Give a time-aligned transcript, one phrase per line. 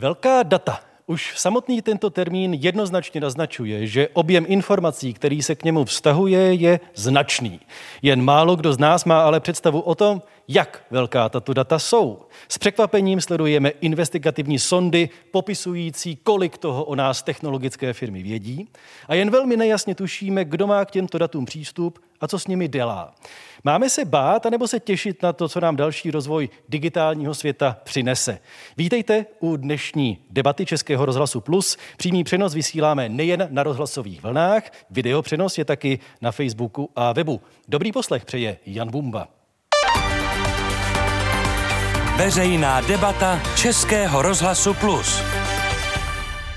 [0.00, 0.80] Velká data.
[1.06, 6.80] Už samotný tento termín jednoznačně naznačuje, že objem informací, který se k němu vztahuje, je
[6.94, 7.60] značný.
[8.02, 12.22] Jen málo kdo z nás má ale představu o tom, jak velká tato data jsou.
[12.48, 18.68] S překvapením sledujeme investigativní sondy popisující, kolik toho o nás technologické firmy vědí
[19.08, 22.68] a jen velmi nejasně tušíme, kdo má k těmto datům přístup a co s nimi
[22.68, 23.14] dělá.
[23.64, 28.38] Máme se bát anebo se těšit na to, co nám další rozvoj digitálního světa přinese.
[28.76, 31.76] Vítejte u dnešní debaty Českého rozhlasu Plus.
[31.96, 37.40] Přímý přenos vysíláme nejen na rozhlasových vlnách, videopřenos je taky na Facebooku a webu.
[37.68, 39.39] Dobrý poslech přeje Jan Bumba.
[42.24, 45.22] Veřejná debata Českého rozhlasu Plus.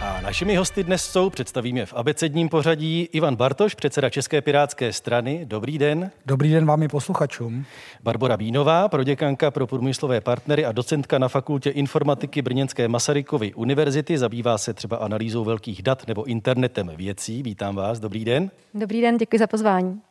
[0.02, 5.45] A našimi hosty dnes jsou, představíme v abecedním pořadí, Ivan Bartoš, předseda České pirátské strany.
[5.45, 6.12] Dobrý den.
[6.26, 7.66] Dobrý den vám i posluchačům.
[8.03, 14.17] Barbara Bínová, proděkanka pro průmyslové partnery a docentka na fakultě informatiky Brněnské Masarykovy univerzity.
[14.17, 17.44] Zabývá se třeba analýzou velkých dat nebo internetem věcí.
[17.44, 18.00] Vítám vás.
[18.00, 18.52] Dobrý den.
[18.73, 20.02] Dobrý den, děkuji za pozvání.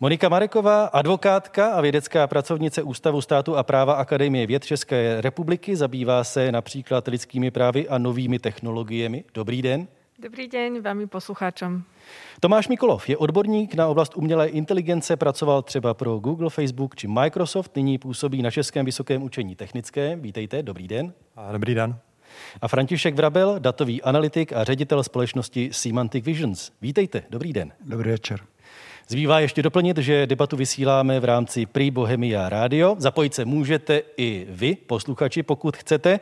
[0.00, 6.24] Monika Mareková, advokátka a vědecká pracovnice Ústavu státu a práva Akademie věd České republiky, zabývá
[6.24, 9.24] se například lidskými právy a novými technologiemi.
[9.34, 9.88] Dobrý den.
[10.22, 11.84] Dobrý den vám i posluchačům.
[12.40, 17.76] Tomáš Mikolov je odborník na oblast umělé inteligence, pracoval třeba pro Google, Facebook či Microsoft,
[17.76, 20.20] nyní působí na Českém vysokém učení technickém.
[20.20, 21.12] Vítejte, dobrý den.
[21.36, 21.98] A dobrý den.
[22.62, 26.72] A František Vrabel, datový analytik a ředitel společnosti Semantic Visions.
[26.82, 27.72] Vítejte, dobrý den.
[27.80, 28.40] Dobrý večer.
[29.10, 32.96] Zbývá ještě doplnit, že debatu vysíláme v rámci Pri Bohemia Radio.
[32.98, 36.20] Zapojit se můžete i vy, posluchači, pokud chcete.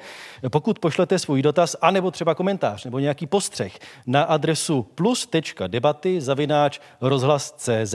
[0.51, 7.95] Pokud pošlete svůj dotaz, anebo třeba komentář, nebo nějaký postřeh na adresu plus.debaty zavináč rozhlas.cz.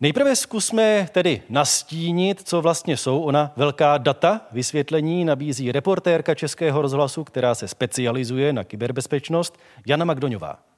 [0.00, 4.40] Nejprve zkusme tedy nastínit, co vlastně jsou ona velká data.
[4.52, 10.71] Vysvětlení nabízí reportérka Českého rozhlasu, která se specializuje na kyberbezpečnost, Jana Magdoňová.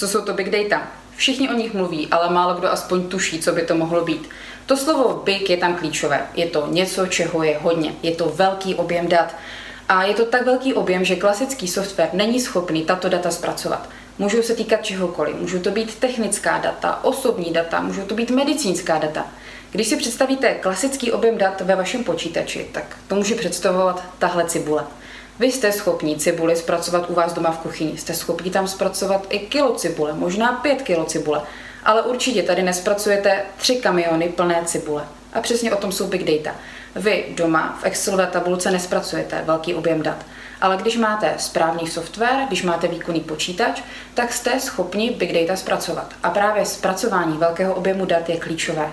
[0.00, 0.88] Co jsou to big data?
[1.16, 4.28] Všichni o nich mluví, ale málo kdo aspoň tuší, co by to mohlo být.
[4.66, 6.26] To slovo big je tam klíčové.
[6.34, 7.94] Je to něco, čeho je hodně.
[8.02, 9.36] Je to velký objem dat.
[9.88, 13.88] A je to tak velký objem, že klasický software není schopný tato data zpracovat.
[14.18, 15.36] Můžou se týkat čehokoliv.
[15.36, 19.26] Můžou to být technická data, osobní data, můžou to být medicínská data.
[19.70, 24.84] Když si představíte klasický objem dat ve vašem počítači, tak to může představovat tahle cibule.
[25.40, 27.98] Vy jste schopni cibuli zpracovat u vás doma v kuchyni.
[27.98, 31.42] Jste schopni tam zpracovat i kilo cibule, možná pět kilo cibule.
[31.84, 35.04] Ale určitě tady nespracujete tři kamiony plné cibule.
[35.32, 36.56] A přesně o tom jsou big data.
[36.96, 40.26] Vy doma v Excelové tabulce nespracujete velký objem dat.
[40.60, 43.82] Ale když máte správný software, když máte výkonný počítač,
[44.14, 46.14] tak jste schopni big data zpracovat.
[46.22, 48.90] A právě zpracování velkého objemu dat je klíčové.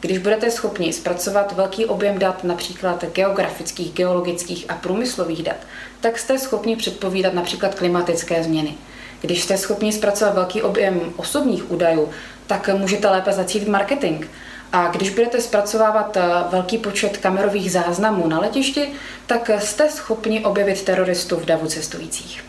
[0.00, 5.56] Když budete schopni zpracovat velký objem dat, například geografických, geologických a průmyslových dat,
[6.00, 8.74] tak jste schopni předpovídat například klimatické změny.
[9.20, 12.08] Když jste schopni zpracovat velký objem osobních údajů,
[12.46, 14.24] tak můžete lépe zacílit marketing.
[14.72, 18.92] A když budete zpracovávat eh, velký počet kamerových záznamů na letišti,
[19.26, 22.47] tak jste schopni objevit teroristů v davu cestujících.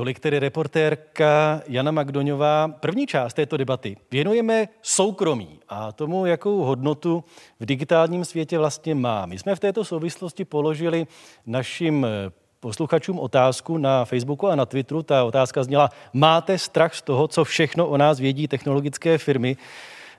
[0.00, 2.68] Tolik tedy reportérka Jana Magdoňová.
[2.68, 7.24] První část této debaty věnujeme soukromí a tomu, jakou hodnotu
[7.60, 9.26] v digitálním světě vlastně má.
[9.26, 11.06] My jsme v této souvislosti položili
[11.46, 12.06] našim
[12.60, 15.02] posluchačům otázku na Facebooku a na Twitteru.
[15.02, 19.56] Ta otázka zněla, máte strach z toho, co všechno o nás vědí technologické firmy?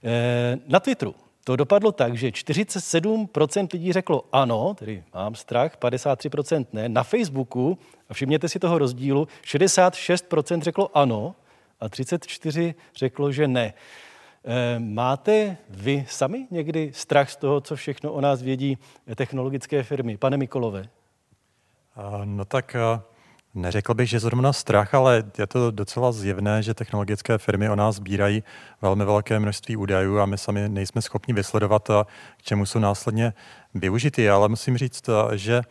[0.03, 6.65] Eh, na Twitteru to dopadlo tak, že 47% lidí řeklo ano, tedy mám strach, 53%
[6.73, 6.89] ne.
[6.89, 7.77] Na Facebooku,
[8.09, 11.35] a všimněte si toho rozdílu, 66% řeklo ano
[11.79, 13.73] a 34% řeklo, že ne.
[14.45, 18.77] E, máte vy sami někdy strach z toho, co všechno o nás vědí
[19.15, 20.17] technologické firmy?
[20.17, 20.89] Pane Mikolové.
[22.25, 22.75] No tak
[23.53, 27.95] Neřekl bych, že zrovna strach, ale je to docela zjevné, že technologické firmy o nás
[27.95, 28.43] sbírají
[28.81, 31.87] velmi velké množství údajů a my sami nejsme schopni vysledovat,
[32.37, 33.33] k čemu jsou následně
[33.73, 34.29] využity.
[34.29, 35.61] Ale musím říct, že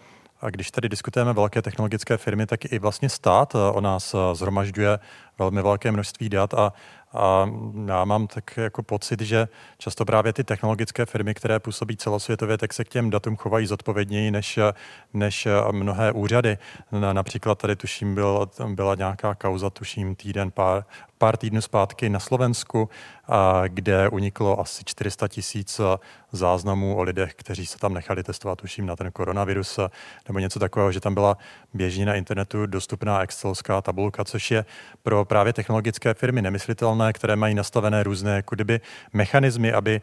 [0.51, 4.99] když tady diskutujeme velké technologické firmy, tak i vlastně stát o nás zhromažďuje
[5.39, 6.73] velmi velké množství dat a
[7.13, 7.51] a
[7.87, 9.49] já mám tak jako pocit, že
[9.79, 14.31] často právě ty technologické firmy, které působí celosvětově, tak se k těm datům chovají zodpovědněji
[14.31, 14.59] než,
[15.15, 16.59] než mnohé úřady.
[17.13, 20.85] Například tady tuším byl, byla nějaká kauza, tuším týden, pár,
[21.19, 22.89] pár týdnů zpátky na Slovensku,
[23.69, 25.81] kde uniklo asi 400 tisíc
[26.33, 29.79] záznamů o lidech, kteří se tam nechali testovat, tuším, na ten koronavirus
[30.29, 31.37] nebo něco takového, že tam byla
[31.75, 34.65] běžně na internetu dostupná excelská tabulka, což je
[35.03, 38.81] pro právě technologické firmy nemyslitelné volné, které mají nastavené různé jako kdyby
[39.13, 40.01] mechanismy, aby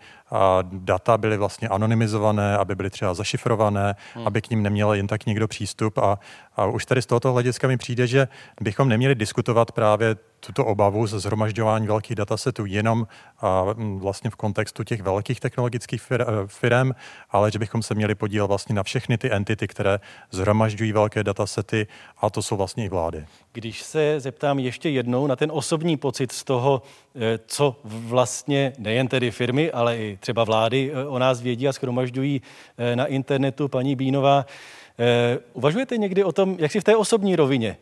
[0.63, 4.27] data byly vlastně anonymizované, aby byly třeba zašifrované, hmm.
[4.27, 5.97] aby k ním neměl jen tak někdo přístup.
[5.97, 6.19] A,
[6.55, 8.27] a už tady z tohoto hlediska mi přijde, že
[8.61, 10.15] bychom neměli diskutovat právě
[10.47, 13.07] tuto obavu ze zhromažďování velkých datasetů jenom
[13.41, 13.65] a,
[13.97, 16.91] vlastně v kontextu těch velkých technologických fir, firm,
[17.29, 19.99] ale že bychom se měli podílet vlastně na všechny ty entity, které
[20.31, 23.25] zhromažďují velké datasety a to jsou vlastně i vlády.
[23.53, 26.81] Když se zeptám ještě jednou na ten osobní pocit z toho,
[27.15, 31.73] eh, co vlastně nejen tedy firmy, ale i třeba vlády eh, o nás vědí a
[31.73, 32.41] schromažďují
[32.77, 34.45] eh, na internetu, paní Bínová,
[35.53, 37.77] uvažujete někdy o tom, jak si v té osobní rovině?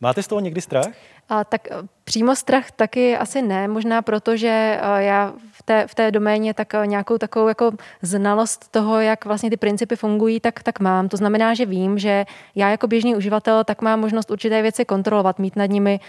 [0.00, 0.86] Máte z toho někdy strach?
[1.28, 1.68] A, tak
[2.04, 6.72] přímo strach taky asi ne, možná proto, že já v té, v té doméně tak
[6.84, 7.70] nějakou takovou jako
[8.02, 11.08] znalost toho, jak vlastně ty principy fungují, tak, tak mám.
[11.08, 12.24] To znamená, že vím, že
[12.54, 16.00] já jako běžný uživatel tak mám možnost určité věci kontrolovat, mít nad nimi,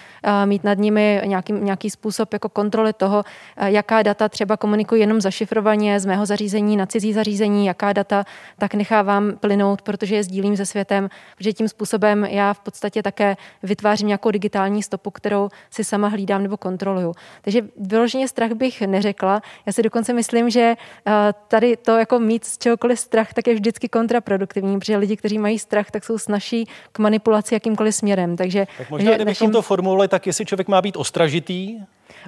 [0.46, 3.24] mít nad nimi nějaký, nějaký způsob jako kontroly toho,
[3.58, 8.24] jaká data třeba komunikuji jenom zašifrovaně z mého zařízení na cizí zařízení, jaká data
[8.58, 13.38] tak nechávám plynout, protože je sdílím se světem, protože tím způsobem já v podstatě také
[13.64, 17.14] vytvářím nějakou digitální stopu, kterou si sama hlídám nebo kontroluju.
[17.42, 19.42] Takže vyloženě strach bych neřekla.
[19.66, 20.75] Já si dokonce myslím, že
[21.07, 21.12] eh,
[21.48, 25.60] tady to jako mít z čehokoliv strach, tak je vždycky kontraproduktivní, protože lidi, kteří mají
[25.60, 28.38] strach, tak jsou snaží k manipulaci jakýmkoliv směrem.
[28.38, 29.51] Takže, tak možná, kdybychom našim...
[29.51, 31.80] to formulovali, tak jestli člověk má být ostražitý,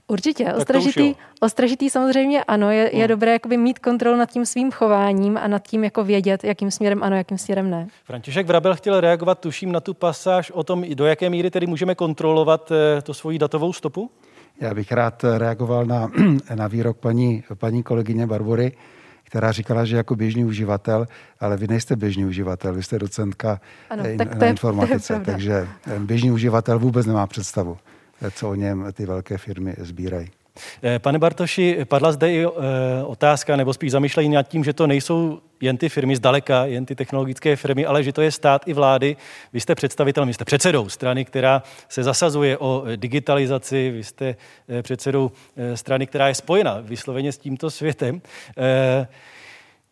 [0.08, 3.08] Určitě, ostražitý, ostražitý samozřejmě ano, je, je hmm.
[3.08, 7.04] dobré jakoby mít kontrolu nad tím svým chováním a nad tím jako vědět, jakým směrem
[7.04, 7.88] ano, jakým směrem ne.
[8.04, 11.96] František Vrabel chtěl reagovat, tuším, na tu pasáž o tom, do jaké míry tedy můžeme
[11.96, 14.12] kontrolovat eh, to svoji datovou stopu?
[14.62, 16.12] Já bych rád reagoval na,
[16.56, 18.72] na výrok paní, paní kolegyně Barbory,
[19.24, 21.06] která říkala, že jako běžný uživatel,
[21.40, 26.32] ale vy nejste běžný uživatel, vy jste docentka ano, in, na informatice, takže eh, běžný
[26.32, 27.78] uživatel vůbec nemá představu
[28.30, 30.28] co o něm ty velké firmy sbírají.
[30.84, 32.50] Eh, pane Bartoši, padla zde i eh,
[33.06, 36.96] otázka, nebo spíš zamýšlení nad tím, že to nejsou jen ty firmy zdaleka, jen ty
[36.96, 39.16] technologické firmy, ale že to je stát i vlády.
[39.54, 44.36] Vy jste představitelem, vy jste předsedou strany, která se zasazuje o digitalizaci, vy jste
[44.70, 45.32] eh, předsedou
[45.76, 48.22] strany, která je spojena vysloveně s tímto světem.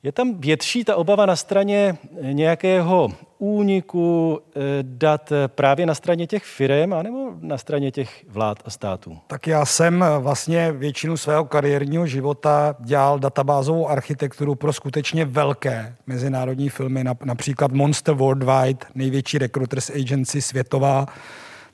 [0.04, 6.44] Je tam větší ta obava na straně nějakého úniku eh, dat právě na straně těch
[6.44, 9.18] firm anebo na straně těch vlád a států?
[9.28, 16.69] Tak já jsem vlastně většinu svého kariérního života dělal databázovou architekturu pro skutečně velké mezinárodní
[16.69, 21.06] filmy, například Monster Worldwide, největší recruiters agency světová,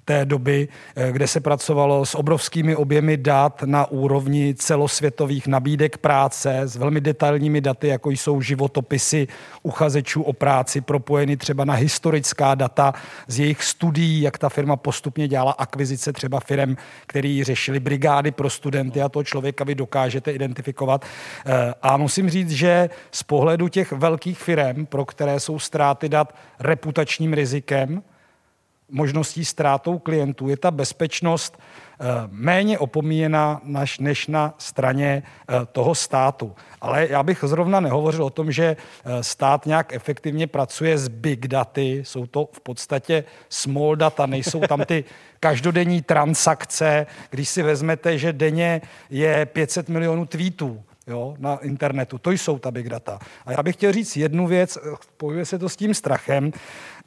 [0.06, 6.62] té doby, eh, kde se pracovalo s obrovskými objemy dat na úrovni celosvětových nabídek práce,
[6.62, 9.28] s velmi detailními daty, jako jsou životopisy
[9.64, 12.94] uchazečů o práci, propojeny třeba na historická data
[13.28, 16.76] z jejich studií, jak ta firma postupně dělala akvizice třeba firm,
[17.08, 21.06] který řešili brigády pro studenty a toho člověka vy dokážete identifikovat.
[21.46, 26.36] Eh, a musím říct, že z pohledu těch velkých firm, pro které jsou ztráty dat
[26.60, 28.04] reputačním rizikem,
[28.90, 33.62] možností ztrátou klientů je ta bezpečnost eh, méně opomíjena
[34.00, 36.56] než na straně eh, toho státu.
[36.82, 41.48] Ale já bych zrovna nehovořil o tom, že eh, stát nějak efektivně pracuje s big
[41.48, 45.04] daty, jsou to v podstatě small data, nejsou tam ty
[45.40, 52.18] každodenní transakce, když si vezmete, že denně je 500 milionů tweetů, jo, na internetu.
[52.18, 53.20] To jsou ta big data.
[53.46, 56.52] A já bych chtěl říct jednu věc, spojuje se to s tím strachem.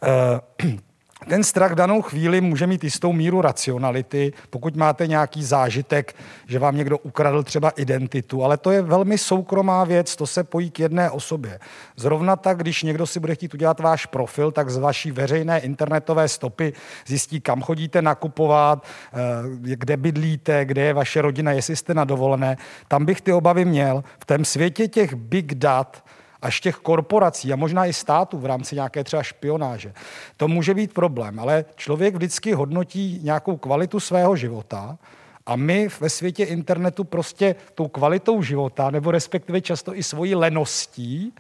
[1.26, 6.58] Ten strach v danou chvíli může mít jistou míru racionality, pokud máte nějaký zážitek, že
[6.58, 10.80] vám někdo ukradl třeba identitu, ale to je velmi soukromá věc, to se pojí k
[10.80, 11.58] jedné osobě.
[11.96, 16.28] Zrovna tak, když někdo si bude chtít udělat váš profil, tak z vaší veřejné internetové
[16.28, 16.72] stopy
[17.06, 19.18] zjistí, kam chodíte nakupovat, eh,
[19.60, 22.56] kde bydlíte, kde je vaše rodina, jestli jste na dovolené.
[22.88, 24.04] Tam bych ty obavy měl.
[24.18, 26.04] V tom světě těch big dat,
[26.42, 29.92] až těch korporací a možná i států v rámci nějaké třeba špionáže.
[30.36, 34.98] To může být problém, ale člověk vždycky hodnotí nějakou kvalitu svého života
[35.46, 41.34] a my ve světě internetu prostě tou kvalitou života, nebo respektive často i svojí leností,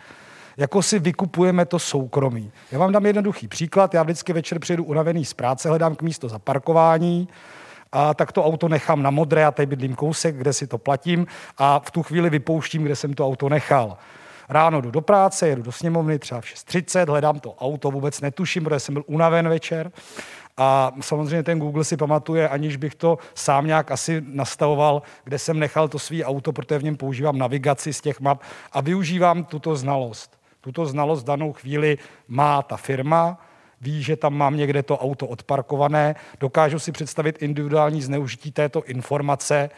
[0.56, 2.52] jako si vykupujeme to soukromí.
[2.72, 3.94] Já vám dám jednoduchý příklad.
[3.94, 7.28] Já vždycky večer přijedu unavený z práce, hledám k místo za parkování,
[7.92, 11.26] a tak to auto nechám na modré, a tady bydlím kousek, kde si to platím
[11.58, 13.96] a v tu chvíli vypouštím, kde jsem to auto nechal.
[14.48, 18.64] Ráno jdu do práce, jedu do sněmovny třeba v 6.30, hledám to auto, vůbec netuším,
[18.64, 19.92] protože jsem byl unaven večer.
[20.56, 25.58] A samozřejmě ten Google si pamatuje, aniž bych to sám nějak asi nastavoval, kde jsem
[25.58, 29.76] nechal to svý auto, protože v něm používám navigaci z těch map a využívám tuto
[29.76, 30.38] znalost.
[30.60, 33.38] Tuto znalost v danou chvíli má ta firma,
[33.80, 39.70] ví, že tam mám někde to auto odparkované, dokážu si představit individuální zneužití této informace,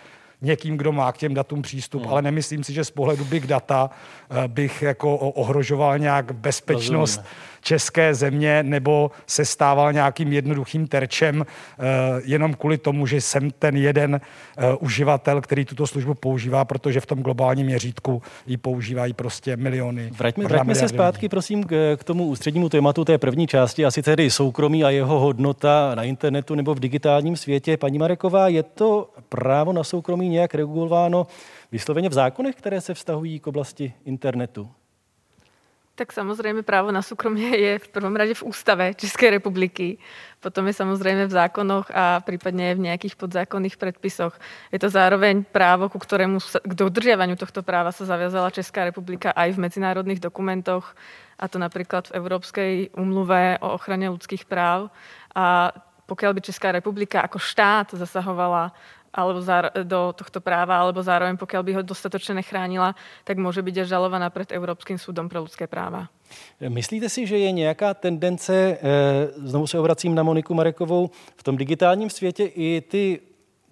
[0.42, 2.10] někým, kdo má k těm datům přístup, hmm.
[2.10, 3.90] ale nemyslím si, že z pohledu big data
[4.30, 7.59] eh, bych jako ohrožoval nějak bezpečnost Rozumíme.
[7.60, 11.84] České země nebo se stával nějakým jednoduchým terčem eh,
[12.24, 17.06] jenom kvůli tomu, že jsem ten jeden eh, uživatel, který tuto službu používá, protože v
[17.06, 20.10] tom globálním měřítku ji používají prostě miliony.
[20.18, 24.30] Vraťme, vraťme se zpátky, prosím, k, k tomu ústřednímu tématu té první části, asi tedy
[24.30, 27.76] soukromí a jeho hodnota na internetu nebo v digitálním světě.
[27.76, 31.26] Paní Mareková, je to právo na soukromí nějak regulováno
[31.72, 34.68] vysloveně v zákonech, které se vztahují k oblasti internetu?
[36.00, 39.98] Tak samozřejmě právo na soukromí je v prvom rade v ústave České republiky,
[40.40, 44.38] potom je samozřejmě v zákonoch a případně v nějakých podzákonných předpisoch.
[44.72, 49.52] Je to zároveň právo, ku ktorému, k dodržiavaniu tohto práva se zaviazala Česká republika aj
[49.52, 50.96] v medzinárodných dokumentoch,
[51.38, 54.90] a to například v Evropské umluve o ochraně lidských práv.
[55.34, 55.72] A
[56.06, 58.72] pokud by Česká republika jako štát zasahovala
[59.14, 59.42] alebo
[59.82, 64.52] do tohto práva, alebo zároveň pokiaľ by ho dostatočne nechránila, tak může být žalovaná před
[64.52, 66.08] Evropským soudem pro lidské práva.
[66.68, 68.78] Myslíte si, že je nějaká tendence, eh,
[69.36, 73.20] znovu se obracím na Moniku Marekovou, v tom digitálním světě i ty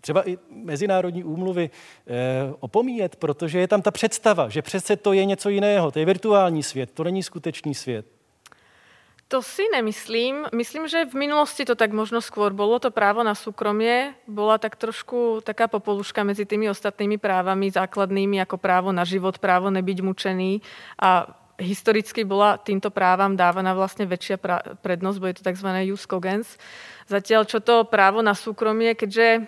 [0.01, 2.13] třeba i mezinárodní úmluvy eh,
[2.61, 6.63] opomíjet, protože je tam ta představa, že přece to je něco jiného, to je virtuální
[6.63, 8.07] svět, to není skutečný svět.
[9.29, 10.49] To si nemyslím.
[10.57, 12.81] Myslím, že v minulosti to tak možno skôr bolo.
[12.81, 18.57] To právo na súkromie bola tak trošku taká popoluška medzi tými ostatnými právami základnými, ako
[18.57, 20.65] právo na život, právo nebyť mučený.
[21.05, 21.29] A
[21.61, 24.41] historicky bola týmto právam dávaná vlastne väčšia
[24.81, 25.69] prednosť, bo je to tzv.
[25.93, 26.49] jus cogens.
[27.05, 29.45] Zatiaľ, čo to právo na súkromie, keďže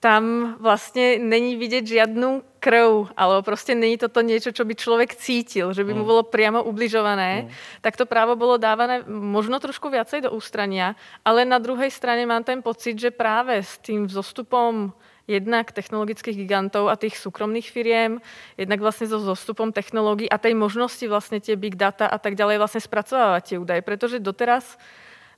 [0.00, 5.72] tam vlastně není vidět žádnou krv, alebo prostě není toto něco, co by člověk cítil,
[5.72, 6.06] že by mu mm.
[6.06, 7.50] bylo přímo ubližované, mm.
[7.80, 12.44] tak to právo bylo dávané možno trošku viacej do ústrania, ale na druhé straně mám
[12.44, 14.92] ten pocit, že právě s tím vzostupom
[15.26, 18.20] jednak technologických gigantů a těch soukromých firiem,
[18.56, 22.58] jednak vlastně so zostupom technologií a tej možnosti vlastně tie big data a tak dále
[22.58, 24.78] vlastně zpracovávat tie údaje, protože doteraz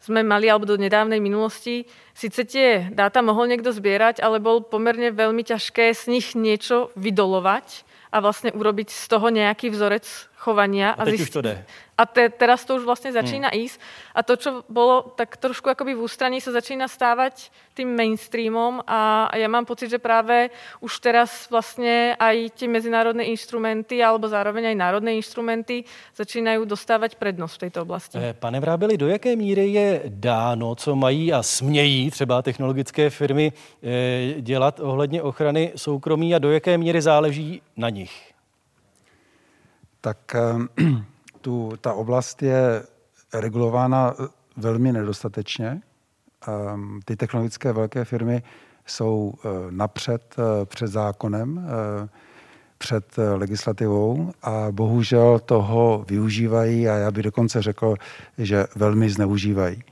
[0.00, 5.10] sme mali, alebo do nedávnej minulosti, síce tie dáta mohol niekto zbierať, ale bol pomerne
[5.10, 10.90] veľmi ťažké z nich niečo vydolovať a vlastně urobiť z toho nějaký vzorec chovania.
[10.90, 11.22] A, a teď zist...
[11.22, 11.64] už to jde.
[11.98, 13.60] A te, teraz to už vlastně začíná hmm.
[13.60, 13.80] ísť.
[14.14, 19.30] A to, čo bolo tak trošku akoby v ústraní, sa začína stávať tým mainstreamom a
[19.34, 24.74] ja mám pocit, že právě už teraz vlastně aj ty mezinárodné instrumenty alebo zároveň aj
[24.74, 25.84] národné instrumenty
[26.16, 28.18] začínají dostávat prednost v této oblasti.
[28.18, 33.52] Eh, pane Vrábeli, do jaké míry je dáno, co mají a smějí třeba technologické firmy
[33.82, 38.37] eh, dělat ohledně ochrany soukromí a do jaké míry záleží na nich?
[40.00, 40.84] Tak eh,
[41.40, 42.82] tu, ta oblast je
[43.34, 44.26] regulována eh,
[44.56, 45.80] velmi nedostatečně.
[46.48, 48.42] Ehm, ty technologické velké firmy
[48.86, 51.68] jsou eh, napřed před zákonem,
[52.78, 57.94] před legislativou a bohužel toho využívají a já bych dokonce řekl,
[58.38, 59.82] že velmi zneužívají.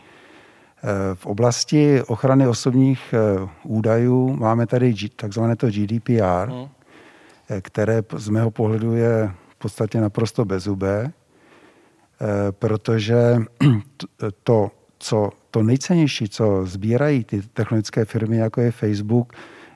[1.14, 3.14] V oblasti ochrany osobních
[3.62, 6.68] údajů máme tady takzvané to GDPR, hmm.
[7.60, 9.34] které z mého pohledu je
[9.66, 11.12] podstatě naprosto bezubé
[12.20, 13.36] Eh, protože
[14.42, 19.32] to, co, to nejcennější, co sbírají ty technologické firmy, jako je Facebook,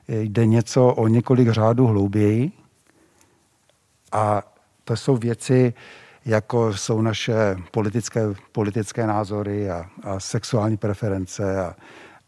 [0.07, 2.51] jde něco o několik řádů hlouběji.
[4.11, 4.43] A
[4.83, 5.73] to jsou věci,
[6.25, 8.21] jako jsou naše politické,
[8.51, 11.75] politické názory a, a sexuální preference a,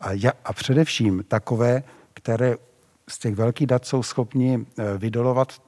[0.02, 2.56] a, a především takové, které
[3.10, 5.63] z těch velkých dat jsou schopni eh, vydolovat eh,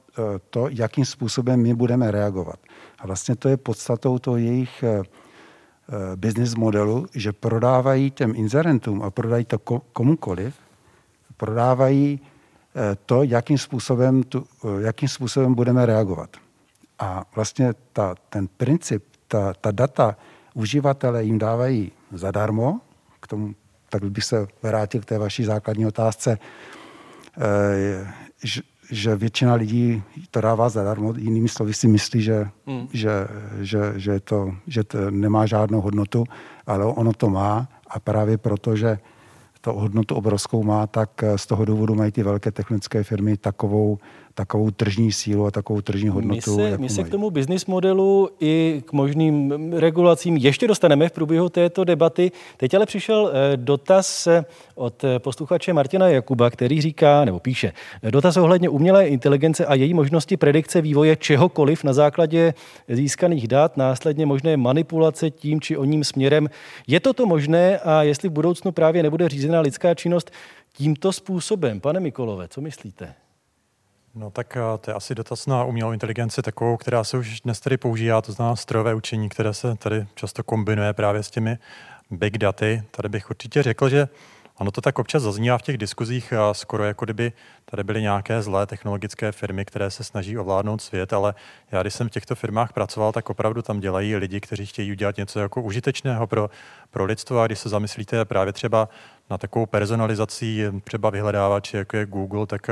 [0.50, 2.58] to, jakým způsobem my budeme reagovat.
[2.98, 9.02] A vlastně to je podstatou toho jejich eh, eh, business modelu, že prodávají těm inzerentům
[9.02, 9.58] a prodají to
[9.92, 10.54] komukoliv,
[11.36, 14.46] prodávají eh, to, jakým způsobem, tu,
[14.78, 16.36] jakým způsobem budeme reagovat.
[16.98, 20.16] A vlastně ta, ten princip, ta, ta data
[20.54, 22.80] uživatele jim dávají zadarmo,
[23.20, 23.54] k tomu
[23.88, 26.38] tak bych se vrátil k té vaší základní otázce,
[29.16, 32.88] většina lidí to dává zadarmo, jinými slovy si myslí, že, hmm.
[32.92, 33.28] že,
[33.60, 36.24] že, že, to, že to nemá žádnou hodnotu,
[36.66, 38.98] ale ono to má a právě proto, že
[39.60, 43.98] to hodnotu obrovskou má, tak z toho důvodu mají ty velké technické firmy takovou,
[44.36, 46.56] takovou tržní sílu a takovou tržní hodnotu.
[46.56, 51.12] My se, my se k tomu business modelu i k možným regulacím ještě dostaneme v
[51.12, 52.32] průběhu této debaty.
[52.56, 57.72] Teď ale přišel eh, dotaz eh, od posluchače Martina Jakuba, který říká, nebo píše,
[58.10, 62.54] dotaz ohledně umělé inteligence a její možnosti predikce vývoje čehokoliv na základě
[62.88, 66.48] získaných dat, následně možné manipulace tím či oním směrem.
[66.86, 70.30] Je toto možné a jestli v budoucnu právě nebude řízená lidská činnost
[70.72, 71.80] tímto způsobem?
[71.80, 73.14] Pane Mikolové, co myslíte?
[74.16, 77.60] No tak eh, to je asi dotaz na umělou inteligenci takovou, která se už dnes
[77.60, 81.58] tady používá, to znamená strojové učení, které se tady často kombinuje právě s těmi
[82.10, 82.82] big daty.
[82.90, 84.08] Tady bych určitě řekl, že
[84.58, 87.32] ono to tak občas zaznívá v těch diskuzích, a skoro jako kdyby
[87.64, 91.34] tady byly nějaké zlé technologické firmy, které se snaží ovládnout svět, ale
[91.72, 95.16] já, když jsem v těchto firmách pracoval, tak opravdu tam dělají lidi, kteří chtějí udělat
[95.16, 96.50] něco jako užitečného pro,
[96.90, 97.40] pro lidstvo.
[97.40, 98.88] A když se zamyslíte právě třeba
[99.30, 102.70] na takovou personalizací, třeba vyhledávači, jako je Google, tak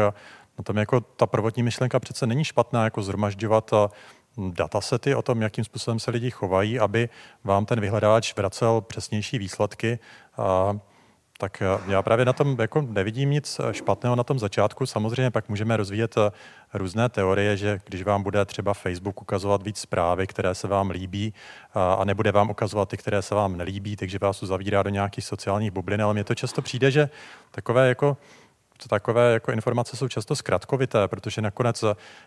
[0.59, 3.71] No tam jako ta prvotní myšlenka přece není špatná, jako zhromažďovat
[4.37, 7.09] datasety o tom, jakým způsobem se lidi chovají, aby
[7.45, 9.99] vám ten vyhledávač vracel přesnější výsledky.
[10.37, 10.79] A,
[11.39, 14.87] tak já právě na tom jako nevidím nic špatného na tom začátku.
[14.87, 16.15] Samozřejmě pak můžeme rozvíjet
[16.75, 21.35] různé teorie, že když vám bude třeba Facebook ukazovat víc zprávy, které se vám líbí
[21.99, 25.71] a nebude vám ukazovat ty, které se vám nelíbí, takže vás uzavírá do nějakých sociálních
[25.71, 27.09] bublin, ale mně to často přijde, že
[27.51, 28.17] takové jako
[28.89, 31.85] takové jako informace jsou často zkratkovité, protože nakonec,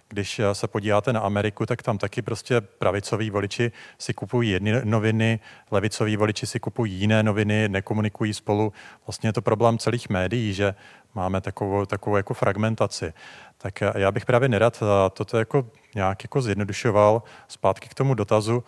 [0.08, 5.40] když se podíváte na Ameriku, tak tam taky prostě pravicoví voliči si kupují jedny noviny,
[5.72, 8.74] levicoví voliči si kupují jiné noviny, nekomunikují spolu.
[9.08, 10.76] Vlastně je to problém celých médií, že
[11.16, 13.14] máme takovou, takovou jako fragmentaci.
[13.58, 17.24] Tak já bych právě nerad toto jako nějak jako zjednodušoval.
[17.48, 18.64] Zpátky k tomu dotazu,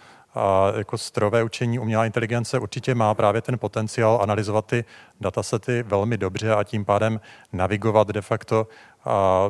[0.78, 4.86] jako strojové učení, umělá inteligence určitě má právě ten potenciál analyzovat ty
[5.22, 7.22] datasety velmi dobře a tím pádem
[7.54, 8.68] navigovat de facto
[9.06, 9.50] a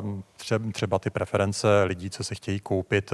[0.72, 3.12] třeba ty preference lidí, co se chtějí koupit,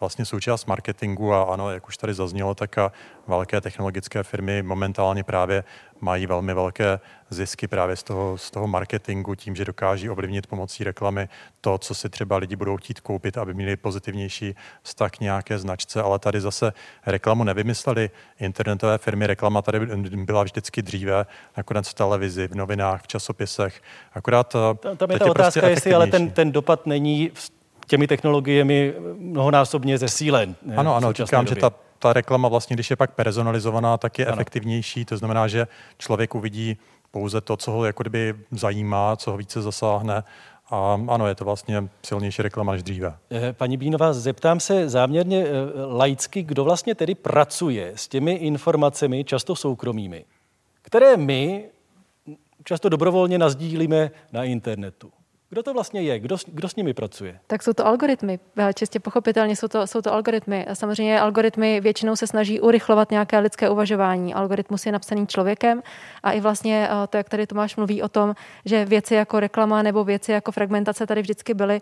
[0.00, 2.92] vlastně součást marketingu a ano, jak už tady zaznělo, tak a
[3.26, 5.64] velké technologické firmy momentálně právě
[6.00, 10.84] mají velmi velké zisky právě z toho, z toho marketingu, tím, že dokáží ovlivnit pomocí
[10.84, 11.28] reklamy
[11.60, 16.02] to, co si třeba lidi budou chtít koupit, aby měli pozitivnější vztah k nějaké značce,
[16.02, 16.72] ale tady zase
[17.06, 23.06] reklamu nevymysleli internetové firmy, reklama tady byla vždycky dříve, nakonec v televizi, v novinách, v
[23.06, 23.82] časopisech.
[24.12, 27.30] Akorát tam, tam je ta je otázka, prostě jestli ale ten, ten dopad není
[27.86, 30.56] těmi technologiemi mnohonásobně zesílen.
[30.76, 31.54] Ano, ano, říkám, době.
[31.54, 34.32] že ta ta reklama vlastně, když je pak personalizovaná, tak je ano.
[34.32, 35.04] efektivnější.
[35.04, 35.66] To znamená, že
[35.98, 36.76] člověk uvidí
[37.10, 40.24] pouze to, co ho jako kdyby zajímá, co ho více zasáhne.
[40.70, 43.16] A ano, je to vlastně silnější reklama než dříve.
[43.30, 45.50] Eh, paní Bínová, zeptám se záměrně eh,
[45.86, 50.24] laicky, kdo vlastně tedy pracuje s těmi informacemi, často soukromými,
[50.82, 51.64] které my
[52.64, 55.10] často dobrovolně nazdílíme na internetu.
[55.56, 56.18] Kdo to vlastně je?
[56.18, 57.38] Kdo, kdo s nimi pracuje?
[57.46, 58.38] Tak jsou to algoritmy.
[58.74, 60.66] Čistě pochopitelně jsou to, jsou to algoritmy.
[60.66, 64.34] A samozřejmě algoritmy většinou se snaží urychlovat nějaké lidské uvažování.
[64.34, 65.82] Algoritmus je napsaný člověkem
[66.22, 69.82] a i vlastně eh, to, jak tady Tomáš mluví o tom, že věci jako reklama
[69.82, 71.80] nebo věci jako fragmentace tady vždycky byly.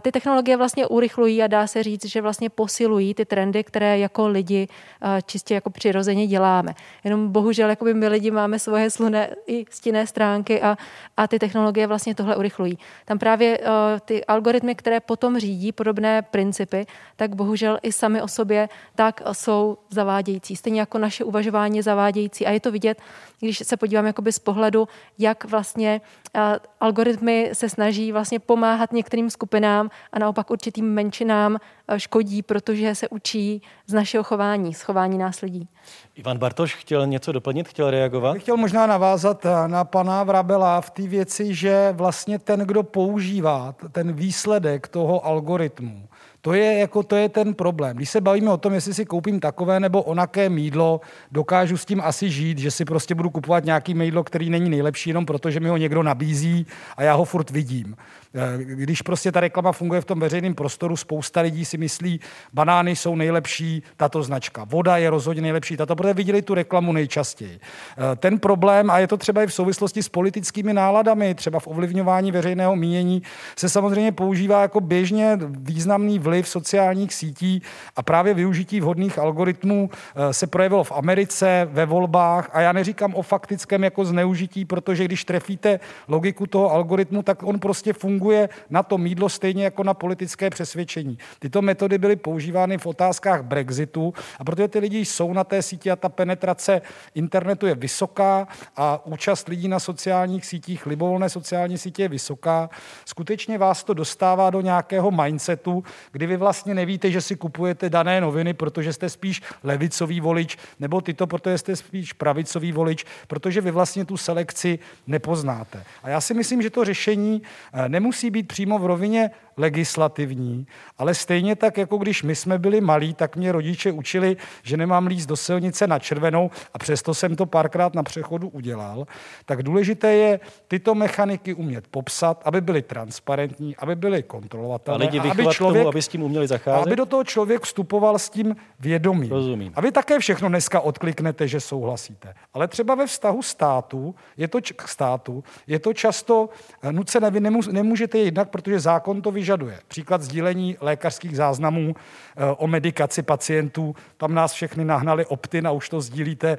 [0.00, 4.28] Ty technologie vlastně urychlují a dá se říct, že vlastně posilují ty trendy, které jako
[4.28, 4.68] lidi
[5.02, 6.74] eh, čistě jako přirozeně děláme.
[7.04, 10.76] Jenom bohužel jakoby my lidi máme svoje sluné i stinné stránky a,
[11.16, 12.78] a ty technologie vlastně tohle urychlují
[13.15, 13.64] tam právě uh,
[14.04, 19.78] ty algoritmy, které potom řídí podobné principy, tak bohužel i sami o sobě tak jsou
[19.90, 20.56] zavádějící.
[20.56, 22.46] Stejně jako naše uvažování je zavádějící.
[22.46, 22.98] A je to vidět,
[23.40, 26.00] když se podívám jakoby z pohledu, jak vlastně
[26.34, 26.40] uh,
[26.80, 33.08] algoritmy se snaží vlastně pomáhat některým skupinám a naopak určitým menšinám uh, škodí, protože se
[33.08, 35.68] učí z našeho chování, z chování nás lidí.
[36.14, 38.38] Ivan Bartoš chtěl něco doplnit, chtěl reagovat?
[38.38, 44.12] Chtěl možná navázat na pana Vrabela v té věci, že vlastně ten, kdo používá ten
[44.12, 46.08] výsledek toho algoritmu,
[46.40, 47.96] to je, jako, to je ten problém.
[47.96, 51.00] Když se bavíme o tom, jestli si koupím takové nebo onaké mídlo,
[51.32, 55.10] dokážu s tím asi žít, že si prostě budu kupovat nějaký mídlo, který není nejlepší,
[55.10, 57.96] jenom proto, že mi ho někdo nabízí a já ho furt vidím.
[58.36, 62.20] Eh, když prostě ta reklama funguje v tom veřejném prostoru, spousta lidí si myslí,
[62.52, 64.64] banány jsou nejlepší, tato značka.
[64.64, 67.60] Voda je rozhodně nejlepší, tato, protože viděli tu reklamu nejčastěji.
[67.60, 71.66] Eh, ten problém, a je to třeba i v souvislosti s politickými náladami, třeba v
[71.66, 73.22] ovlivňování veřejného mínění,
[73.56, 77.62] se samozřejmě používá jako běžně významný vliv sociálních sítí
[77.96, 83.14] a právě využití vhodných algoritmů eh, se projevilo v Americe, ve volbách a já neříkám
[83.14, 88.25] o faktickém jako zneužití, protože když trefíte logiku toho algoritmu, tak on prostě funguje
[88.70, 91.18] na to mídlo stejně jako na politické přesvědčení.
[91.38, 95.90] Tyto metody byly používány v otázkách Brexitu a protože ty lidi jsou na té síti
[95.90, 96.82] a ta penetrace
[97.14, 102.70] internetu je vysoká a účast lidí na sociálních sítích, libovolné sociální sítě je vysoká,
[103.04, 108.20] skutečně vás to dostává do nějakého mindsetu, kdy vy vlastně nevíte, že si kupujete dané
[108.20, 113.70] noviny, protože jste spíš levicový volič, nebo tyto, protože jste spíš pravicový volič, protože vy
[113.70, 115.84] vlastně tu selekci nepoznáte.
[116.02, 120.66] A já si myslím, že to řešení eh, nemusí být přímo v rovině legislativní,
[120.98, 125.06] ale stejně tak, jako když my jsme byli malí, tak mě rodiče učili, že nemám
[125.06, 129.06] líst do silnice na červenou a přesto jsem to párkrát na přechodu udělal,
[129.44, 135.04] tak důležité je tyto mechaniky umět popsat, aby byly transparentní, aby byly kontrolovatelné.
[135.04, 136.86] A lidi a aby člověk, tomu, aby s tím uměli zacházet?
[136.86, 139.30] aby do toho člověk vstupoval s tím vědomím.
[139.30, 139.72] Rozumím.
[139.74, 142.34] A vy také všechno dneska odkliknete, že souhlasíte.
[142.54, 146.48] Ale třeba ve vztahu státu, je to k státu, je to často
[146.82, 147.40] eh, nucené, vy
[147.70, 149.78] nemůžete jinak, protože zákon to vyžaduje vyžaduje.
[149.88, 153.94] Příklad sdílení lékařských záznamů eh, o medikaci pacientů.
[154.16, 156.58] Tam nás všechny nahnali optin a už to sdílíte.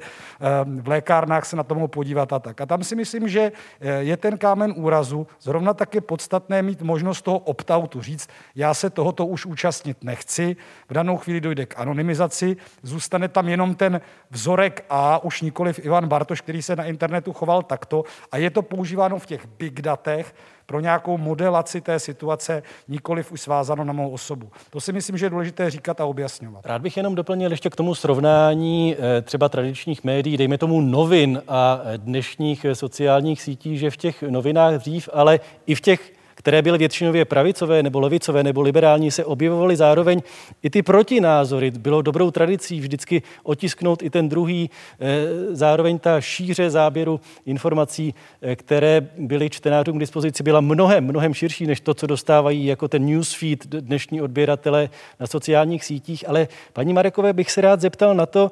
[0.64, 2.60] v lékárnách se na to mohou podívat a tak.
[2.60, 5.26] A tam si myslím, že eh, je ten kámen úrazu.
[5.40, 8.02] Zrovna tak je podstatné mít možnost toho opt-outu.
[8.02, 10.56] Říct, já se tohoto už účastnit nechci.
[10.88, 12.56] V danou chvíli dojde k anonymizaci.
[12.82, 17.62] Zůstane tam jenom ten vzorek A, už nikoliv Ivan Bartoš, který se na internetu choval
[17.62, 18.04] takto.
[18.32, 20.34] A je to používáno v těch big datech,
[20.68, 24.50] pro nějakou modelaci té situace, nikoliv už svázáno na mou osobu.
[24.70, 26.66] To si myslím, že je důležité říkat a objasňovat.
[26.66, 31.42] Rád bych jenom doplnil ještě k tomu srovnání eh, třeba tradičních médií, dejme tomu novin
[31.48, 36.78] a dnešních sociálních sítí, že v těch novinách dřív, ale i v těch které byly
[36.78, 40.22] většinově pravicové nebo levicové nebo liberální, se objevovaly zároveň
[40.62, 41.70] i ty protinázory.
[41.70, 44.70] Bylo dobrou tradicí vždycky otisknout i ten druhý,
[45.00, 45.06] eh,
[45.50, 51.66] zároveň ta šíře záběru informací, eh, které byly čtenářům k dispozici, byla mnohem, mnohem širší
[51.66, 56.28] než to, co dostávají jako ten newsfeed dnešní odběratele na sociálních sítích.
[56.28, 58.50] Ale paní Marekové bych se rád zeptal na to,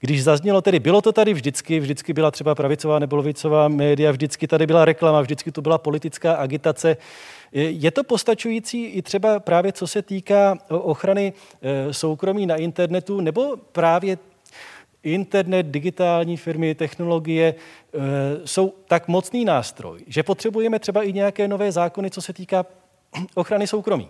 [0.00, 4.46] když zaznělo tedy, bylo to tady vždycky, vždycky byla třeba pravicová nebo levicová média, vždycky
[4.48, 6.96] tady byla reklama, vždycky to byla politická agitace.
[7.52, 11.32] Je to postačující i třeba právě co se týká ochrany
[11.62, 14.18] e, soukromí na internetu, nebo právě
[15.02, 17.56] internet, digitální firmy, technologie e,
[18.46, 22.66] jsou tak mocný nástroj, že potřebujeme třeba i nějaké nové zákony, co se týká
[23.34, 24.08] ochrany soukromí?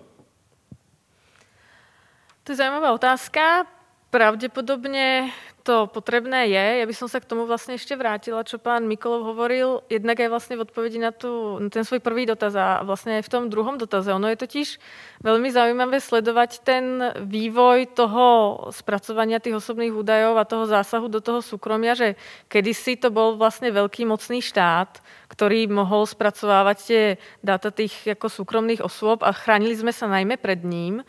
[2.44, 3.75] To je zajímavá otázka.
[4.16, 5.28] Pravdepodobne
[5.60, 6.66] to potrebné je.
[6.80, 10.32] Ja by som sa k tomu vlastne ešte vrátila, čo pán Mikolov hovoril, jednak aj
[10.32, 13.52] vlastne v odpovedi na, tu, na ten svoj prvý dotaz a vlastne aj v tom
[13.52, 14.08] druhom dotaze.
[14.08, 14.80] Ono je totiž
[15.20, 18.24] veľmi zaujímavé sledovať ten vývoj toho
[18.72, 22.16] spracovania tých osobných údajov a toho zásahu do toho súkromia, že
[22.48, 27.02] kedysi to bol vlastne veľký mocný štát, ktorý mohol spracovávať tie
[27.44, 31.04] dáta tých ako súkromných osôb a chránili sme sa najmä pred ním.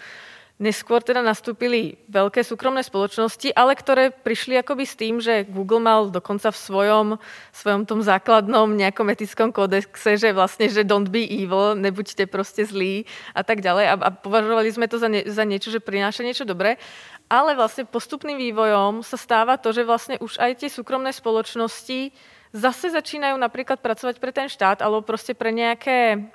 [0.58, 6.10] Neskôr teda nastúpili veľké súkromné spoločnosti, ale ktoré prišli akoby s tým, že Google mal
[6.10, 7.08] dokonca v svojom,
[7.54, 13.06] svojom tom základnom nejakom etickom kódexe, že vlastne, že don't be evil, nebuďte proste zlí
[13.38, 13.86] a tak ďalej.
[13.86, 16.82] A, a považovali sme to za, ne, za niečo, že prináša niečo dobré.
[17.30, 22.10] Ale vlastne postupným vývojom sa stáva to, že vlastne už aj tie súkromné spoločnosti
[22.50, 26.34] zase začínajú napríklad pracovať pre ten štát alebo proste pre nejaké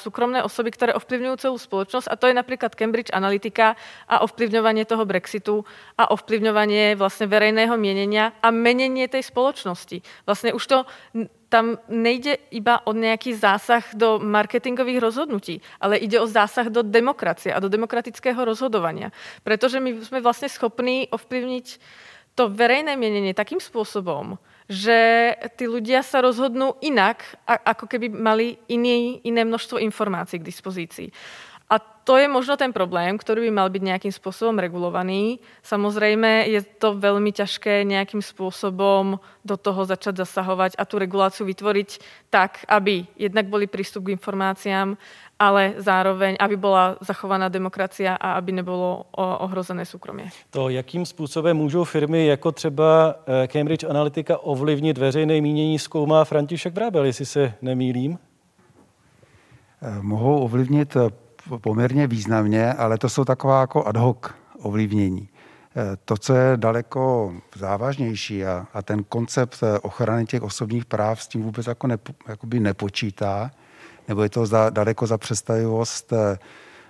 [0.00, 3.76] súkromné osoby, ktoré ovplyvňujú celú spoločnosť a to je napríklad Cambridge Analytica
[4.08, 5.60] a ovplyvňovanie toho Brexitu
[6.00, 10.00] a ovplyvňovanie vlastne verejného mienenia a menenie tej spoločnosti.
[10.24, 10.78] Vlastne už to
[11.48, 17.52] tam nejde iba o nejaký zásah do marketingových rozhodnutí, ale ide o zásah do demokracie
[17.52, 19.12] a do demokratického rozhodovania.
[19.44, 21.66] Pretože my sme vlastne schopní ovplyvniť
[22.36, 29.16] to verejné mienenie takým spôsobom, že tí ľudia sa rozhodnú inak, ako keby mali iný,
[29.24, 31.08] iné množstvo informácií k dispozícii.
[31.68, 35.44] A to je možno ten problém, ktorý by mal byť nejakým spôsobom regulovaný.
[35.60, 42.00] Samozrejme je to veľmi ťažké nejakým spôsobom do toho začať zasahovať a tú reguláciu vytvoriť
[42.32, 44.96] tak, aby jednak boli prístup k informáciám,
[45.36, 49.04] ale zároveň, aby byla zachovaná demokracia a aby nebylo
[49.44, 50.24] ohrozené soukromí.
[50.50, 56.74] To, jakým způsobem můžou firmy jako třeba eh, Cambridge Analytica ovlivnit veřejné mínění, zkoumá František
[56.74, 58.18] Vrábel, jestli se nemýlím?
[59.82, 64.18] Eh, mohou ovlivnit eh, poměrně významně, ale to jsou taková jako ad hoc
[64.62, 65.28] ovlivnění.
[66.04, 71.42] To, co je daleko závažnější a, a ten koncept ochrany těch osobních práv s tím
[71.42, 72.12] vůbec jako nepo,
[72.58, 73.50] nepočítá,
[74.08, 76.38] nebo je to za, daleko za představivost eh,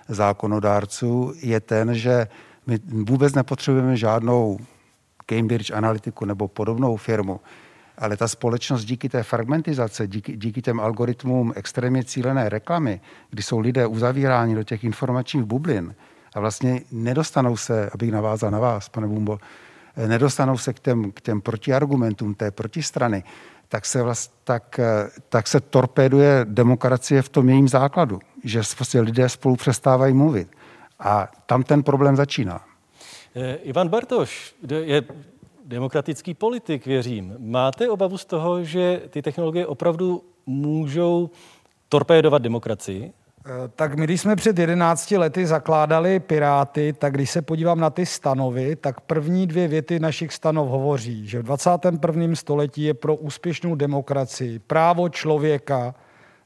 [0.07, 2.27] zákonodárců, je ten, že
[2.67, 4.59] my vůbec nepotřebujeme žádnou
[5.25, 7.39] Cambridge Analytiku nebo podobnou firmu,
[7.99, 13.59] ale ta společnost díky té fragmentizace, díky, díky těm algoritmům extrémně cílené reklamy, kdy jsou
[13.59, 15.95] lidé uzavíráni do těch informačních bublin
[16.35, 19.39] a vlastně nedostanou se, abych navázal na vás, pane Bumbo,
[20.07, 23.23] nedostanou se k těm, k těm protiargumentům té protistrany,
[23.67, 24.79] tak se, vlast, tak,
[25.29, 30.47] tak se torpéduje demokracie v tom jejím základu, že prostě lidé spolu přestávají mluvit.
[30.99, 32.61] A tam ten problém začíná.
[33.35, 35.03] Eh, Ivan Bartoš je
[35.69, 37.35] demokratický politik, věřím.
[37.39, 41.29] Máte obavu z toho, že ty technologie opravdu můžou
[41.89, 43.13] torpédovat demokracii?
[43.45, 47.89] Eh, tak my, když jsme před 11 lety zakládali Piráty, tak když se podívám na
[47.89, 52.35] ty stanovy, tak první dvě věty našich stanov hovoří, že v 21.
[52.35, 55.95] století je pro úspěšnou demokracii právo člověka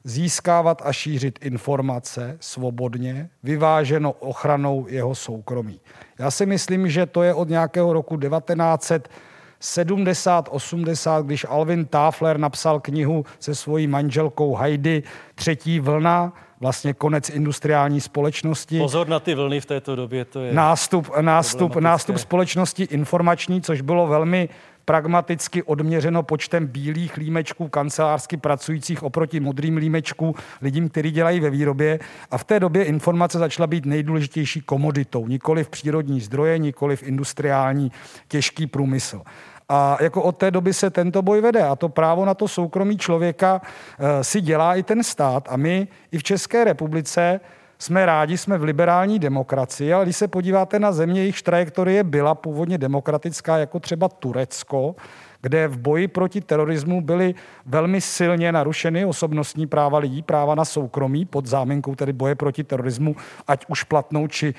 [0.04, 5.80] získávat a šířit informace svobodně, vyváženo ochranou jeho soukromí.
[6.18, 12.80] Já si myslím, že to je od nějakého roku 1970, 80, když Alvin Tafler napsal
[12.80, 15.02] knihu se svojí manželkou Heidi
[15.34, 18.78] Třetí vlna, vlastně konec industriální společnosti.
[18.78, 23.80] Pozor na ty vlny v této době, to je nástup, nástup, nástup společnosti informační, což
[23.80, 24.48] bylo velmi
[24.84, 31.98] pragmaticky odměřeno počtem bílých límečků kancelářsky pracujících oproti modrým límečkům lidím, kteří dělají ve výrobě.
[32.30, 35.26] A v té době informace začala být nejdůležitější komoditou.
[35.26, 37.92] Nikoli v přírodní zdroje, nikoli v industriální
[38.28, 39.22] těžký průmysl.
[39.68, 42.98] A jako od té doby se tento boj vede a to právo na to soukromí
[42.98, 43.60] člověka
[43.98, 45.48] e, si dělá i ten stát.
[45.50, 47.40] A my i v České republice
[47.78, 52.34] jsme rádi, jsme v liberální demokracii, ale když se podíváte na země, jejich trajektorie byla
[52.34, 54.94] původně demokratická, jako třeba Turecko,
[55.40, 57.34] kde v boji proti terorismu byly
[57.66, 63.16] velmi silně narušeny osobnostní práva lidí, práva na soukromí pod záminkou tedy boje proti terorismu,
[63.48, 64.54] ať už platnou či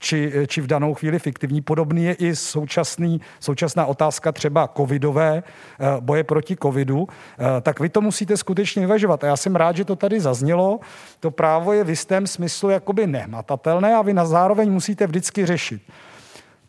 [0.00, 1.60] či, či v danou chvíli fiktivní.
[1.60, 7.88] Podobný je i současný, současná otázka třeba covidové, eh, boje proti covidu, eh, tak vy
[7.88, 9.24] to musíte skutečně vyvažovat.
[9.24, 10.80] A já jsem rád, že to tady zaznělo.
[11.20, 15.82] To právo je v jistém smyslu jakoby nehmatatelné a vy na zároveň musíte vždycky řešit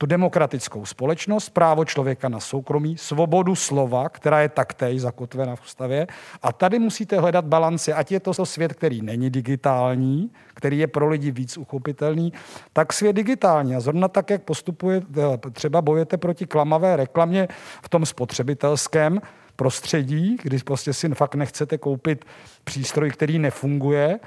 [0.02, 6.08] tu demokratickou společnost, právo člověka na soukromí, svobodu slova, která je taktéž zakotvena v ústavě.
[6.42, 11.10] A tady musíte hledat balanci, ať je to svět, který není digitální, který je pro
[11.10, 12.34] lidi víc uchopitelný,
[12.74, 13.76] tak svět digitální.
[13.76, 17.48] A zrovna tak, jak postupuje, eh, třeba bojujete proti klamavé reklamě
[17.84, 19.22] v tom spotřebitelském,
[19.56, 22.26] prostředí, kdy prostě si fakt nechcete koupit
[22.64, 24.20] přístroj, který nefunguje,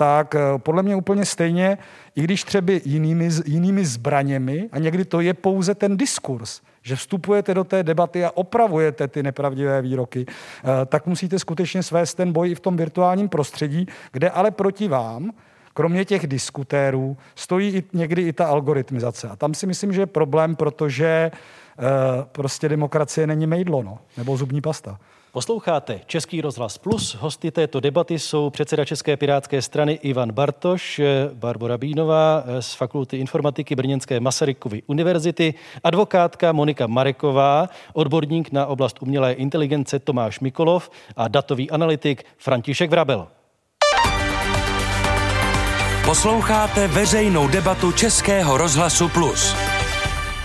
[0.00, 1.78] tak eh, podle mě úplně stejně,
[2.16, 7.54] i když třeba jinými, jinými zbraněmi, a někdy to je pouze ten diskurs, že vstupujete
[7.54, 12.50] do té debaty a opravujete ty nepravdivé výroky, eh, tak musíte skutečně svést ten boj
[12.50, 15.32] i v tom virtuálním prostředí, kde ale proti vám,
[15.74, 19.28] kromě těch diskutérů, stojí i někdy i ta algoritmizace.
[19.28, 21.82] A tam si myslím, že je problém, protože eh,
[22.32, 24.98] prostě demokracie není mejdlo, no, nebo zubní pasta.
[25.32, 27.14] Posloucháte Český rozhlas Plus.
[27.14, 31.00] Hosty této debaty jsou předseda České pirátské strany Ivan Bartoš,
[31.34, 39.32] Barbara Bínová z Fakulty informatiky Brněnské Masarykovy univerzity, advokátka Monika Mareková, odborník na oblast umělé
[39.32, 43.26] inteligence Tomáš Mikolov a datový analytik František Vrabel.
[46.04, 49.69] Posloucháte veřejnou debatu Českého rozhlasu Plus.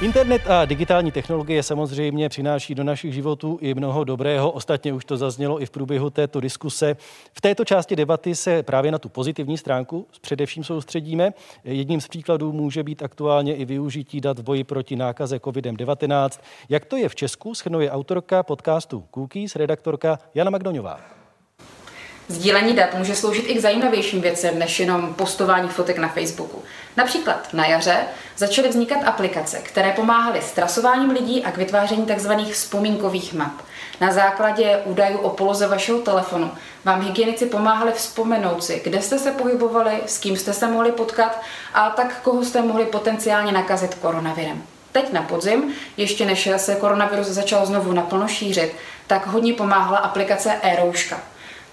[0.05, 4.51] Internet a digitální technologie samozřejmě přináší do našich životů i mnoho dobrého.
[4.51, 6.97] Ostatně už to zaznělo i v průběhu této diskuse.
[7.33, 11.33] V této části debaty se právě na tu pozitivní stránku především soustředíme.
[11.63, 16.39] Jedním z příkladů může být aktuálně i využití dat v boji proti nákaze COVID-19.
[16.69, 21.14] Jak to je v Česku, schrnuje autorka podcastu Cookies, redaktorka Jana Magdoňová.
[22.27, 26.63] Sdílení dat může sloužit i k zajímavějším věcem, než jenom postování fotek na Facebooku.
[26.97, 27.97] Například na jaře
[28.37, 32.31] začaly vznikat aplikace, které pomáhaly s trasováním lidí a k vytváření tzv.
[32.51, 33.51] vzpomínkových map.
[34.01, 36.51] Na základě údajů o poloze vašeho telefonu
[36.85, 41.41] vám hygienici pomáhali vzpomenout si, kde jste se pohybovali, s kým jste se mohli potkat
[41.73, 44.63] a tak koho jste mohli potenciálně nakazit koronavirem.
[44.91, 48.75] Teď na podzim, ještě než se koronavirus začal znovu naplno šířit,
[49.07, 51.19] tak hodně pomáhala aplikace e-rouška.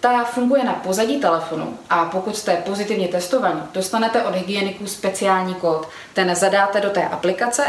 [0.02, 5.88] Ta funguje na pozadí telefonu a pokud jste pozitivně testovaní, dostanete od hygieniků speciální kód.
[6.12, 7.64] Ten zadáte do té aplikace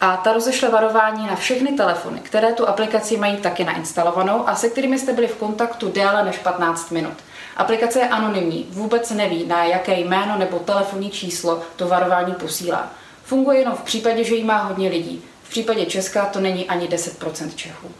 [0.00, 4.68] a ta rozešle varování na všechny telefony, které tu aplikaci mají taky nainstalovanou a se
[4.68, 7.14] kterými jste byli v kontaktu déle než 15 minut.
[7.56, 12.90] Aplikace je anonymní, vůbec neví, na jaké jméno nebo telefonní číslo to varování posílá.
[13.24, 15.22] Funguje jenom v případě, že jí má hodně lidí.
[15.42, 17.90] V případě Česka to není ani 10% Čechů.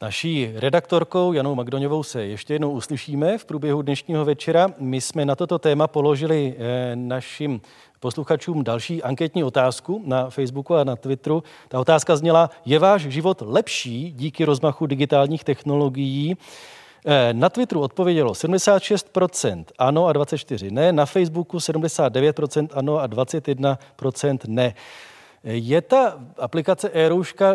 [0.00, 4.68] Naší redaktorkou Janou Magdoňovou se ještě jednou uslyšíme v průběhu dnešního večera.
[4.78, 7.60] My jsme na toto téma položili eh, našim
[8.00, 11.42] posluchačům další anketní otázku na Facebooku a na Twitteru.
[11.68, 16.36] Ta otázka zněla, je váš život lepší díky rozmachu digitálních technologií?
[17.06, 24.38] Eh, na Twitteru odpovědělo 76% ano a 24% ne, na Facebooku 79% ano a 21%
[24.48, 24.74] ne.
[25.44, 27.10] Je ta aplikace e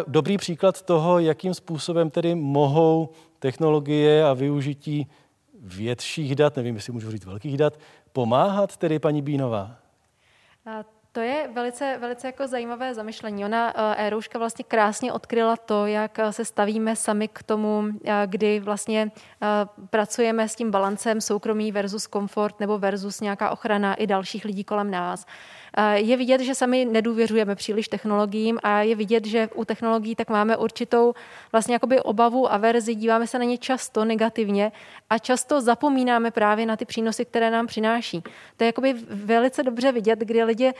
[0.07, 5.07] dobrý příklad toho, jakým způsobem tedy mohou technologie a využití
[5.61, 7.79] větších dat, nevím, jestli můžu říct velkých dat,
[8.13, 9.75] pomáhat tedy paní Bínová?
[11.15, 13.45] To je velice, velice jako zajímavé zamyšlení.
[13.45, 18.59] Ona, e vlastně krásně odkryla to, jak eh, se stavíme sami k tomu, eh, kdy
[18.59, 19.11] vlastně
[19.89, 24.91] pracujeme s tím balancem soukromí versus komfort nebo versus nějaká ochrana i dalších lidí kolem
[24.91, 25.25] nás.
[25.93, 30.57] Je vidět, že sami nedůvěřujeme příliš technologiím a je vidět, že u technologií tak máme
[30.57, 31.13] určitou
[31.51, 34.71] vlastně jakoby obavu a verzi, díváme se na ně často negativně
[35.09, 38.23] a často zapomínáme právě na ty přínosy, které nám přináší.
[38.57, 40.73] To je jakoby velice dobře vidět, kdy lidi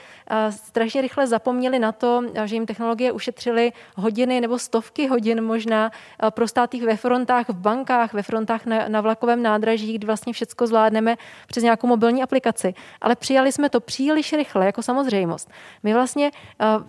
[0.50, 5.90] strašně rychle zapomněli na to, že jim technologie ušetřily hodiny nebo stovky hodin možná
[6.30, 10.66] pro státých ve frontách, v bankách, ve frontách na, na vlakovém nádraží, kdy vlastně všechno
[10.66, 12.74] zvládneme přes nějakou mobilní aplikaci.
[13.00, 15.50] Ale přijali jsme to příliš rychle, jako samozřejmost.
[15.82, 16.30] My vlastně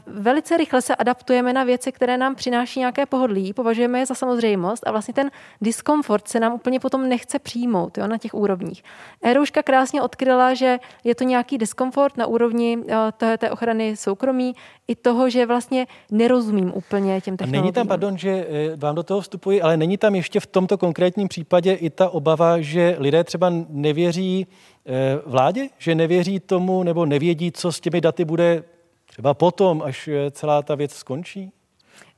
[0.05, 4.87] velice rychle se adaptujeme na věci, které nám přináší nějaké pohodlí, považujeme je za samozřejmost
[4.87, 8.83] a vlastně ten diskomfort se nám úplně potom nechce přijmout jo, na těch úrovních.
[9.23, 12.93] Erouška krásně odkryla, že je to nějaký diskomfort na úrovni uh,
[13.25, 14.55] té, té ochrany soukromí,
[14.87, 17.59] i toho, že vlastně nerozumím úplně těm technologiím.
[17.59, 20.47] A není tam, pardon, že eh, vám do toho vstupuji, ale není tam ještě v
[20.47, 24.47] tomto konkrétním případě i ta obava, že lidé třeba nevěří
[24.87, 28.63] Eh, vládě, že nevěří tomu nebo nevědí, co s těmi daty bude
[29.05, 31.51] třeba potom, až eh, celá ta věc skončí?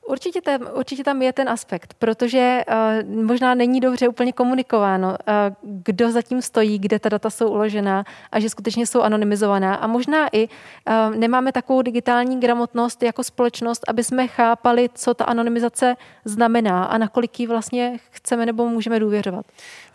[0.08, 5.14] Určitě tam, určitě tam je ten aspekt, protože uh, možná není dobře úplně komunikováno, uh,
[5.62, 9.74] kdo zatím stojí, kde ta data jsou uložená a že skutečně jsou anonymizovaná.
[9.74, 15.24] A možná i uh, nemáme takovou digitální gramotnost jako společnost, aby jsme chápali, co ta
[15.24, 19.46] anonymizace znamená a nakolik ji vlastně chceme nebo můžeme důvěřovat.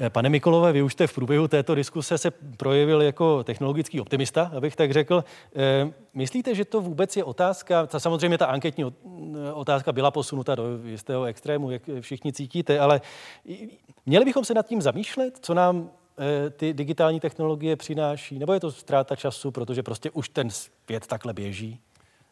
[0.10, 4.76] Pane Mikolové, vy už jste v průběhu této diskuse se projevil jako technologický optimista, abych
[4.76, 5.24] tak řekl.
[6.14, 8.86] Myslíte, že to vůbec je otázka, ta samozřejmě ta anketní
[9.54, 13.02] otázka byla posunuta do jistého extrému, jak všichni cítíte, ale
[14.06, 18.60] měli bychom se nad tím zamýšlet, co nám eh, ty digitální technologie přináší, nebo je
[18.60, 21.80] to ztráta času, protože prostě už ten svět takhle běží?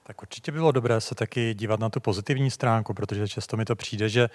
[0.03, 3.75] Tak určitě bylo dobré se taky dívat na tu pozitivní stránku, protože často mi to
[3.75, 4.29] přijde, že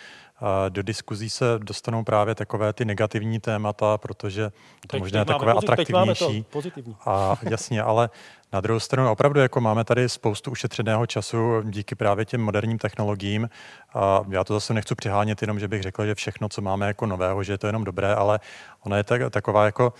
[0.68, 4.50] do diskuzí se dostanou právě takové ty negativní témata, protože
[4.86, 6.42] to možná je takové máme, atraktivnější.
[6.42, 6.96] To pozitivní.
[7.06, 8.10] A jasně, ale
[8.52, 13.50] na druhou stranu opravdu jako máme tady spoustu ušetřeného času díky právě těm moderním technologiím.
[13.94, 17.06] A já to zase nechci přihánět jenom, že bych řekl, že všechno, co máme jako
[17.06, 18.40] nového, že je to jenom dobré, ale
[18.80, 19.92] ona je tak, taková jako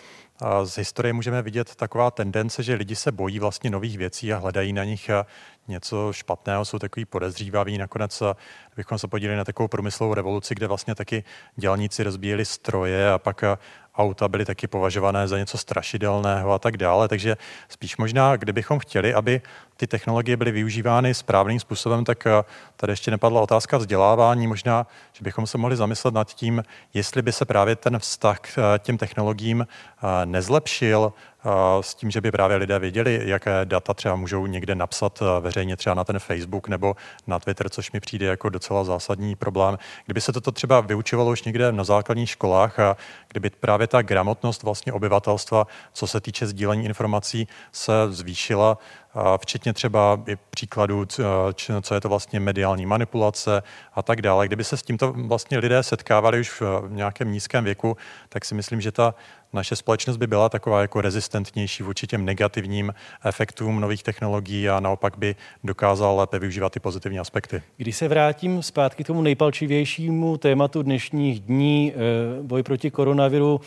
[0.65, 4.73] z historie můžeme vidět taková tendence, že lidi se bojí vlastně nových věcí a hledají
[4.73, 5.11] na nich
[5.69, 7.79] něco špatného, jsou takový podezřívaví.
[7.79, 8.23] Nakonec,
[8.77, 11.25] bychom se podívali na takovou průmyslovou revoluci, kde vlastně taky
[11.57, 13.45] dělníci rozbíjeli stroje a pak
[13.99, 17.09] auta byly taky považované za něco strašidelného a tak dále.
[17.09, 17.37] Takže
[17.69, 19.41] spíš možná, kdybychom chtěli, aby
[19.77, 22.45] ty technologie byly využívány správným způsobem, tak eh,
[22.77, 24.47] tady ještě nepadla otázka vzdělávání.
[24.47, 26.63] Možná, že bychom se mohli zamyslet nad tím,
[26.95, 31.13] jestli by se právě ten vztah k eh, těm technologiím eh, nezlepšil
[31.81, 35.95] s tím, že by právě lidé věděli, jaké data třeba můžou někde napsat veřejně třeba
[35.95, 39.79] na ten Facebook nebo na Twitter, což mi přijde jako docela zásadní problém.
[40.05, 42.97] Kdyby se toto třeba vyučovalo už někde na základních školách a
[43.29, 48.79] kdyby právě ta gramotnost vlastně obyvatelstva, co se týče sdílení informací, se zvýšila,
[49.41, 51.07] včetně třeba i příkladů,
[51.83, 53.63] co je to vlastně mediální manipulace
[53.95, 54.47] a tak dále.
[54.47, 57.97] Kdyby se s tímto vlastně lidé setkávali už v nějakém nízkém věku,
[58.29, 59.15] tak si myslím, že ta
[59.53, 65.19] naše společnost by byla taková jako rezistentnější vůči těm negativním efektům nových technologií a naopak
[65.19, 67.63] by dokázala lépe využívat ty pozitivní aspekty.
[67.77, 71.99] Když se vrátím zpátky k tomu nejpalčivějšímu tématu dnešních dní, eh,
[72.43, 73.61] boj proti koronaviru,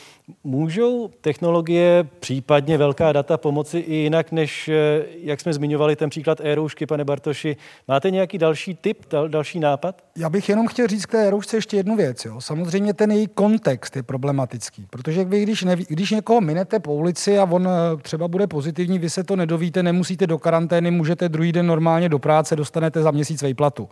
[0.43, 5.05] můžou technologie, případně velká data pomoci i jinak, než eh,
[5.39, 7.57] jak jsme zmiňovali ten příklad e-roušky, pane Bartoši.
[7.87, 10.03] Máte nějaký další tip, dal, další nápad?
[10.17, 12.25] Já bych jenom chtěl říct k té e-roušce ještě jednu věc.
[12.25, 12.41] Jo.
[12.41, 17.39] Samozřejmě ten její kontext je problematický, protože vy, když neví, když někoho minete po ulici
[17.39, 21.51] a on eh, třeba bude pozitivní, vy se to nedovíte, nemusíte do karantény, můžete druhý
[21.51, 23.89] den normálně do práce, dostanete za měsíc vejplatu.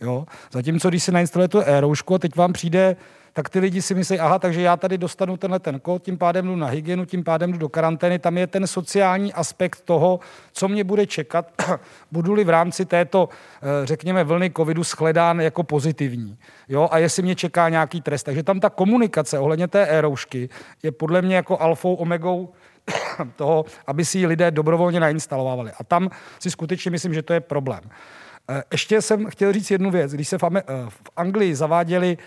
[0.00, 0.26] Jo?
[0.52, 2.96] Zatímco, když si nainstalujete tu e-roušku a teď vám přijde
[3.36, 6.46] tak ty lidi si myslí, aha, takže já tady dostanu tenhle ten kód, tím pádem
[6.46, 8.18] jdu na hygienu, tím pádem jdu do karantény.
[8.18, 10.20] Tam je ten sociální aspekt toho,
[10.52, 11.46] co mě bude čekat,
[12.12, 13.28] budu-li v rámci této,
[13.62, 16.38] eh, řekněme, vlny covidu shledán jako pozitivní.
[16.68, 16.88] Jo?
[16.90, 18.22] A jestli mě čeká nějaký trest.
[18.22, 20.48] Takže tam ta komunikace ohledně té e-roušky
[20.82, 22.52] je podle mě jako alfou, omegou
[23.36, 25.70] toho, aby si ji lidé dobrovolně nainstalovali.
[25.80, 27.80] A tam si skutečně myslím, že to je problém.
[28.50, 30.12] Eh, ještě jsem chtěl říct jednu věc.
[30.12, 30.62] Když se v, eh,
[31.16, 32.18] Anglii zaváděly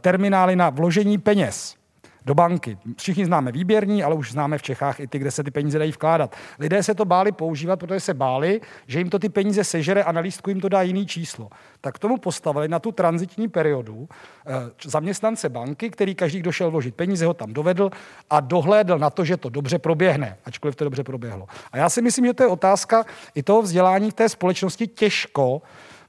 [0.00, 1.76] terminály na vložení peněz,
[2.24, 2.78] do banky.
[2.96, 5.92] Všichni známe výběrní, ale už známe v Čechách i ty, kde se ty peníze dají
[5.92, 6.36] vkládat.
[6.58, 10.12] Lidé se to báli používat, protože se báli, že jim to ty peníze sežere a
[10.12, 11.48] na lístku jim to dá jiný číslo.
[11.80, 14.08] Tak tomu postavili na tu transitní periodu
[14.46, 14.52] eh,
[14.84, 17.90] zaměstnance banky, který každý, kdo šel vložit peníze, ho tam dovedl
[18.30, 21.46] a dohlédl na to, že to dobře proběhne, ačkoliv to dobře proběhlo.
[21.72, 23.04] A já si myslím, že to je otázka
[23.34, 25.62] i toho vzdělání v té společnosti těžko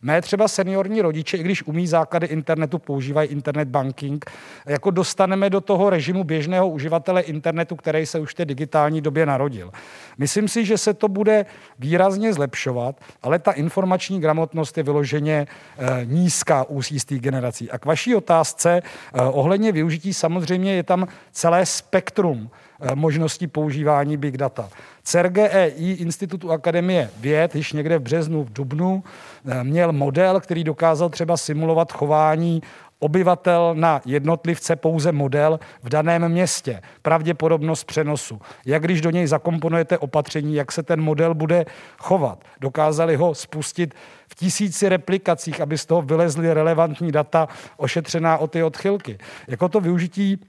[0.03, 4.25] Mé třeba seniorní rodiče, i když umí základy internetu, používají internet banking,
[4.65, 9.25] jako dostaneme do toho režimu běžného uživatele internetu, který se už v té digitální době
[9.25, 9.71] narodil.
[10.17, 11.45] Myslím si, že se to bude
[11.79, 15.47] výrazně zlepšovat, ale ta informační gramotnost je vyloženě
[15.77, 17.71] e, nízká u jistých generací.
[17.71, 18.81] A k vaší otázce e,
[19.21, 22.49] ohledně využití samozřejmě je tam celé spektrum
[22.95, 24.69] možností používání big data.
[25.03, 29.03] CERGEI Institutu Akademie věd již někde v březnu, v dubnu
[29.47, 32.61] eh, měl model, který dokázal třeba simulovat chování
[33.03, 38.41] obyvatel na jednotlivce pouze model v daném městě, pravděpodobnost přenosu.
[38.65, 41.65] Jak když do něj zakomponujete opatření, jak se ten model bude
[41.97, 42.43] chovat.
[42.61, 43.93] Dokázali ho spustit
[44.27, 49.17] v tisíci replikacích, aby z toho vylezly relevantní data ošetřená o ty odchylky.
[49.47, 50.39] Jako to využití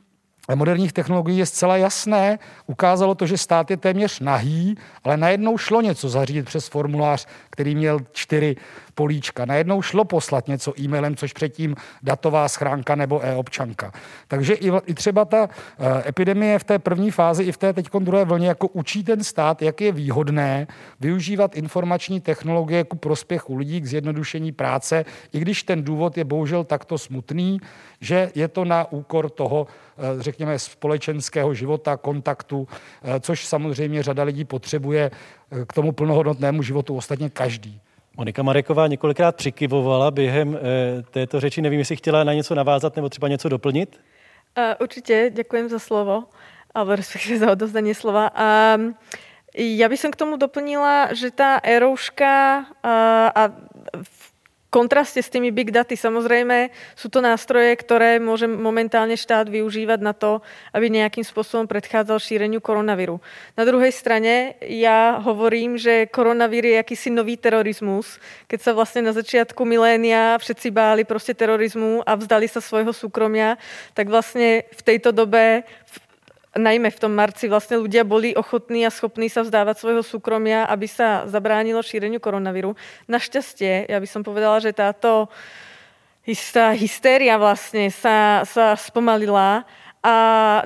[0.54, 2.38] moderních technologií je zcela jasné.
[2.66, 4.74] Ukázalo to, že stát je téměř nahý,
[5.04, 8.56] ale najednou šlo něco zařídit přes formulář, který měl čtyři
[8.94, 9.44] políčka.
[9.44, 13.92] Najednou šlo poslat něco e-mailem, což předtím datová schránka nebo e-občanka.
[14.28, 17.88] Takže i, i třeba ta e, epidemie v té první fázi, i v té teď
[17.98, 20.66] druhé vlně, jako učí ten stát, jak je výhodné
[21.00, 26.64] využívat informační technologie ku prospěchu lidí, k zjednodušení práce, i když ten důvod je bohužel
[26.64, 27.60] takto smutný,
[28.00, 29.66] že je to na úkor toho,
[29.98, 32.68] e, řekněme, společenského života, kontaktu,
[33.02, 35.10] e, což samozřejmě řada lidí potřebuje
[35.66, 37.80] k tomu plnohodnotnému životu, ostatně každý.
[38.16, 40.60] Monika Mareková několikrát přikyvovala během e,
[41.02, 41.62] této řeči.
[41.62, 44.00] Nevím, jestli chtěla na něco navázat nebo třeba něco doplnit?
[44.58, 46.24] Uh, určitě, děkuji za slovo,
[46.74, 48.30] alebo respektive za odozdanie slova.
[48.30, 48.94] Um,
[49.54, 53.42] ja by som k tomu doplnila, že tá erouška uh, a
[54.74, 60.10] kontraste s tými big daty samozrejme sú to nástroje, ktoré môže momentálne štát využívať na
[60.10, 60.42] to,
[60.74, 63.22] aby nejakým spôsobom predchádzal šíreniu koronavíru.
[63.54, 68.18] Na druhej strane ja hovorím, že koronavír je akýsi nový terorizmus.
[68.50, 73.54] Keď sa vlastne na začiatku milénia všetci báli proste terorizmu a vzdali sa svojho súkromia,
[73.94, 75.62] tak vlastne v tejto dobe
[76.54, 80.86] najmä v tom marci vlastne ľudia boli ochotní a schopní sa vzdávať svojho súkromia, aby
[80.86, 82.78] sa zabránilo šíreniu koronavíru.
[83.10, 85.28] Našťastie, ja by som povedala, že táto
[86.24, 89.68] istá hystéria vlastne sa, sa spomalila
[90.04, 90.14] a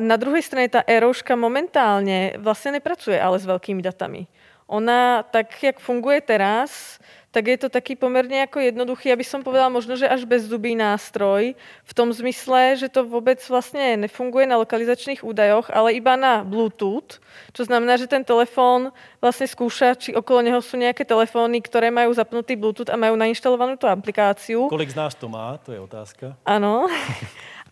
[0.03, 4.27] na druhej strane tá eroška momentálne vlastne nepracuje ale s veľkými datami.
[4.69, 7.01] Ona tak, jak funguje teraz,
[7.31, 11.53] tak je to taký pomerne jako jednoduchý, aby som povedala možno, že až bezzubý nástroj
[11.85, 17.21] v tom zmysle, že to vůbec vlastně nefunguje na lokalizačných údajoch, ale iba na Bluetooth,
[17.53, 22.15] čo znamená, že ten telefon vlastně skúša, či okolo něho jsou nějaké telefony, které mají
[22.15, 24.69] zapnutý Bluetooth a mají nainštalovanou tu aplikáciu.
[24.69, 26.37] Kolik z nás to má, to je otázka.
[26.47, 26.87] Ano.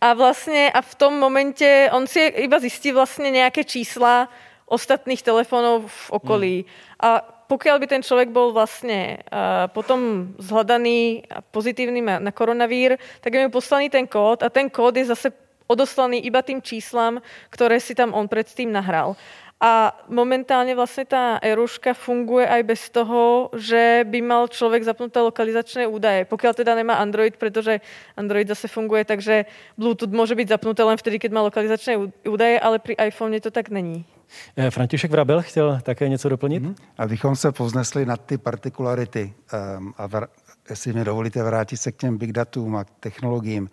[0.00, 4.28] A vlastně a v tom momentě on si iba zjistí vlastně nějaké čísla
[4.66, 6.64] ostatných telefonů v okolí.
[6.68, 7.10] Hmm.
[7.10, 13.46] A pokiaľ by ten človek bol vlastne uh, potom zhľadaný pozitívny na koronavír, tak je
[13.46, 15.30] mu poslaný ten kód a ten kód je zase
[15.66, 17.18] odoslaný iba tým číslam,
[17.50, 19.18] ktoré si tam on predtým nahral.
[19.56, 25.88] A momentálne vlastne tá eruška funguje aj bez toho, že by mal človek zapnuté lokalizačné
[25.88, 26.28] údaje.
[26.28, 27.80] Pokiaľ teda nemá Android, pretože
[28.20, 29.48] Android zase funguje, takže
[29.80, 31.96] Bluetooth môže byť zapnuté len vtedy, keď má lokalizačné
[32.28, 34.04] údaje, ale pri iPhone to tak není.
[34.56, 36.62] Eh, František Vrabel chtěl také něco doplnit?
[36.62, 36.74] Hmm.
[36.98, 39.34] Abychom se povznesli nad ty partikularity
[39.78, 40.26] um, a vr-
[40.70, 43.70] jestli mi dovolíte vrátit se k těm big datům a technologiím,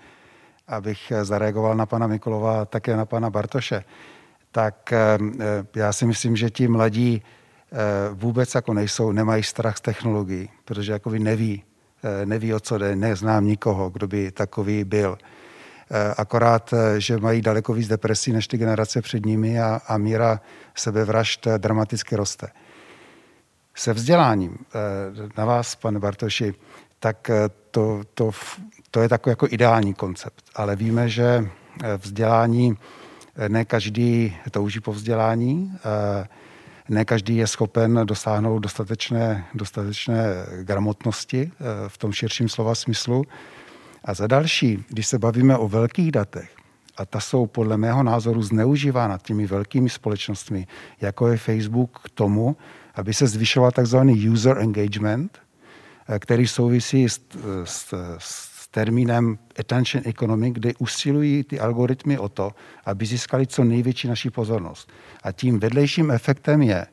[0.68, 3.84] abych eh, zareagoval na pana Mikolova a také na pana Bartoše,
[4.52, 5.38] tak um,
[5.76, 7.22] já si myslím, že ti mladí
[7.72, 7.80] uh,
[8.20, 11.64] vůbec jako nejsou, nemají strach z technologií, protože jako vy neví,
[12.04, 15.18] uh, neví o co jde, neznám nikoho, kdo by takový byl.
[15.92, 19.98] Eh, akorát, eh, že mají daleko víc depresí než ty generace před nimi a, a
[19.98, 20.40] míra
[20.76, 22.48] sebevražd eh, dramaticky roste.
[23.76, 24.58] Se vzděláním
[25.38, 26.54] na vás, pane Bartoši,
[27.00, 27.32] tak
[27.72, 28.32] to, to,
[28.92, 31.50] to je takový jako ideální koncept, ale víme, že
[31.98, 32.78] vzdělání,
[33.48, 35.78] ne každý touží po vzdělání,
[36.90, 41.52] ne každý je schopen dosáhnout dostatečné, dostatečné gramotnosti
[41.88, 43.26] v tom širším slova smyslu.
[44.04, 46.56] A za další, když se bavíme o velkých datech,
[46.98, 50.68] a ta jsou podle mého názoru zneužívána těmi velkými společnostmi,
[51.02, 52.58] jako je Facebook, k tomu,
[52.96, 55.40] aby se zvyšoval takzvaný user engagement,
[56.08, 57.20] eh, který souvisí s,
[57.64, 62.52] s, s termínem attention economy, kde usilují ty algoritmy o to,
[62.86, 64.92] aby získali co největší naší pozornost.
[65.24, 66.86] A tím vedlejším efektem je,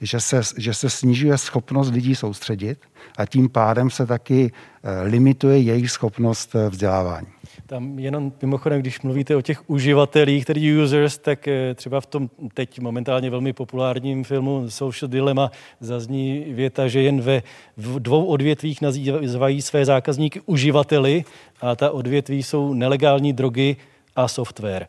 [0.00, 2.78] že se, že se snižuje schopnost lidí soustředit
[3.18, 7.26] a tím pádem se taky eh, limituje jejich schopnost eh, vzdělávání.
[7.66, 12.30] Tam jenom mimochodem, když mluvíte o těch uživatelích, tedy users, tak eh, třeba v tom
[12.54, 17.42] teď momentálně velmi populárním filmu Social Dilemma zazní věta, že jen ve
[17.76, 21.24] dvou odvětvích nazývají své zákazníky uživateli
[21.60, 23.76] a ta odvětví jsou nelegální drogy
[24.16, 24.86] a software.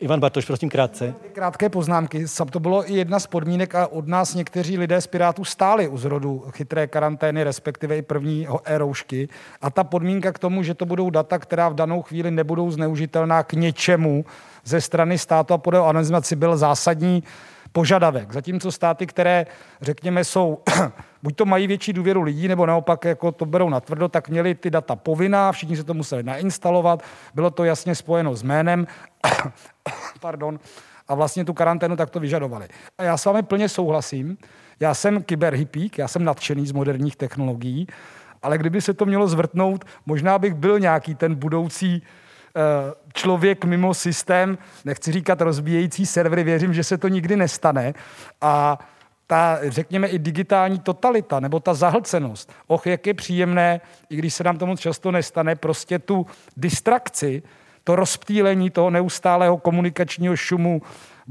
[0.00, 1.14] Ivan Bartoš, prosím krátce.
[1.32, 2.24] Krátké poznámky.
[2.50, 5.96] To bylo i jedna z podmínek a od nás někteří lidé z Pirátů stáli u
[5.98, 9.28] zrodu chytré karantény, respektive i první e-roušky.
[9.62, 13.42] A ta podmínka k tomu, že to budou data, která v danou chvíli nebudou zneužitelná
[13.42, 14.24] k něčemu
[14.64, 17.22] ze strany státu a podle anonymizaci byl zásadní
[17.72, 18.32] požadavek.
[18.32, 19.46] Zatímco státy, které,
[19.80, 20.58] řekněme, jsou,
[21.22, 24.54] buď to mají větší důvěru lidí, nebo naopak jako to berou na tvrdo, tak měli
[24.54, 27.02] ty data povinná, všichni se to museli nainstalovat,
[27.34, 28.86] bylo to jasně spojeno s jménem,
[30.20, 30.60] pardon,
[31.08, 32.68] a vlastně tu karanténu takto vyžadovali.
[32.98, 34.38] A já s vámi plně souhlasím,
[34.80, 37.86] já jsem kyberhypík, já jsem nadšený z moderních technologií,
[38.42, 42.02] ale kdyby se to mělo zvrtnout, možná bych byl nějaký ten budoucí
[42.56, 47.94] Eh, člověk mimo systém, nechci říkat rozbíjející servery, věřím, že se to nikdy nestane.
[48.40, 48.78] A
[49.26, 52.52] ta, řekněme, i digitální totalita, nebo ta zahlcenost.
[52.66, 53.80] Och, jak je příjemné,
[54.10, 56.26] i když se nám to moc často nestane, prostě tu
[56.56, 57.42] distrakci,
[57.86, 60.82] to rozptýlení toho neustálého komunikačního šumu,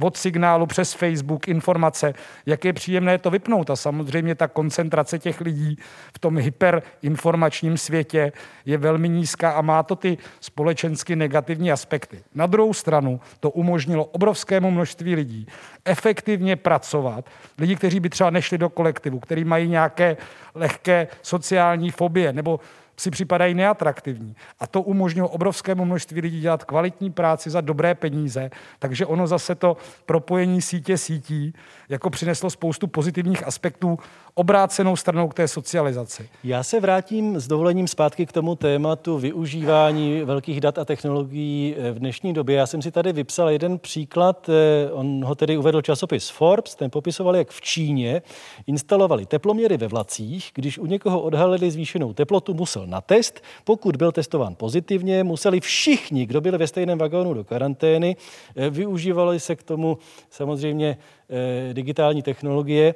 [0.02, 2.14] od signálu přes Facebook, informace,
[2.46, 3.70] jak je příjemné to vypnout.
[3.70, 5.78] A samozřejmě ta koncentrace těch lidí
[6.16, 8.32] v tom hyperinformačním světě
[8.66, 12.24] je velmi nízká a má to ty společensky negativní aspekty.
[12.36, 15.48] Na druhou stranu to umožnilo obrovskému množství lidí
[15.86, 17.26] efektivně pracovat,
[17.58, 20.18] lidi, kteří by třeba nešli do kolektivu, kteří mají nějaké
[20.56, 22.60] lehké sociální fobie nebo
[22.98, 24.36] si připadají neatraktivní.
[24.60, 29.56] A to umožnilo obrovskému množství lidí dělat kvalitní práci za dobré peníze, takže ono zase
[29.56, 31.54] to propojení sítě sítí
[31.90, 34.00] jako přineslo spoustu pozitivních aspektů
[34.34, 36.30] obrácenou stranou k té socializaci.
[36.44, 42.00] Já se vrátím s dovolením zpátky k tomu tématu využívání velkých dat a technologií v
[42.00, 42.56] dnešní době.
[42.56, 46.92] Já jsem si tady vypsal jeden příklad, eh, on ho tedy uvedl časopis Forbes, ten
[46.92, 48.22] popisoval, jak v Číně
[48.68, 53.44] instalovali teploměry ve vlacích, když u někoho odhalili zvýšenou teplotu, musel na test.
[53.64, 58.16] Pokud byl testován pozitivně, museli všichni, kdo byli ve stejném vagónu do karantény,
[58.56, 59.98] eh, využívali se k tomu
[60.30, 60.98] samozřejmě
[61.30, 62.96] eh, digitální technologie.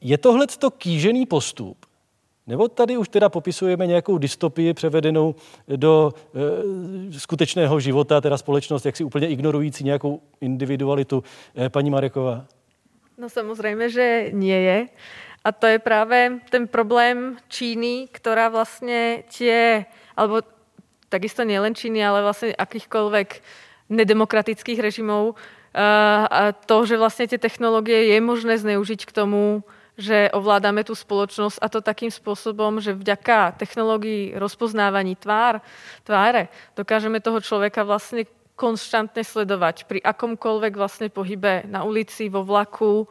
[0.00, 1.86] Je tohle to kýžený postup?
[2.46, 5.34] Nebo tady už teda popisujeme nějakou dystopii převedenou
[5.76, 6.14] do
[7.14, 11.24] e, skutečného života, teda společnost jak si úplně ignorující nějakou individualitu.
[11.58, 12.44] E, paní Mareková.
[13.18, 14.88] No samozřejmě, že nie je.
[15.46, 19.86] A to je právě ten problém Číny, která vlastně tie,
[20.16, 20.42] alebo
[21.08, 23.28] takisto nielen Číny, ale vlastně akýchkoľvek
[23.88, 25.38] nedemokratických režimov,
[26.30, 29.62] a to, že vlastně ty technologie je možné zneužiť k tomu,
[29.98, 35.60] že ovládame tu spoločnosť a to takým spôsobom, že vďaka technológii rozpoznávaní tvár,
[36.04, 38.24] tváre dokážeme toho človeka vlastne
[38.56, 43.04] konštantne sledovať pri akomkoľvek vlastne pohybe na ulici, vo vlaku,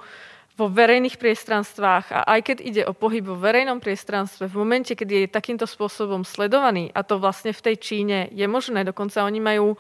[0.56, 5.10] vo verejných priestranstvách a aj keď ide o pohyb vo verejnom priestranstve, v momente, keď
[5.12, 9.76] je takýmto spôsobom sledovaný, a to vlastne v tej Číne je možné, dokonca oni majú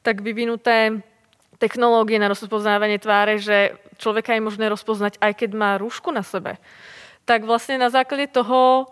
[0.00, 1.04] tak vyvinuté
[1.60, 6.56] technológie na rozpoznávanie tváre, že človeka je možné rozpoznať, aj keď má rúšku na sebe.
[7.24, 8.86] Tak vlastně na základě toho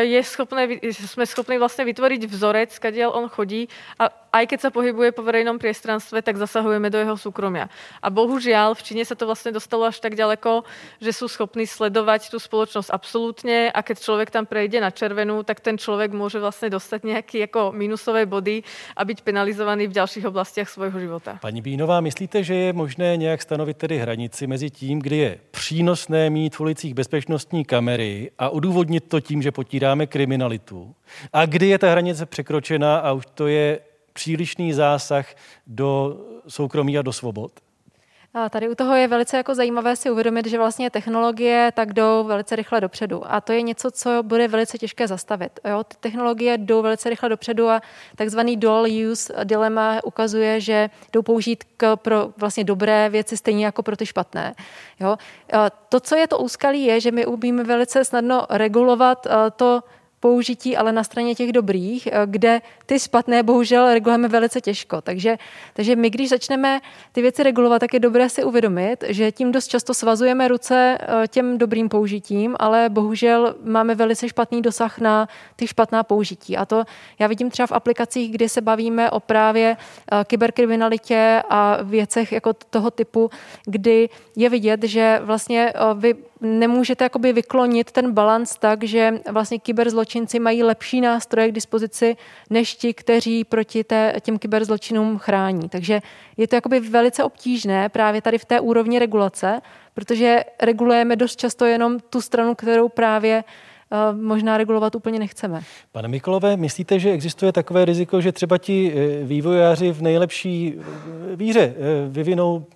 [0.00, 5.16] je schopné, jsme schopni vlastně vytvoriť vzorec, kadiaľ on chodí a aj keď sa pohybuje
[5.16, 7.72] po verejnom priestranstve, tak zasahujeme do jeho súkromia.
[8.04, 10.64] A bohužiaľ v Číne sa to vlastně dostalo až tak ďaleko,
[11.00, 15.64] že sú schopní sledovať tu spoločnosť absolútne a keď človek tam prejde na červenú, tak
[15.64, 18.62] ten človek môže vlastně dostat nejaké jako minusové body
[18.96, 21.38] a byť penalizovaný v ďalších oblastiach svojho života.
[21.40, 26.30] Paní Bínová, myslíte, že je možné nějak stanovit tedy hranici mezi tím, kdy je přínosné
[26.30, 30.94] mít v ulicích bezpečnostní kamery a odůvodnit to tím, že potíráme kriminalitu.
[31.32, 33.80] A kdy je ta hranice překročena a už to je
[34.12, 35.34] přílišný zásah
[35.66, 36.16] do
[36.48, 37.52] soukromí a do svobod?
[38.38, 42.24] A tady u toho je velice jako zajímavé si uvědomit, že vlastně technologie tak jdou
[42.24, 43.22] velice rychle dopředu.
[43.32, 45.60] A to je něco, co bude velice těžké zastavit.
[45.68, 45.84] Jo?
[45.84, 47.80] Ty technologie jdou velice rychle dopředu a
[48.16, 53.82] takzvaný dual use dilema ukazuje, že jdou použít k, pro vlastně dobré věci stejně jako
[53.82, 54.54] pro ty špatné.
[55.00, 55.16] Jo?
[55.88, 59.26] To, co je to úskalí, je, že my umíme velice snadno regulovat
[59.56, 59.82] to,
[60.20, 65.00] použití, ale na straně těch dobrých, eh, kde ty špatné bohužel regulujeme velice těžko.
[65.00, 65.36] Takže,
[65.74, 66.80] takže my, když začneme
[67.12, 71.28] ty věci regulovat, tak je dobré si uvědomit, že tím dost často svazujeme ruce eh,
[71.28, 76.56] těm dobrým použitím, ale bohužel máme velice špatný dosah na ty špatná použití.
[76.56, 76.84] A to
[77.18, 82.52] já vidím třeba v aplikacích, kdy se bavíme o právě eh, kyberkriminalitě a věcech jako
[82.52, 83.30] toho typu,
[83.64, 90.38] kdy je vidět, že vlastně vy nemůžete jakoby vyklonit ten balans tak, že vlastně kyberzločinci
[90.38, 92.16] mají lepší nástroje k dispozici
[92.50, 95.68] než ti, kteří proti té, těm kyberzločinům chrání.
[95.68, 96.00] Takže
[96.36, 99.60] je to jakoby velice obtížné právě tady v té úrovni regulace,
[99.94, 103.44] protože regulujeme dost často jenom tu stranu, kterou právě
[104.12, 105.62] možná regulovat úplně nechceme.
[105.92, 111.36] Pane Mikolové, myslíte, že existuje takové riziko, že třeba ti eh, vývojáři v nejlepší eh,
[111.36, 111.74] víře
[112.08, 112.66] vyvinou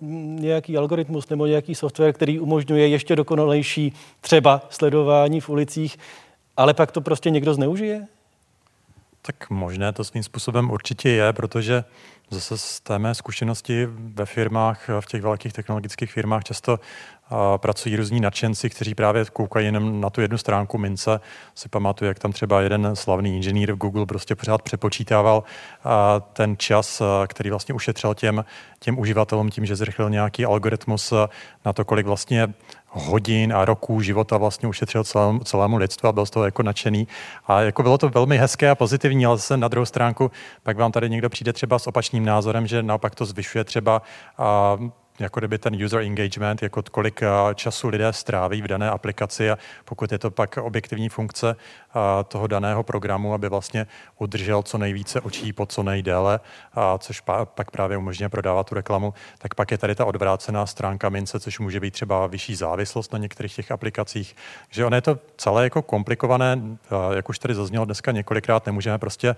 [0.40, 5.98] nějaký algoritmus nebo nějaký software, který umožňuje ještě dokonalejší třeba sledování v ulicích,
[6.56, 8.06] ale pak to prostě někdo zneužije?
[9.22, 11.84] Tak možné to svým způsobem určitě je, protože
[12.30, 16.78] zase z té mé zkušenosti ve firmách, v těch velkých technologických firmách často
[17.56, 21.20] pracují různí nadšenci, kteří právě koukají jenom na tu jednu stránku mince.
[21.54, 25.42] Si pamatuju, jak tam třeba jeden slavný inženýr v Google prostě pořád přepočítával
[26.32, 28.44] ten čas, který vlastně ušetřil těm,
[28.78, 31.12] těm uživatelům tím, že zrychlil nějaký algoritmus
[31.64, 32.54] na to, kolik vlastně
[32.92, 37.08] hodin a roků života vlastně ušetřil celému, celému lidstvu a byl z toho jako nadšený.
[37.46, 40.30] A jako bylo to velmi hezké a pozitivní, ale zase na druhou stránku
[40.62, 44.02] pak vám tady někdo přijde třeba s opačným názorem, že naopak to zvyšuje třeba
[44.38, 44.78] a,
[45.20, 47.20] jako kdyby ten user engagement, jako kolik
[47.54, 51.56] času lidé stráví v dané aplikaci a pokud je to pak objektivní funkce
[52.28, 53.86] toho daného programu, aby vlastně
[54.18, 56.40] udržel co nejvíce očí po co nejdéle,
[56.98, 61.40] což pak právě umožňuje prodávat tu reklamu, tak pak je tady ta odvrácená stránka mince,
[61.40, 64.36] což může být třeba vyšší závislost na některých těch aplikacích.
[64.70, 66.60] že ono je to celé jako komplikované,
[67.14, 69.36] jak už tady zaznělo dneska několikrát, nemůžeme prostě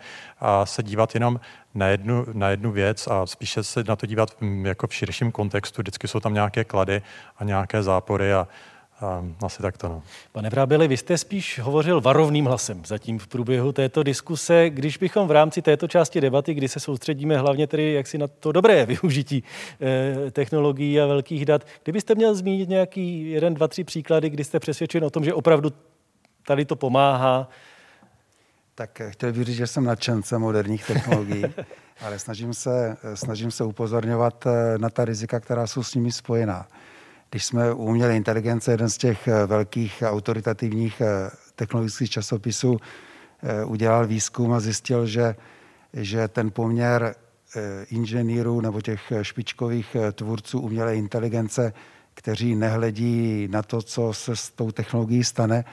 [0.65, 1.41] se dívat jenom
[1.75, 5.83] na jednu, na jednu věc a spíše se na to dívat jako v širším kontextu.
[5.83, 7.03] Vždycky jsou tam nějaké klady
[7.39, 8.49] a nějaké zápory a
[9.03, 9.89] a asi tak to.
[9.89, 10.03] No.
[10.33, 14.71] Pane Vrábeli, vy jste spíš hovořil varovným hlasem zatím v průběhu této diskuse.
[14.71, 18.53] Když bychom v rámci této části debaty, kdy se soustředíme hlavně tedy jaksi na to
[18.53, 19.45] dobré využití
[19.81, 24.61] eh, technologií a velkých dat, kdybyste měl zmínit nějaký jeden, dva, tři příklady, kdy jste
[24.61, 25.73] přesvědčen o tom, že opravdu
[26.47, 27.49] tady to pomáhá,
[28.75, 31.45] tak eh, chtěl bych říct, že jsem nadšencem moderních technologií,
[32.01, 36.13] ale snažím se, eh, snažím se upozorňovat eh, na ta rizika, která jsou s nimi
[36.13, 36.69] spojená.
[37.31, 41.03] Když jsme u umělé inteligence, jeden z těch velkých autoritativních
[41.57, 42.81] technologických časopisů
[43.67, 45.37] udělal výzkum a zjistil, že,
[45.93, 47.15] že ten poměr
[47.91, 51.73] inženýrů nebo těch špičkových tvůrců umělé inteligence,
[52.15, 55.65] kteří nehledí na to, co se s tou technologií stane,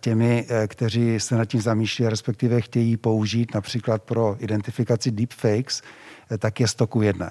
[0.00, 5.82] těmi, eh, kteří se nad tím zamýšlí, respektive chtějí použít například pro identifikaci deepfakes,
[6.30, 7.30] eh, tak je stoku jedné.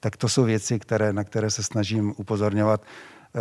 [0.00, 2.82] Tak to jsou věci, které, na které se snažím upozorňovat.
[3.36, 3.40] Eh,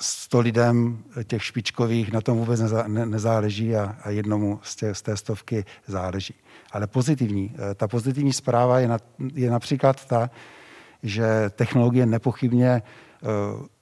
[0.00, 5.02] s lidem těch špičkových na tom vůbec ne, nezáleží a, a jednomu z, tě, z
[5.02, 6.34] té stovky záleží.
[6.72, 8.98] Ale pozitivní, ta pozitivní zpráva je, na,
[9.34, 10.30] je například ta,
[11.02, 12.82] že technologie nepochybně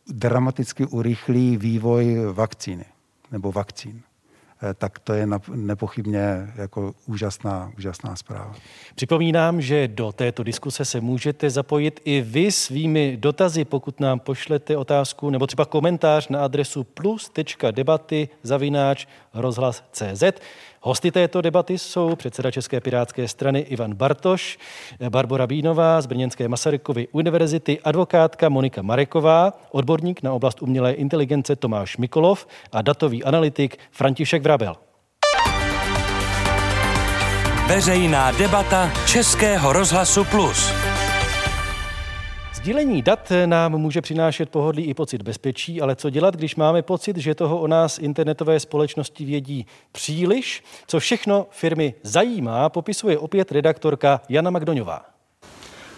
[0.09, 2.85] dramaticky urychlí vývoj vakcíny
[3.35, 4.03] nebo vakcín
[4.63, 8.55] eh, tak to je nepochybně jako úžasná, úžasná zpráva.
[8.95, 14.77] Připomínám, že do této diskuse se můžete zapojit i vy svými dotazy, pokud nám pošlete
[14.77, 20.23] otázku nebo třeba komentář na adresu plus.debaty zavináč rozhlas.cz.
[20.87, 24.59] Hosty této debaty jsou předseda České pirátské strany Ivan Bartoš,
[25.09, 31.97] Barbara Bínová z Brněnské Masarykovy univerzity, advokátka Monika Mareková, odborník na oblast umělé inteligence Tomáš
[31.97, 34.77] Mikolov a datový analytik František Vrabel.
[37.67, 40.94] Veřejná debata Českého rozhlasu Plus.
[42.65, 47.17] Sdílení dat nám může přinášet pohodlí i pocit bezpečí, ale co dělat, když máme pocit,
[47.17, 50.65] že toho o nás internetové společnosti vědí příliš?
[50.87, 55.05] Co všechno firmy zajímá, popisuje opět redaktorka Jana Magdoňová.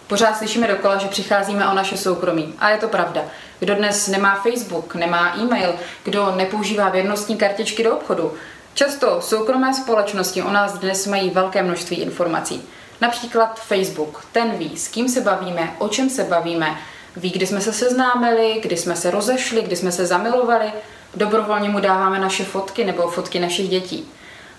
[0.07, 2.55] Pořád slyšíme dokola, že přicházíme o naše soukromí.
[2.59, 3.23] A je to pravda.
[3.59, 8.33] Kdo dnes nemá Facebook, nemá e-mail, kdo nepoužívá věrnostní kartičky do obchodu.
[8.75, 12.63] Často soukromé společnosti o nás dnes mají velké množství informací.
[13.01, 16.77] Například Facebook, ten ví, s kým se bavíme, o čem se bavíme,
[17.17, 20.73] Ví, kdy jsme se seznámili, kdy jsme se rozešli, kdy jsme se zamilovali.
[21.15, 24.09] Dobrovolně mu dáváme naše fotky nebo fotky našich dětí.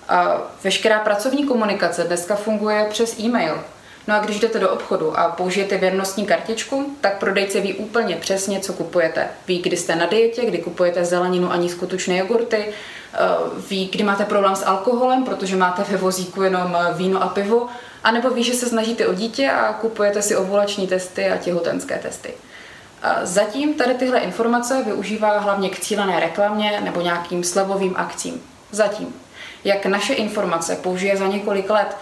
[0.09, 3.63] A veškerá pracovní komunikace dneska funguje přes e-mail.
[4.07, 8.59] No a když jdete do obchodu a použijete věrnostní kartičku, tak prodejce ví úplně přesně,
[8.59, 9.27] co kupujete.
[9.47, 13.17] Ví, kdy jste na dietě, kdy kupujete zeleninu a nízkotučné jogurty, eh,
[13.69, 17.67] ví, kdy máte problém s alkoholem, protože máte ve vozíku jenom víno a pivo,
[18.07, 22.33] anebo ví, že se snažíte o dítě a kupujete si ovulační testy a těhotenské testy.
[23.03, 28.41] A zatím tady tyhle informace využívá hlavně k cílené reklamě nebo nějakým slevovým akcím.
[28.71, 29.15] Zatím.
[29.63, 31.97] Jak naše informace použije za několik let,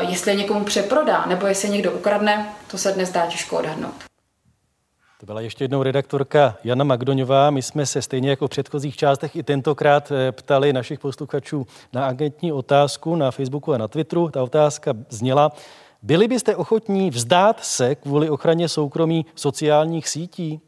[0.00, 3.94] jestli je někomu přeprodá nebo jestli někdo ukradne, to se dnes dá těžko odhadnout.
[5.24, 7.50] To byla ještě jednou redaktorka Jana Magdoňová.
[7.50, 12.06] My jsme se stejně jako v předchozích částech i tentokrát eh, ptali našich posluchačů na
[12.06, 14.28] agentní otázku na Facebooku a na Twitteru.
[14.28, 15.52] Ta otázka zněla,
[16.02, 20.60] byli byste ochotní vzdát se kvůli ochraně soukromí sociálních sítí?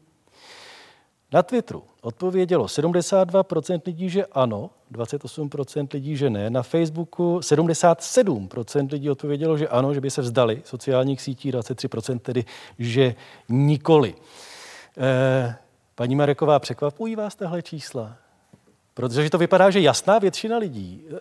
[1.31, 6.49] Na Twitteru odpovědělo 72% lidí, že ano, 28% lidí, že ne.
[6.49, 12.45] Na Facebooku 77% lidí odpovědělo, že ano, že by se vzdali sociálních sítí, 23% tedy,
[12.79, 13.15] že
[13.49, 14.15] nikoli.
[14.97, 15.55] Eh,
[15.95, 18.17] paní Mareková, překvapují vás tahle čísla?
[18.93, 21.19] Protože to vypadá, že jasná většina lidí eh,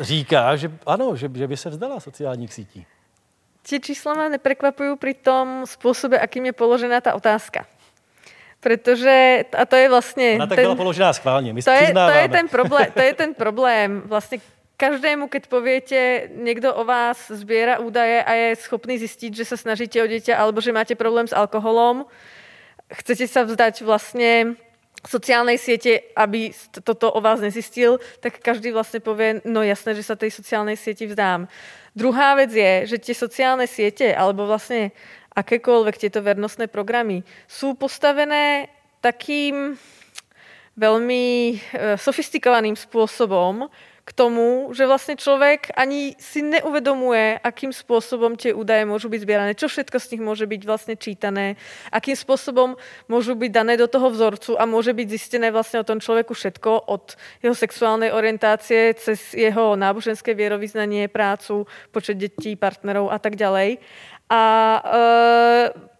[0.00, 2.86] říká, že ano, že, že by se vzdala sociálních sítí.
[3.64, 7.64] Tie čísla ma neprekvapujú pri tom spôsobe, akým je položená tá otázka.
[8.60, 10.28] Protože, a to je vlastně...
[10.36, 13.14] Ona tak ten, byla položená schválně, my to je, to je ten problém, to je
[13.14, 14.02] ten problém.
[14.04, 14.38] Vlastně
[14.76, 20.02] každému, keď poviete, někdo o vás zbiera údaje a je schopný zjistit, že se snažíte
[20.02, 22.04] o dieťa alebo že máte problém s alkoholom,
[22.94, 24.56] chcete sa vzdať vlastně
[25.06, 26.50] sociálnej siete, aby
[26.84, 31.06] toto o vás nezistil, tak každý vlastně povie, no jasné, že sa tej sociálnej sieti
[31.06, 31.48] vzdám.
[31.96, 34.90] Druhá vec je, že tie sociálne siete, alebo vlastne
[35.36, 38.68] akékoľvek tieto vernostné programy sú postavené
[39.00, 39.76] takým
[40.74, 41.54] veľmi e,
[42.00, 43.68] sofistikovaným spôsobom
[44.04, 49.52] k tomu, že vlastne človek ani si neuvedomuje, akým spôsobom tie údaje môžu byť zbierané,
[49.56, 51.56] čo všetko z nich môže byť vlastne čítané,
[51.88, 52.76] akým spôsobom
[53.08, 56.92] môžu byť dané do toho vzorcu a môže byť zistené vlastne o tom človeku všetko
[56.92, 63.80] od jeho sexuálnej orientácie cez jeho náboženské vierovýznanie, prácu, počet detí, partnerov a tak ďalej.
[64.28, 64.42] A
[64.84, 65.93] uh,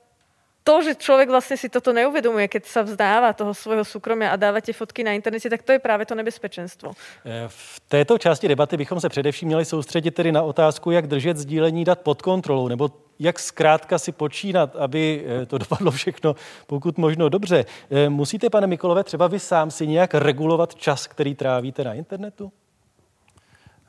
[0.65, 4.61] to, že člověk vlastně si toto neuvědomuje, keď se vzdává toho svého soukromí a dává
[4.61, 6.93] tie fotky na internete, tak to je právě to nebezpečenstvo.
[7.25, 11.37] Eh, v této části debaty bychom se především měli soustředit tedy na otázku, jak držet
[11.37, 16.35] sdílení dat pod kontrolou, nebo jak zkrátka si počínat, aby eh, to dopadlo všechno
[16.67, 17.65] pokud možno dobře.
[18.09, 22.53] Musíte, pane Mikolové, třeba vy sám si nějak regulovat čas, který trávíte na internetu?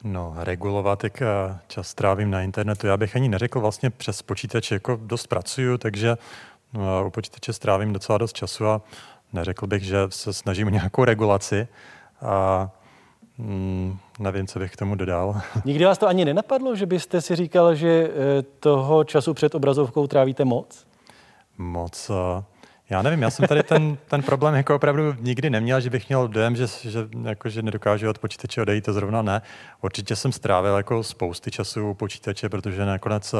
[0.08, 1.26] No, regulovat, jak eh,
[1.68, 6.18] čas trávím na internetu, já bych ani neřekl vlastně přes počítač, jako dost pracuju, takže
[7.06, 8.82] u počítače strávím docela dost času a
[9.34, 11.68] neřekl bych, že se snažím o nějakou regulaci
[12.22, 12.70] a
[13.38, 15.42] mm, nevím, co bych k tomu dodal.
[15.66, 20.08] Nikdy vás to ani nenapadlo, že byste si říkal, že eh, toho času před obrazovkou
[20.08, 20.88] trávíte moc?
[21.58, 22.12] Moc.
[22.90, 26.28] Já nevím, já jsem tady ten, ten problém jako opravdu nikdy neměl, že bych měl
[26.28, 29.42] dojem, že, že, jako, že nedokážu od počítače odejít, to zrovna ne.
[29.82, 33.36] Určitě jsem strávil jako spousty času u počítače, protože nakonec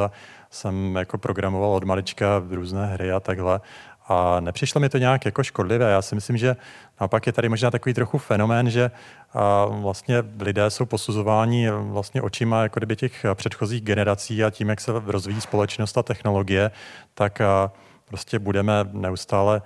[0.50, 3.60] jsem jako programoval od malička různé hry a takhle.
[4.08, 5.90] A nepřišlo mi to nějak jako škodlivé.
[5.90, 6.56] Já si myslím, že
[7.00, 8.90] naopak je tady možná takový trochu fenomén, že
[9.34, 14.80] a vlastně lidé jsou posuzováni vlastně očima jako kdyby těch předchozích generací a tím, jak
[14.80, 16.70] se rozvíjí společnost a technologie,
[17.14, 17.72] tak a,
[18.08, 19.62] prostě budeme neustále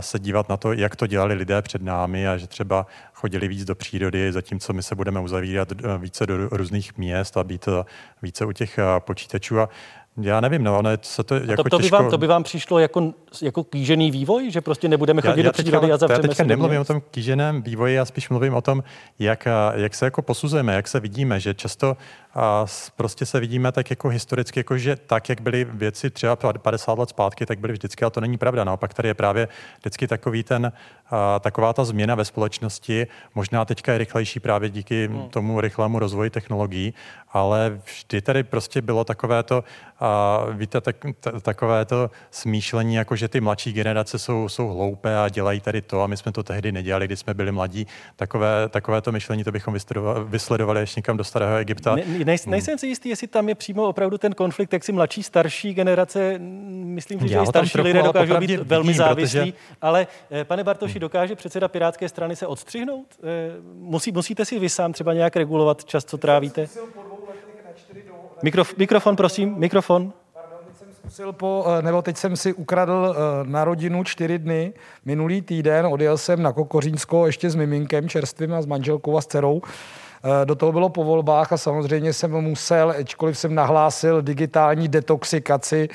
[0.00, 3.64] se dívat na to, jak to dělali lidé před námi a že třeba chodili víc
[3.64, 7.84] do přírody, zatímco my se budeme uzavírat e, více do různých měst a být e,
[8.22, 9.60] více u těch e, počítačů.
[9.60, 9.68] A
[10.22, 11.96] já nevím, no, ono se to jako to, to, těžko...
[11.96, 13.12] by vám, to by vám přišlo jako,
[13.42, 16.44] jako kýžený vývoj, že prostě nebudeme chodit já, já do přírody a zavřeme Já teďka
[16.44, 18.82] nemluvím o tom kýženém vývoji, já spíš mluvím o tom,
[19.18, 21.96] jak, jak se jako posuzujeme, jak se vidíme, že často
[22.34, 26.98] a prostě se vidíme tak jako historicky, jako že tak, jak byly věci třeba 50
[26.98, 28.64] let zpátky, tak byly vždycky, ale to není pravda.
[28.64, 29.48] Naopak tady je právě
[29.78, 30.72] vždycky takový ten,
[31.10, 35.28] a, taková ta změna ve společnosti, možná teďka je rychlejší právě díky hmm.
[35.28, 36.94] tomu rychlému rozvoji technologií,
[37.34, 39.64] ale vždy tady prostě bylo takové to,
[40.00, 45.18] a víte, tak, t- takové to smýšlení, jako že ty mladší generace jsou, jsou hloupé
[45.18, 47.86] a dělají tady to a my jsme to tehdy nedělali, když jsme byli mladí.
[48.16, 49.76] Takové, takové to myšlení, to bychom
[50.24, 51.94] vysledovali ještě někam do starého Egypta.
[51.94, 55.22] Ne, nej, nejsem si jistý, jestli tam je přímo opravdu ten konflikt, jak si mladší,
[55.22, 59.52] starší generace, myslím, že i starší lidé dokážou být velmi závislí, protože...
[59.82, 63.06] ale eh, pane Bartoši, dokáže předseda Pirátské strany se odstřihnout?
[63.22, 66.68] Eh, musí, musíte si vy sám třeba nějak regulovat čas, co trávíte?
[68.44, 70.12] Mikrof, mikrofon, prosím, mikrofon.
[71.32, 74.72] po, eh, nebo teď jsem si ukradl eh, na rodinu čtyři dny.
[75.04, 79.26] Minulý týden odjel jsem na Kokořínsko ještě s miminkem čerstvým a s manželkou a s
[79.26, 79.62] dcerou.
[79.62, 85.88] Eh, do toho bylo po volbách a samozřejmě jsem musel, ačkoliv jsem nahlásil digitální detoxikaci,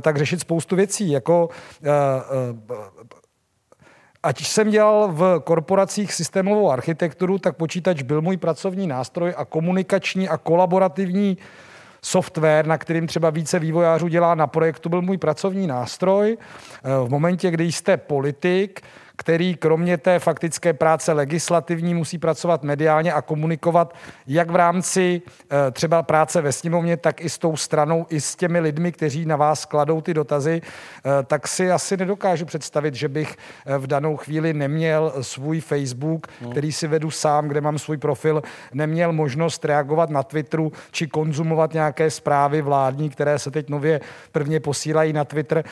[0.00, 1.10] tak řešit spoustu věcí.
[1.10, 1.48] Jako,
[4.22, 10.28] ať jsem dělal v korporacích systémovou architekturu, tak počítač byl můj pracovní nástroj a komunikační
[10.28, 11.38] a kolaborativní
[12.04, 16.38] software, na kterým třeba více vývojářů dělá na projektu, byl můj pracovní nástroj.
[17.04, 18.80] V momentě, kdy jste politik,
[19.16, 23.94] který kromě té faktické práce legislativní musí pracovat mediálně a komunikovat
[24.26, 28.36] jak v rámci eh, třeba práce ve sněmovně, tak i s tou stranou, i s
[28.36, 33.08] těmi lidmi, kteří na vás kladou ty dotazy, eh, tak si asi nedokážu představit, že
[33.08, 33.36] bych
[33.66, 36.50] eh, v danou chvíli neměl svůj Facebook, no.
[36.50, 38.42] který si vedu sám, kde mám svůj profil,
[38.72, 44.00] neměl možnost reagovat na Twitteru či konzumovat nějaké zprávy vládní, které se teď nově
[44.32, 45.64] prvně posílají na Twitter,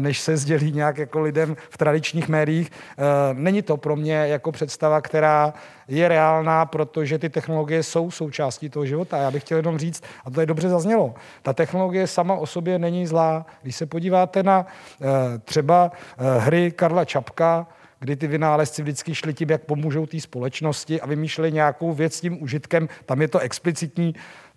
[0.00, 2.69] než se sdělí nějak jako lidem v tradičních médiích.
[2.70, 3.02] Eh,
[3.32, 5.54] není to pro mě jako představa, která
[5.88, 9.16] je reálná, protože ty technologie jsou součástí toho života.
[9.16, 12.78] Já bych chtěl jenom říct, a to je dobře zaznělo, ta technologie sama o sobě
[12.78, 13.46] není zlá.
[13.62, 14.66] Když se podíváte na
[15.02, 15.06] eh,
[15.38, 17.66] třeba eh, hry Karla Čapka,
[18.00, 22.20] kdy ty vynálezci vždycky šli tím, jak pomůžou té společnosti a vymýšleli nějakou věc s
[22.20, 24.14] tím užitkem, tam je to explicitní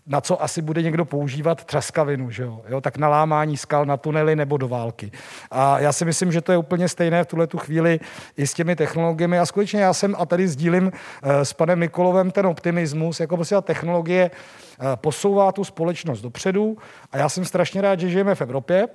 [0.08, 2.62] na co asi bude někdo používat třaskavinu, že jo?
[2.70, 2.82] jo?
[2.82, 5.12] tak na lámání skal, na tunely nebo do války.
[5.52, 8.00] A já si myslím, že to je úplně stejné v tuhle tu chvíli
[8.38, 9.40] i s těmi technologiemi.
[9.40, 10.92] A skutečně já jsem, a tady sdílím
[11.24, 16.78] eh, s panem Mikolovem ten optimismus, jako prostě ta technologie eh, posouvá tu společnost dopředu
[17.12, 18.88] a já jsem strašně rád, že žijeme v Evropě,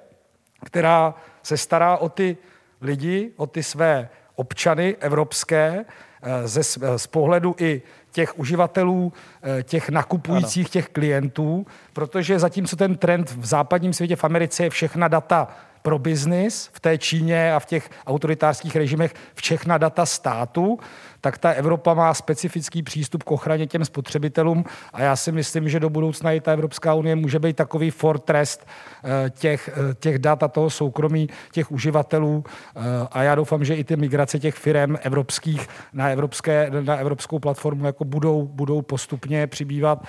[0.64, 2.36] která se stará o ty
[2.80, 5.84] lidi, o ty své občany evropské,
[6.22, 6.62] eh, ze,
[6.96, 7.82] z pohledu i
[8.12, 10.70] těch uživatelů, eh, těch nakupujících, ano.
[10.70, 15.48] těch klientů, protože zatímco ten trend v západním světě, v Americe je všechna data
[15.82, 20.78] pro biznis v té Číně a v těch autoritářských režimech všechna data státu,
[21.20, 25.80] tak ta Evropa má specifický přístup k ochraně těm spotřebitelům a já si myslím, že
[25.80, 28.66] do budoucna i ta Evropská unie může být takový fortrest
[29.04, 32.80] eh, těch, eh, těch dat a toho soukromí těch uživatelů eh,
[33.12, 37.86] a já doufám, že i ty migrace těch firm evropských na, evropské, na evropskou platformu
[37.86, 40.04] jako budou, budou postupně přibývat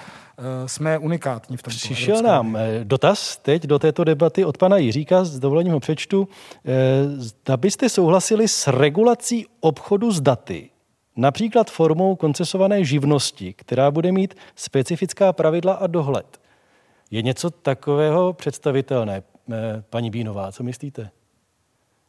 [0.66, 1.72] jsme unikátní v tom.
[1.72, 6.28] Přišel nám dotaz teď do této debaty od pana Jiříka, s dovolením ho přečtu.
[7.18, 10.70] Zda byste souhlasili s regulací obchodu s daty
[11.20, 16.40] například formou koncesované živnosti, která bude mít specifická pravidla a dohled.
[17.12, 21.10] Je něco takového představitelné, eh, paní Bínová, co myslíte?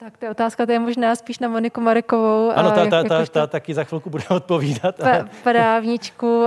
[0.00, 2.50] Tak to je otázka, to je možná spíš na Moniku Marekovou.
[2.50, 4.94] Ano, ta, ta, ta, ta taky za chvilku bude odpovídat.
[5.42, 6.46] Právničku,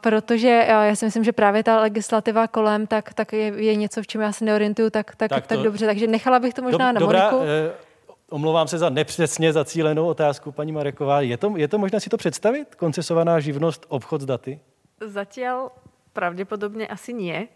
[0.00, 4.06] protože já si myslím, že právě ta legislativa kolem, tak, tak je, je něco, v
[4.06, 5.86] čem já se neorientuju tak, tak, tak, to, tak dobře.
[5.86, 7.46] Takže nechala bych to možná do, na dobrá, Moniku.
[7.48, 7.91] Eh,
[8.32, 11.20] omlouvám se za nepřesně zacílenou otázku, paní Mareková.
[11.20, 12.74] Je to, je to možné si to představit?
[12.74, 14.60] Koncesovaná živnost, obchod s daty?
[15.00, 15.70] Zatiaľ
[16.12, 17.48] pravděpodobně asi nie,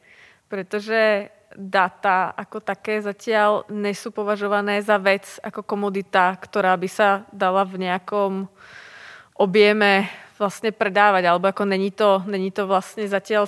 [0.49, 7.65] protože data ako také zatiaľ nejsou považované za vec ako komodita, ktorá by sa dala
[7.65, 8.49] v nejakom
[9.39, 10.09] objeme
[10.39, 13.47] vlastně predávať, alebo ako není to, není to vlastně zatiaľ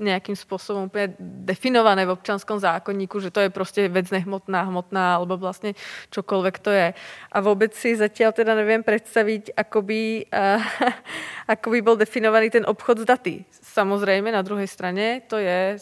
[0.00, 5.36] nejakým spôsobom úplně definované v občanskom zákonníku, že to je prostě vec nehmotná, hmotná, alebo
[5.36, 5.74] vlastně
[6.10, 6.94] čokoľvek to je.
[7.32, 10.62] A vůbec si zatiaľ teda neviem predstaviť, ako by, uh,
[11.54, 13.44] ako by bol definovaný ten obchod s daty.
[13.50, 15.76] Samozřejmě na druhé straně to je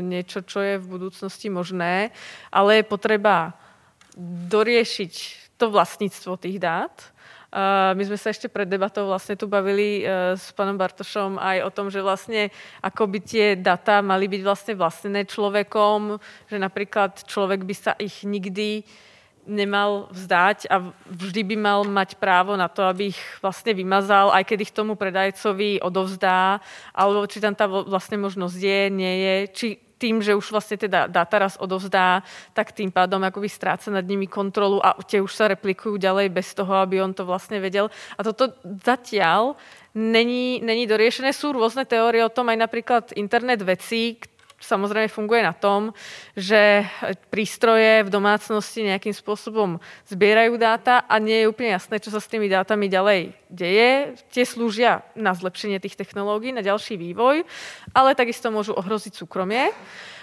[0.00, 2.10] niečo, čo je v budúcnosti možné,
[2.52, 3.54] ale je potreba
[4.50, 5.12] doriešiť
[5.56, 7.12] to vlastníctvo tých dát,
[7.50, 11.70] my sme sa ešte pred debatou vlastne tu bavili e, s panom Bartošom aj o
[11.74, 17.66] tom, že vlastne ako by tie data mali byť vlastne vlastnené človekom, že napríklad človek
[17.66, 18.86] by sa ich nikdy
[19.50, 24.46] nemal vzdať a vždy by mal mať právo na to, aby ich vlastne vymazal, aj
[24.46, 26.62] keď ich tomu predajcovi odovzdá,
[26.94, 29.68] alebo či tam tá vlastne možnosť je, nie je, či
[30.00, 32.24] tým, že už vlastně teda data raz odovzdá,
[32.56, 36.56] tak tým pádom akoby stráca nad nimi kontrolu a tie už sa replikujú ďalej bez
[36.56, 37.92] toho, aby on to vlastně vedel.
[38.16, 39.60] A toto zatiaľ
[39.94, 41.36] není, není doriešené.
[41.36, 44.16] Sú rôzne teórie o tom, aj napríklad internet vecí,
[44.60, 45.92] samozřejmě funguje na tom,
[46.36, 46.84] že
[47.30, 52.26] prístroje v domácnosti nějakým způsobem sbírají dáta a nie je úplně jasné, co se s
[52.26, 54.14] tými dátami ďalej deje.
[54.30, 57.42] Tie slúžia na zlepšenie tých technológií, na ďalší vývoj,
[57.94, 59.72] ale takisto môžu ohrozit súkromie.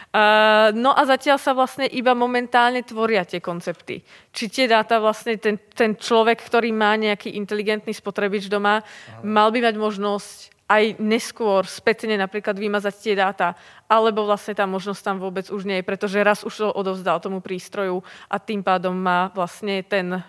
[0.08, 4.00] Uh, no a zatiaľ sa vlastne iba momentálne tvoria tie koncepty.
[4.32, 8.88] Či tie dáta vlastne ten, ten človek, ktorý má nejaký inteligentný spotrebič doma,
[9.20, 13.56] mal by mať možnosť aj neskôr spätne napríklad vymazať tie dáta,
[13.88, 17.40] alebo vlastne tá možnosť tam vôbec už nie je, pretože raz už to odovzdal tomu
[17.40, 20.20] prístroju a tým pádom má vlastne ten,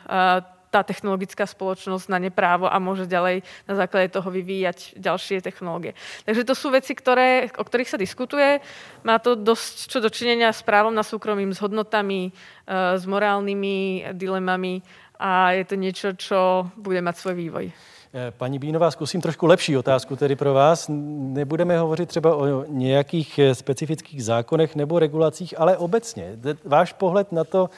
[0.71, 5.99] tá technologická spoločnosť na ne právo a môže ďalej na základe toho vyvíjať ďalšie technológie.
[6.23, 8.63] Takže to sú veci, ktoré, o ktorých sa diskutuje.
[9.03, 12.31] Má to dosť čo dočinenia s právom na súkromím, s hodnotami,
[12.71, 14.87] s morálnymi dilemami
[15.19, 17.98] a je to niečo, čo bude mať svoj vývoj.
[18.15, 20.87] Eh, paní Bínová, zkusím trošku lepší otázku tedy pro vás.
[20.89, 26.39] Nebudeme hovořit třeba o nějakých eh, specifických zákonech nebo regulacích, ale obecně.
[26.65, 27.71] Váš pohled na to,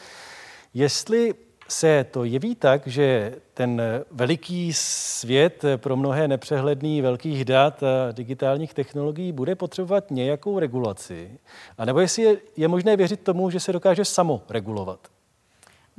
[0.75, 1.35] jestli
[1.69, 8.75] se to jeví tak, že ten veliký svět pro mnohé nepřehledný velkých dat a digitálních
[8.75, 11.39] technologií bude potřebovat nějakou regulaci,
[11.79, 15.01] anebo jestli je, je možné věřit tomu, že se dokáže samo regulovat.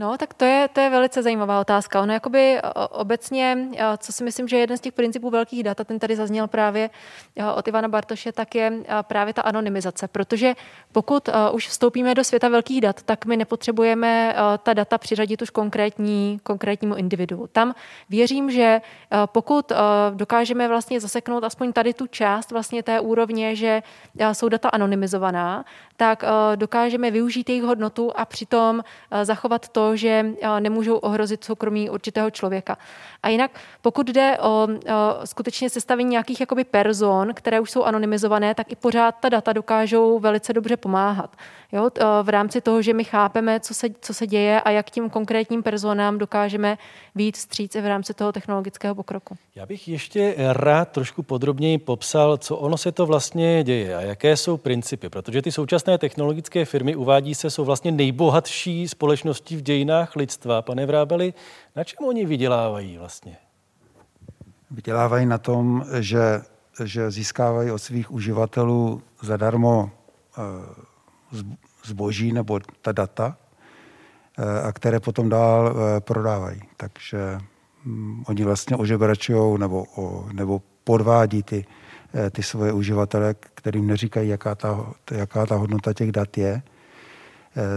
[0.01, 2.01] No, tak to je, to je velice zajímavá otázka.
[2.01, 5.99] Ono jakoby obecně, co si myslím, že jeden z těch principů velkých dat, a ten
[5.99, 6.89] tady zazněl právě
[7.55, 10.07] od Ivana Bartoše, tak je právě ta anonymizace.
[10.07, 10.53] Protože
[10.91, 16.39] pokud už vstoupíme do světa velkých dat, tak my nepotřebujeme ta data přiřadit už konkrétní,
[16.43, 17.47] konkrétnímu individu.
[17.51, 17.75] Tam
[18.09, 18.81] věřím, že
[19.25, 19.71] pokud
[20.13, 23.81] dokážeme vlastně zaseknout aspoň tady tu část vlastně té úrovně, že
[24.31, 25.65] jsou data anonymizovaná,
[25.97, 26.23] tak
[26.55, 28.83] dokážeme využít jejich hodnotu a přitom
[29.23, 30.25] zachovat to, že
[30.59, 32.77] nemůžou ohrozit soukromí určitého člověka.
[33.23, 34.67] A jinak, pokud jde o, o
[35.25, 40.19] skutečně sestavení nějakých jakoby person, které už jsou anonymizované, tak i pořád ta data dokážou
[40.19, 41.35] velice dobře pomáhat.
[41.71, 41.89] Jo?
[42.23, 45.63] V rámci toho, že my chápeme, co se, co se děje a jak tím konkrétním
[45.63, 46.77] personám dokážeme
[47.15, 49.37] víc stříct v rámci toho technologického pokroku.
[49.55, 54.37] Já bych ještě rád trošku podrobněji popsal, co ono se to vlastně děje a jaké
[54.37, 60.15] jsou principy, protože ty současné technologické firmy uvádí se, jsou vlastně nejbohatší společností v dějinách
[60.15, 60.61] lidstva.
[60.61, 61.33] Pane Vrábeli,
[61.75, 63.37] na čem oni vydělávají vlastně?
[64.71, 66.41] Vydělávají na tom, že,
[66.83, 70.41] že získávají od svých uživatelů zadarmo eh,
[71.85, 73.37] zboží nebo ta data,
[74.37, 76.61] eh, a které potom dál eh, prodávají.
[76.77, 77.37] Takže
[77.85, 79.85] hm, oni vlastně ožebračují nebo,
[80.33, 81.65] nebo podvádí ty,
[82.31, 86.61] ty svoje uživatele, kterým neříkají, jaká ta, jaká ta hodnota těch dat je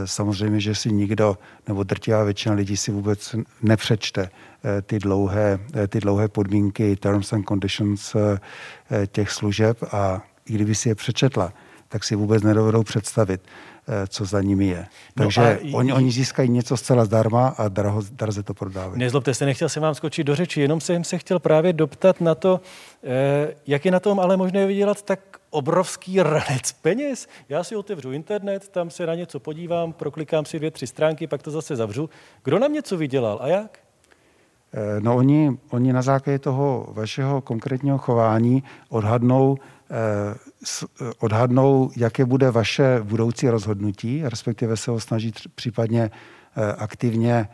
[0.05, 4.31] samozřejmě, že si nikdo nebo drtivá většina lidí si vůbec nepřečte
[4.65, 8.17] eh, ty dlouhé, eh, ty dlouhé podmínky, terms and conditions
[9.07, 11.53] těch služeb a i kdyby si je přečetla,
[11.89, 13.41] tak si vůbec nedovedou představit,
[14.09, 14.87] co za nimi je.
[15.17, 18.99] No Takže no oni, oni získají něco zcela zdarma a draho, draze to prodávají.
[18.99, 22.35] Nezlobte se, nechtěl jsem vám skočit do řeči, jenom jsem se chtěl právě doptat na
[22.35, 22.61] to,
[23.67, 25.21] jak je na tom ale možné vydělat tak
[25.55, 27.29] obrovský ranec peněz.
[27.49, 31.43] Já si otevřu internet, tam se na něco podívám, proklikám si dvě, tři stránky, pak
[31.43, 32.11] to zase zavřu.
[32.45, 33.79] Kdo nám něco vydělal a jak?
[34.73, 39.57] Eh, no oni, oni na základě toho vašeho konkrétního chování odhadnou,
[39.91, 46.11] eh, odhadnou, jaké bude vaše budoucí rozhodnutí, respektive se ho snaží případně
[46.57, 47.49] eh, aktivně,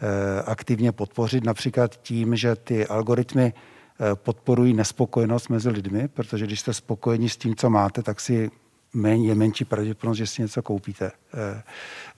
[0.00, 3.75] eh, aktivně podpořit, například tím, že ty algoritmy Eh,
[4.14, 8.50] podporují nespokojenost mezi lidmi, protože když jste spokojeni s tím, co máte, tak si
[8.94, 11.12] je menší pravděpodobnost, že si něco koupíte.
[11.34, 11.62] Eh,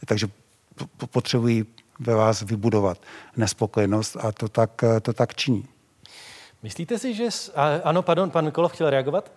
[0.07, 0.26] takže
[1.11, 1.66] potřebují
[2.01, 2.99] ve vás vybudovat
[3.37, 5.64] nespokojenost a to tak, eh, to tak činí.
[6.62, 7.29] Myslíte si, že...
[7.85, 9.33] Ano, pardon, pan Kolov chtěl reagovat?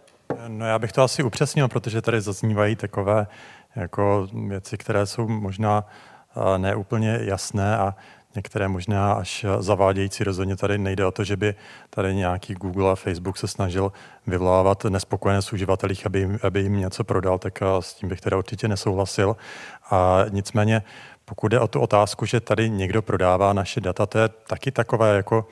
[0.47, 3.27] No já bych to asi upřesnil, protože tady zaznívají takové
[3.75, 5.85] jako věci, které jsou možná
[6.57, 7.95] neúplně jasné a
[8.35, 10.23] některé možná až zavádějící.
[10.23, 11.55] Rozhodně tady nejde o to, že by
[11.89, 13.91] tady nějaký Google a Facebook se snažil
[14.27, 18.67] vyvolávat nespokojenost uživatelích, aby jim, aby jim něco prodal, tak s tím bych teda určitě
[18.67, 19.35] nesouhlasil.
[19.91, 20.83] A nicméně,
[21.25, 25.15] pokud jde o tu otázku, že tady někdo prodává naše data, to je taky takové
[25.15, 25.47] jako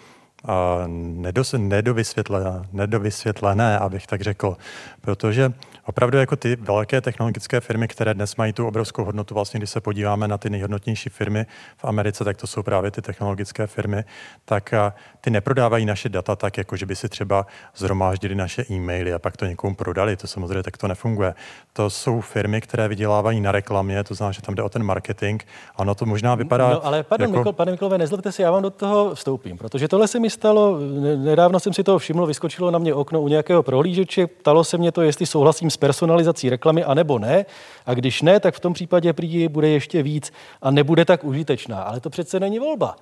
[0.88, 4.58] nedos, nedovysvětlené, nedovysvětlené, abych tak řekl.
[5.02, 5.54] Protože
[5.90, 9.82] opravdu jako ty velké technologické firmy, které dnes mají tu obrovskou hodnotu, vlastně když se
[9.82, 11.46] podíváme na ty nejhodnotnější firmy
[11.78, 14.04] v Americe, tak to jsou právě ty technologické firmy,
[14.46, 14.74] tak
[15.22, 19.38] ty neprodávají naše data tak, jako že by si třeba zhromáždili naše e-maily a pak
[19.38, 20.16] to někomu prodali.
[20.16, 21.34] To samozřejmě tak to nefunguje.
[21.74, 25.42] To jsou firmy, které vydělávají na reklamě, to znamená, že tam jde o ten marketing.
[25.76, 26.70] Ano, to možná vypadá.
[26.70, 27.40] No, ale pardon, jako...
[27.40, 30.80] Mikl, pane Miklové, nezlobte si, já vám do toho vstoupím, protože tohle se mi stalo,
[31.18, 34.92] nedávno jsem si toho všiml, vyskočilo na mě okno u nějakého prohlížeče, ptalo se mě
[34.92, 37.46] to, jestli souhlasím s personalizací reklamy, anebo ne.
[37.86, 41.82] A když ne, tak v tom případě prý bude ještě víc a nebude tak užitečná.
[41.82, 42.96] Ale to přece není volba.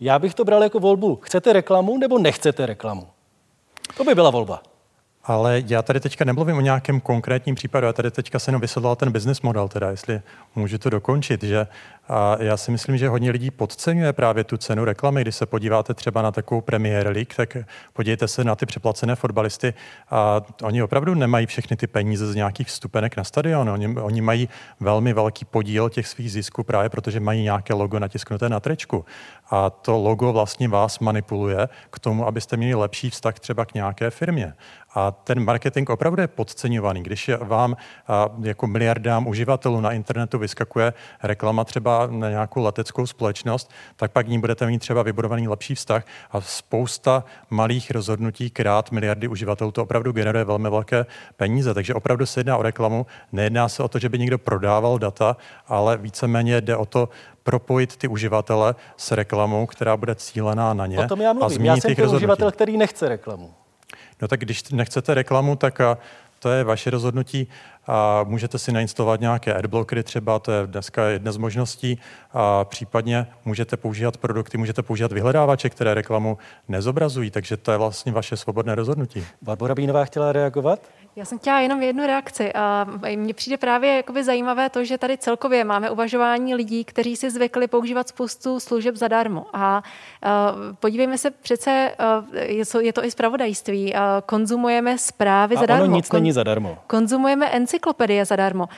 [0.00, 1.16] Já bych to bral jako volbu.
[1.22, 3.06] Chcete reklamu nebo nechcete reklamu?
[3.96, 4.62] To by byla volba.
[5.24, 8.96] Ale já tady teďka nemluvím o nějakém konkrétním případu, já tady teďka se jenom vysvětloval
[8.96, 10.20] ten business model, teda jestli
[10.54, 11.66] můžu to dokončit, že
[12.08, 15.22] a já si myslím, že hodně lidí podceňuje právě tu cenu reklamy.
[15.22, 17.56] Když se podíváte třeba na takovou Premier League, tak
[17.92, 19.74] podívejte se na ty přeplacené fotbalisty
[20.10, 23.70] a oni opravdu nemají všechny ty peníze z nějakých vstupenek na stadion.
[23.70, 24.48] Oni, oni mají
[24.80, 29.04] velmi velký podíl těch svých zisků právě protože mají nějaké logo natisknuté na trečku.
[29.50, 34.10] A to logo vlastně vás manipuluje k tomu, abyste měli lepší vztah třeba k nějaké
[34.10, 34.54] firmě.
[34.94, 37.02] A ten marketing opravdu je podceňovaný.
[37.02, 37.76] Když vám
[38.42, 40.92] jako miliardám uživatelů na internetu vyskakuje
[41.22, 46.04] reklama třeba na nějakou leteckou společnost, tak pak ní budete mít třeba vybudovaný lepší vztah
[46.30, 51.74] a spousta malých rozhodnutí krát miliardy uživatelů to opravdu generuje velmi velké peníze.
[51.74, 53.06] Takže opravdu se jedná o reklamu.
[53.32, 55.36] Nejedná se o to, že by někdo prodával data,
[55.66, 57.08] ale víceméně jde o to
[57.42, 60.98] propojit ty uživatele s reklamou, která bude cílená na ně.
[60.98, 61.64] O tom já mluvím.
[61.64, 63.54] já jsem ten uživatel, který nechce reklamu.
[64.22, 65.80] No tak když nechcete reklamu, tak
[66.38, 67.48] to je vaše rozhodnutí
[67.86, 71.98] a můžete si nainstalovat nějaké adblockery třeba, to je dneska jedna z možností
[72.32, 78.12] a případně můžete používat produkty, můžete používat vyhledávače, které reklamu nezobrazují, takže to je vlastně
[78.12, 79.24] vaše svobodné rozhodnutí.
[79.42, 80.80] Barbara Bínová chtěla reagovat?
[81.18, 82.52] Já jsem chtěla jenom jednu reakci.
[82.52, 82.86] A
[83.16, 87.66] mně přijde právě jakoby zajímavé to, že tady celkově máme uvažování lidí, kteří si zvykli
[87.66, 89.46] používat spoustu služeb zadarmo.
[89.52, 89.82] A
[90.80, 91.92] podívejme se přece,
[92.80, 93.94] je to i zpravodajství,
[94.26, 95.84] konzumujeme zprávy a zadarmo.
[95.84, 96.78] Ono nic není zadarmo.
[96.86, 98.68] Konzumujeme encyklopedie zadarmo.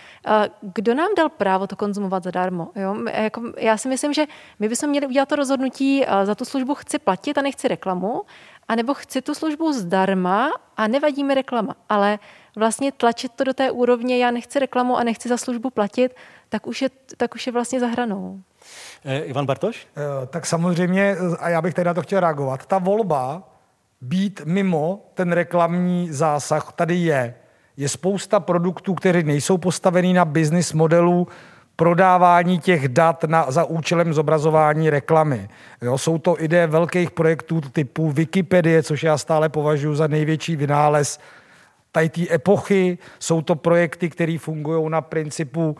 [0.60, 2.68] Kdo nám dal právo to konzumovat zadarmo?
[2.76, 2.96] Jo?
[3.12, 4.26] Jako, já si myslím, že
[4.58, 8.22] my bychom měli udělat to rozhodnutí, za tu službu chci platit a nechci reklamu,
[8.68, 12.18] anebo chci tu službu zdarma a nevadí mi reklama, ale
[12.56, 16.14] vlastně tlačit to do té úrovně, já nechci reklamu a nechci za službu platit,
[16.48, 18.40] tak už je, tak už je vlastně za hranou.
[19.04, 19.86] Eh, Ivan Bartoš?
[19.96, 23.42] Eh, tak samozřejmě, a já bych tady na to chtěl reagovat, ta volba
[24.00, 27.34] být mimo ten reklamní zásah tady je.
[27.76, 31.28] Je spousta produktů, které nejsou postavený na business modelu
[31.78, 35.48] prodávání těch dat na, za účelem zobrazování reklamy.
[35.82, 41.20] Jo, jsou to ideje velkých projektů typu Wikipedie, což já stále považuji za největší vynález
[41.92, 42.98] tady té epochy.
[43.18, 45.76] Jsou to projekty, které fungují na principu uh,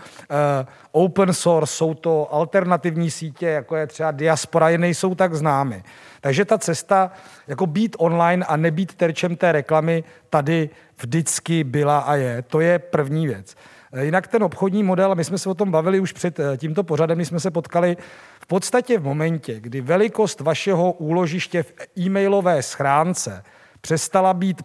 [0.92, 5.82] open source, jsou to alternativní sítě, jako je třeba Diaspora, je nejsou tak známy.
[6.20, 7.11] Takže ta cesta,
[7.46, 10.70] jako být online a nebýt terčem té reklamy, tady
[11.01, 12.42] vždycky byla a je.
[12.42, 13.57] To je první věc.
[13.93, 16.84] Eh, jinak ten obchodní model, my jsme se o tom bavili už před eh, tímto
[16.84, 17.97] pořadem, my jsme se potkali
[18.41, 23.45] v podstatě v momentě, kdy velikost vašeho úložiště v e-mailové schránce
[23.80, 24.62] přestala být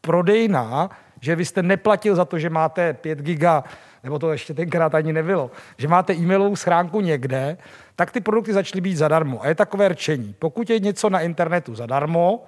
[0.00, 3.64] prodejná, že vy jste neplatil za to, že máte 5 giga,
[4.04, 7.56] nebo to ještě tenkrát ani nebylo, že máte e-mailovou schránku někde,
[7.96, 9.42] tak ty produkty začaly být zadarmo.
[9.42, 10.34] A je takové rčení.
[10.38, 12.44] Pokud je něco na internetu zadarmo,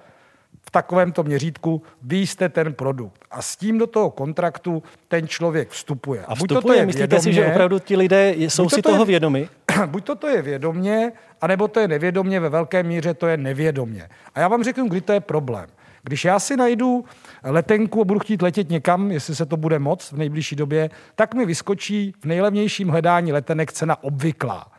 [0.61, 3.25] v takovémto měřítku, vy jste ten produkt.
[3.31, 6.25] A s tím do toho kontraktu ten člověk vstupuje.
[6.25, 8.99] A vstupuje, buď to je myslíte vědomě, si, že opravdu ti lidé jsou si toho
[8.99, 9.49] je, vědomi?
[9.85, 14.09] Buď to, to je vědomě, anebo to je nevědomě, ve velké míře to je nevědomě.
[14.35, 15.69] A já vám řeknu, kdy to je problém.
[16.03, 17.05] Když já si najdu
[17.43, 21.33] letenku a budu chtít letět někam, jestli se to bude moc v nejbližší době, tak
[21.33, 24.74] mi vyskočí v nejlevnějším hledání letenek cena obvyklá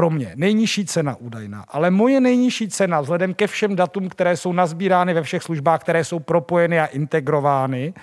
[0.00, 4.52] pro mě nejnižší cena údajná, ale moje nejnižší cena vzhledem ke všem datům, které jsou
[4.52, 7.94] nazbírány ve všech službách, které jsou propojeny a integrovány,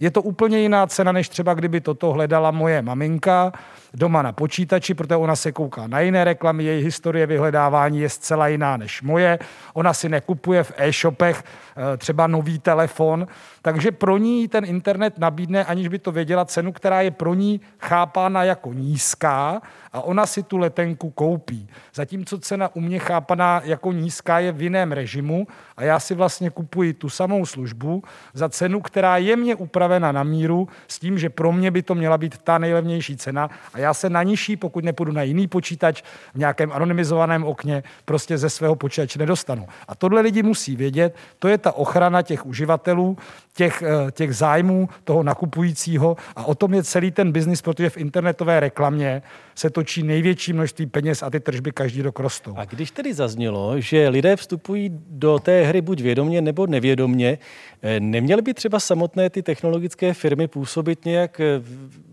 [0.00, 3.52] je to úplně jiná cena, než třeba kdyby toto hledala moje maminka
[3.94, 8.48] doma na počítači, protože ona se kouká na jiné reklamy, její historie vyhledávání je zcela
[8.48, 9.38] jiná než moje.
[9.74, 13.26] Ona si nekupuje v e-shopech eh, třeba nový telefon,
[13.62, 17.60] takže pro ní ten internet nabídne, aniž by to věděla, cenu, která je pro ní
[17.78, 19.62] chápána jako nízká
[19.92, 21.68] a ona si tu letenku koupí.
[21.94, 26.50] Zatímco cena u mě chápaná jako nízká je v jiném režimu a já si vlastně
[26.50, 28.02] kupuji tu samou službu
[28.34, 31.94] za cenu, která je mě upravena na míru s tím, že pro mě by to
[31.94, 36.02] měla být ta nejlevnější cena a já se na nižší, pokud nepůjdu na jiný počítač
[36.34, 39.66] v nějakém anonymizovaném okně, prostě ze svého počítače nedostanu.
[39.88, 43.16] A tohle lidi musí vědět, to je ta ochrana těch uživatelů,
[43.54, 47.96] těch, eh, těch zájmů toho nakupujícího a o tom je celý ten biznis, protože v
[47.96, 49.22] internetové reklamě
[49.54, 52.54] se točí největší množství peněz a ty tržby každý rok rostou.
[52.56, 57.38] A když tedy zaznělo, že lidé vstupují do té hry buď vědomně nebo nevědomně,
[57.82, 61.62] eh, neměly by třeba samotné ty technologické firmy působit nějak eh,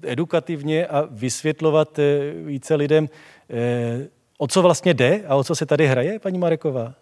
[0.04, 1.08] edukativně a
[1.58, 2.00] vysvětlovat
[2.46, 3.10] více lidem,
[4.38, 6.94] o co vlastně jde a o co se tady hraje, paní Mareková?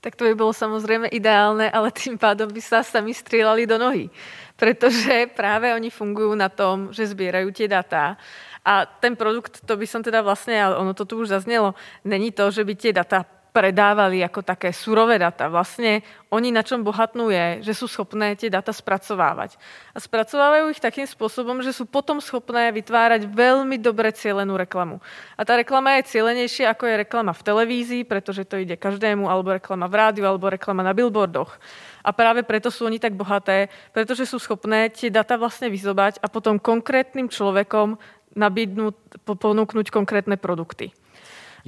[0.00, 4.06] tak to by bylo samozřejmě ideálne, ale tým pádom by sa sami strieľali do nohy.
[4.54, 8.14] Pretože práve oni fungujú na tom, že zbierajú tie data
[8.62, 11.74] a ten produkt, to by som teda vlastne, ale ono to tu už zaznělo,
[12.06, 13.26] není to, že by tie data
[13.58, 15.50] predávali ako také surové data.
[15.50, 19.58] Vlastne oni na čom bohatnú je, že sú schopné tie data spracovávať.
[19.90, 25.02] A spracovávajú ich takým spôsobom, že sú potom schopné vytvárať veľmi dobre cielenú reklamu.
[25.34, 29.58] A tá reklama je cielenejšia ako je reklama v televízii, pretože to ide každému, alebo
[29.58, 31.58] reklama v rádiu, alebo reklama na billboardoch.
[32.06, 36.30] A práve preto sú oni tak bohaté, pretože sú schopné tie data vlastne vyzobať a
[36.30, 37.98] potom konkrétnym človekom
[38.38, 40.94] nabídnúť, ponúknuť konkrétne produkty.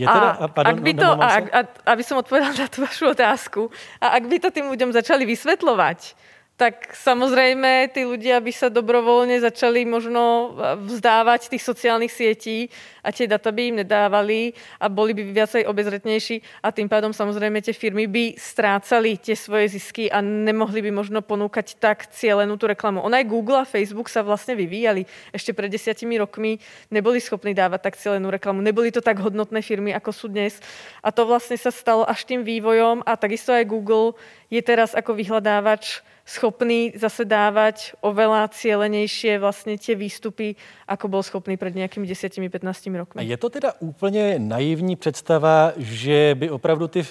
[0.00, 1.60] Je teda, a, pardon, ak by to, a, a,
[1.92, 3.68] aby som odpovedala na tú vašu otázku,
[4.00, 6.16] a ak by to tým ľuďom začali vysvetľovať,
[6.60, 10.52] tak samozrejme tí ľudia by sa dobrovoľne začali možno
[10.84, 12.68] vzdávať tých sociálnych sietí
[13.00, 17.64] a tie data by im nedávali a boli by viacej obezretnejší a tým pádom samozrejme
[17.64, 22.68] tie firmy by strácali tie svoje zisky a nemohli by možno ponúkať tak cielenú tú
[22.68, 23.00] reklamu.
[23.08, 25.08] Ona aj Google a Facebook sa vlastne vyvíjali.
[25.32, 26.60] Ešte pred desiatimi rokmi
[26.92, 28.60] neboli schopní dávať tak cielenú reklamu.
[28.60, 30.60] Neboli to tak hodnotné firmy, ako sú dnes.
[31.00, 34.12] A to vlastne sa stalo až tým vývojom a takisto aj Google
[34.52, 40.56] je teraz ako vyhľadávač schopný zase dávať oveľa cielenejšie vlastně tie výstupy,
[40.88, 43.20] ako bol schopný před nějakými 10-15 rokmi.
[43.20, 47.02] A je to teda úplně naivní představa, že by opravdu ty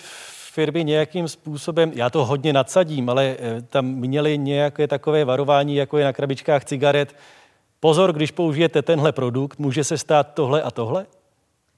[0.52, 5.98] firmy nějakým způsobem, já to hodně nadsadím, ale eh, tam měly nějaké takové varování, jako
[5.98, 7.16] je na krabičkách cigaret.
[7.80, 11.06] Pozor, když použijete tenhle produkt, může se stát tohle a tohle?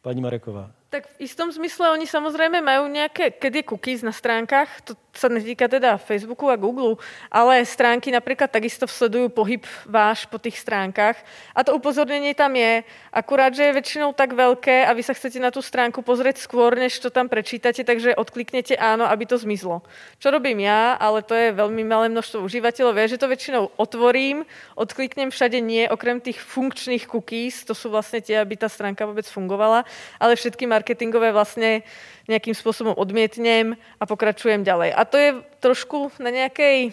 [0.02, 0.72] Paní Mareková.
[0.92, 5.28] Tak v istom zmysle oni samozrejme majú nejaké, keď je cookies na stránkach, to sa
[5.28, 11.20] netýka teda Facebooku a Google, ale stránky napríklad takisto sledujú pohyb váš po tých stránkach.
[11.56, 15.40] A to upozornenie tam je, akurát, že je väčšinou tak veľké a vy sa chcete
[15.40, 19.84] na tú stránku pozrieť skôr, než to tam prečítate, takže odkliknete áno, aby to zmizlo.
[20.20, 24.48] Čo robím ja, ale to je veľmi malé množstvo užívateľov, je, že to väčšinou otvorím,
[24.80, 29.28] odkliknem všade nie, okrem tých funkčných cookies, to sú vlastne tie, aby tá stránka vôbec
[29.28, 29.84] fungovala,
[30.20, 31.86] ale všetky marketingové vlastne
[32.26, 34.98] nejakým spôsobom odmietnem a pokračujem ďalej.
[34.98, 35.30] A to je
[35.62, 36.90] trošku na nejakej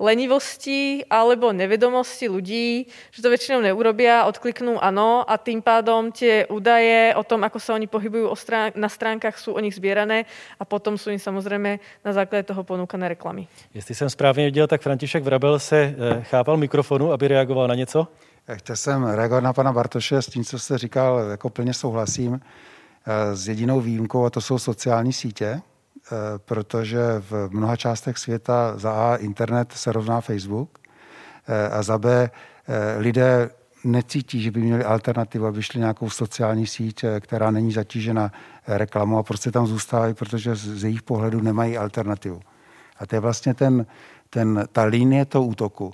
[0.00, 7.12] lenivosti alebo nevedomosti ľudí, že to väčšinou neurobia, odkliknú ano a tým pádom tie údaje
[7.12, 8.32] o tom, ako sa oni pohybujú
[8.80, 10.24] na stránkach, sú o nich zbierané
[10.56, 13.46] a potom sú im samozrejme na základě toho ponúkané reklamy.
[13.74, 18.08] Jestli jsem správně viděl, tak František Vrabel se eh, chápal mikrofonu, aby reagoval na něco?
[18.54, 22.40] Chtěl jsem reagovat na pana Bartoše s tím, co jste říkal, jako plně souhlasím.
[23.06, 28.78] Eh, s jedinou výjimkou, a to jsou sociální sítě, eh, protože v mnoha částech světa
[28.78, 30.78] za A internet se rovná Facebook
[31.48, 32.30] eh, a za B
[32.98, 33.50] lidé
[33.84, 38.32] necítí, že by měli alternativu, aby šli nějakou sociální síť, která není zatížena
[38.66, 42.40] reklamou a prostě tam zůstávají, protože z jejich pohledu nemají alternativu.
[42.96, 43.86] A to je vlastně ten,
[44.30, 45.92] ten, ta linie toho útoku,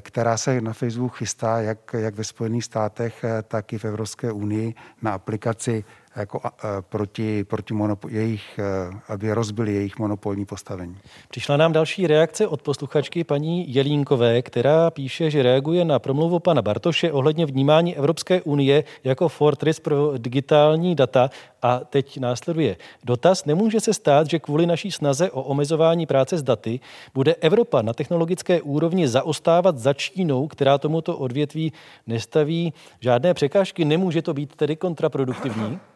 [0.00, 4.74] která se na Facebook chystá, jak, jak ve Spojených státech, tak i v Evropské unii
[5.02, 5.84] na aplikaci
[6.16, 6.40] jako
[6.80, 8.60] proti, proti monopo- jejich,
[9.08, 10.96] aby rozbili jejich monopolní postavení.
[11.28, 16.62] Přišla nám další reakce od posluchačky paní Jelínkové, která píše, že reaguje na promluvu pana
[16.62, 21.30] Bartoše ohledně vnímání Evropské unie jako fortress pro digitální data
[21.62, 23.44] a teď následuje dotaz.
[23.44, 26.80] Nemůže se stát, že kvůli naší snaze o omezování práce s daty
[27.14, 31.72] bude Evropa na technologické úrovni zaostávat za Čínou, která tomuto odvětví
[32.06, 33.84] nestaví žádné překážky.
[33.84, 35.78] Nemůže to být tedy kontraproduktivní?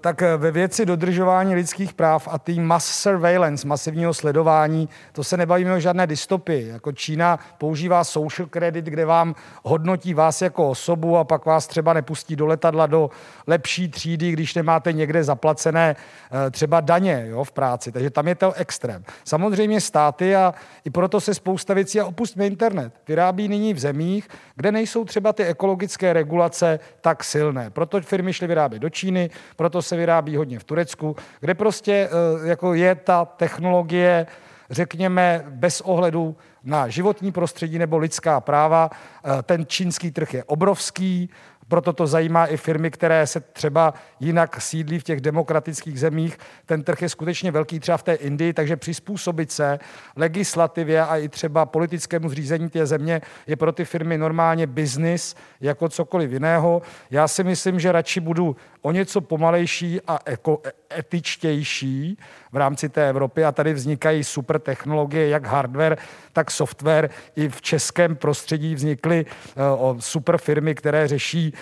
[0.00, 5.36] Tak eh, ve věci dodržování lidských práv a tým mass surveillance, masivního sledování, to se
[5.36, 6.68] nebavíme o žádné dystopii.
[6.68, 9.34] Jako Čína používá social credit, kde vám
[9.64, 13.10] hodnotí vás jako osobu a pak vás třeba nepustí do letadla do
[13.46, 17.92] lepší třídy, když nemáte někde zaplacené eh, třeba daně jo, v práci.
[17.92, 19.04] Takže tam je to extrém.
[19.24, 20.54] Samozřejmě státy a
[20.84, 22.92] i proto se spousta věcí a opustme internet.
[23.08, 27.70] Vyrábí nyní v zemích, kde nejsou třeba ty ekologické regulace tak silné.
[27.70, 32.48] Proto firmy šly vyrábět do Číny, proto se vyrábí hodně v Turecku, kde prostě eh,
[32.48, 34.26] jako je ta technologie,
[34.70, 38.90] řekněme, bez ohledu na životní prostředí nebo lidská práva.
[38.90, 41.30] Eh, ten čínský trh je obrovský,
[41.68, 46.38] proto to zajímá i firmy, které se třeba jinak sídlí v těch demokratických zemích.
[46.66, 49.78] Ten trh je skutečně velký třeba v té Indii, takže přizpůsobit se
[50.16, 55.88] legislativě a i třeba politickému zřízení té země je pro ty firmy normálně biznis jako
[55.88, 56.82] cokoliv jiného.
[57.10, 58.56] Já si myslím, že radši budu
[58.86, 60.62] o něco pomalejší a eko,
[60.98, 62.18] etičtější
[62.52, 65.98] v rámci té Evropy a tady vznikají super technologie, jak hardware,
[66.32, 67.10] tak software.
[67.36, 71.52] I v českém prostředí vznikly uh, super firmy, které řeší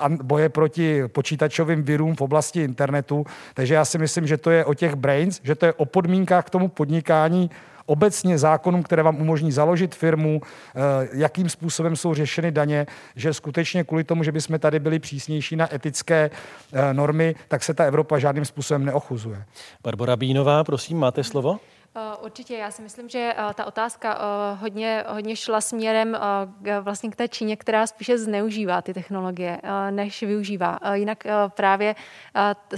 [0.00, 3.26] uh, boje proti počítačovým virům v oblasti internetu.
[3.54, 6.44] Takže já si myslím, že to je o těch brains, že to je o podmínkách
[6.44, 7.50] k tomu podnikání
[7.86, 10.80] obecně zákonům, které vám umožní založit firmu, eh,
[11.12, 12.86] jakým způsobem jsou řešeny daně,
[13.16, 16.30] že skutečně kvůli tomu, že bychom tady byli přísnější na etické
[16.72, 19.44] eh, normy, tak se ta Evropa žádným způsobem neochuzuje.
[19.82, 21.58] Barbara Bínová, prosím, máte slovo?
[21.96, 26.18] Eh, určitě, já si myslím, že eh, ta otázka eh, hodně, hodně šla směrem
[26.80, 29.60] vlastně k té Číně, která spíše zneužívá ty technologie,
[29.90, 30.78] než využívá.
[30.92, 31.94] Jinak právě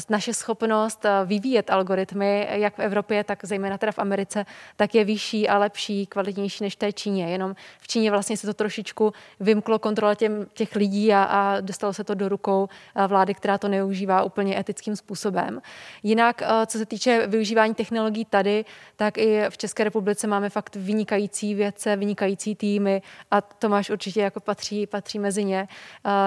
[0.08, 5.48] naše schopnost vyvíjet algoritmy, jak v Evropě, tak zejména teda v Americe, tak je vyšší
[5.48, 7.30] a lepší, kvalitnější než té Číně.
[7.32, 11.92] Jenom v Číně vlastně se to trošičku vymklo kontrole těm, těch lidí a, a dostalo
[11.92, 12.68] se to do rukou
[13.06, 15.62] vlády, která to neužívá úplně etickým způsobem.
[16.02, 18.64] Jinak, co se týče využívání technologií tady,
[18.96, 24.20] tak tak i v České republice máme fakt vynikající vědce, vynikající týmy a Tomáš určitě
[24.20, 25.68] jako patří, patří mezi ně.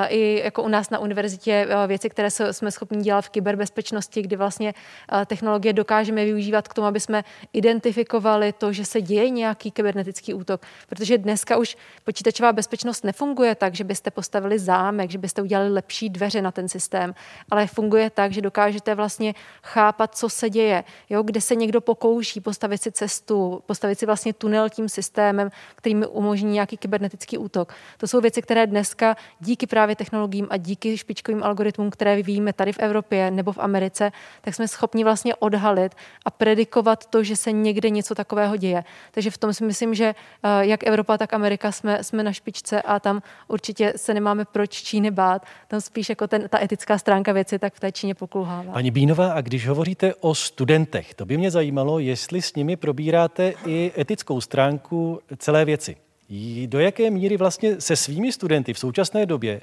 [0.07, 4.73] I jako u nás na univerzitě věci, které jsme schopni dělat v kyberbezpečnosti, kdy vlastně
[5.25, 7.23] technologie dokážeme využívat k tomu, aby jsme
[7.53, 10.61] identifikovali to, že se děje nějaký kybernetický útok.
[10.89, 16.09] Protože dneska už počítačová bezpečnost nefunguje tak, že byste postavili zámek, že byste udělali lepší
[16.09, 17.15] dveře na ten systém,
[17.51, 19.33] ale funguje tak, že dokážete vlastně
[19.63, 24.05] chápat, co se děje, jo, kde se někdo pokouší postavit postavit si cestu, postavit si
[24.05, 27.73] vlastně tunel tím systémem, který mi umožní nějaký kybernetický útok.
[27.97, 32.73] To jsou věci, které dneska díky právě technologiím a díky špičkovým algoritmům, které vyvíjíme tady
[32.73, 37.51] v Evropě nebo v Americe, tak jsme schopni vlastně odhalit a predikovat to, že se
[37.51, 38.83] někde něco takového děje.
[39.11, 42.81] Takže v tom si myslím, že eh, jak Evropa, tak Amerika jsme, jsme na špičce
[42.81, 45.45] a tam určitě se nemáme proč Číny bát.
[45.67, 48.73] Tam spíš jako ten, ta etická stránka věci tak v té Číně pokulhává.
[48.73, 53.53] Paní Bínová, a když hovoříte o studentech, to by mě zajímalo, jestli s nimi probíráte
[53.65, 55.95] i etickou stránku celé věci.
[56.65, 59.61] Do jaké míry vlastně se svými studenty v současné době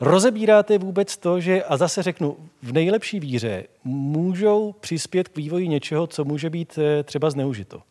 [0.00, 6.06] rozebíráte vůbec to, že, a zase řeknu, v nejlepší víře můžou přispět k vývoji něčeho,
[6.06, 7.82] co může být eh, třeba zneužito?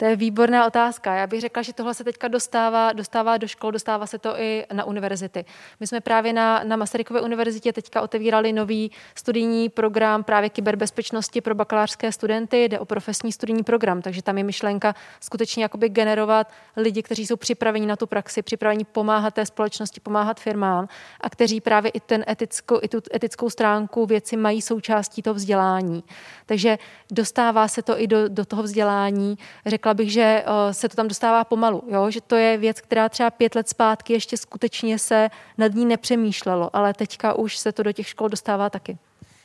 [0.00, 1.14] To je výborná otázka.
[1.14, 4.66] Já bych řekla, že tohle se teďka dostává, dostává do škol, dostává se to i
[4.72, 5.44] na univerzity.
[5.80, 11.54] My jsme právě na, na Masarykové univerzitě teďka otevírali nový studijní program právě kyberbezpečnosti pro
[11.54, 12.64] bakalářské studenty.
[12.64, 17.36] Jde o profesní studijní program, takže tam je myšlenka skutečně jakoby generovat lidi, kteří jsou
[17.36, 20.88] připraveni na tu praxi, připraveni pomáhat té společnosti, pomáhat firmám
[21.20, 26.04] a kteří právě i, ten etickou, i tu etickou stránku věci mají součástí toho vzdělání.
[26.46, 26.78] Takže
[27.10, 29.38] dostává se to i do, do toho vzdělání.
[29.66, 32.10] Řekla řekla bych, že eh, se to tam dostává pomalu, jo?
[32.10, 36.70] že to je věc, která třeba pět let zpátky ještě skutečně se nad ní nepřemýšlelo,
[36.72, 38.98] ale teďka už se to do těch škol dostává taky.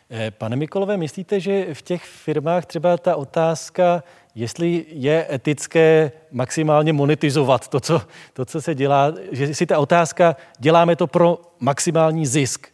[0.09, 4.03] Eh, pane Mikolové, myslíte, že v těch firmách třeba ta otázka,
[4.35, 8.01] jestli je etické maximálně monetizovat to, co,
[8.33, 12.67] to, co se dělá, že si ta otázka, děláme to pro maximální zisk,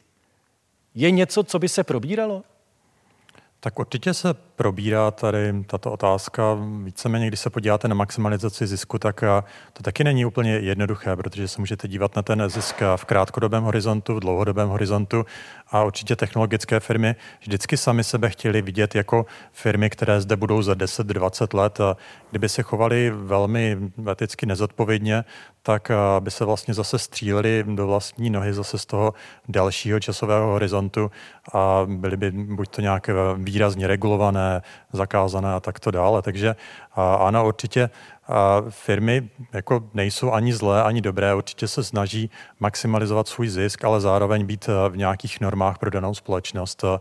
[0.95, 2.43] je něco, co by se probíralo?
[3.63, 6.57] Tak určitě se probírá tady tato otázka.
[6.83, 9.43] Víceméně, když se podíváte na maximalizaci zisku, tak eh,
[9.73, 14.15] to taky není úplně jednoduché, protože se můžete dívat na ten zisk v krátkodobém horizontu,
[14.15, 15.25] v dlouhodobém horizontu
[15.67, 20.73] a určitě technologické firmy vždycky sami sebe chtěli vidět jako firmy, které zde budou za
[20.73, 21.79] 10-20 let.
[21.79, 21.97] A
[22.29, 23.77] kdyby se chovali velmi
[24.11, 25.23] eticky nezodpovědně,
[25.63, 29.13] tak eh, by se vlastně zase stříleli do vlastní nohy zase z toho
[29.47, 31.11] dalšího časového horizontu
[31.53, 33.13] a byly by buď to nějaké
[33.51, 34.61] výrazně regulované,
[34.93, 36.21] zakázané a tak to dále.
[36.21, 36.55] Takže
[36.95, 37.89] ano, určitě
[38.69, 44.45] firmy jako nejsou ani zlé, ani dobré, určitě se snaží maximalizovat svůj zisk, ale zároveň
[44.45, 46.83] být eh, v nějakých normách pro danou společnost.
[46.83, 46.99] A,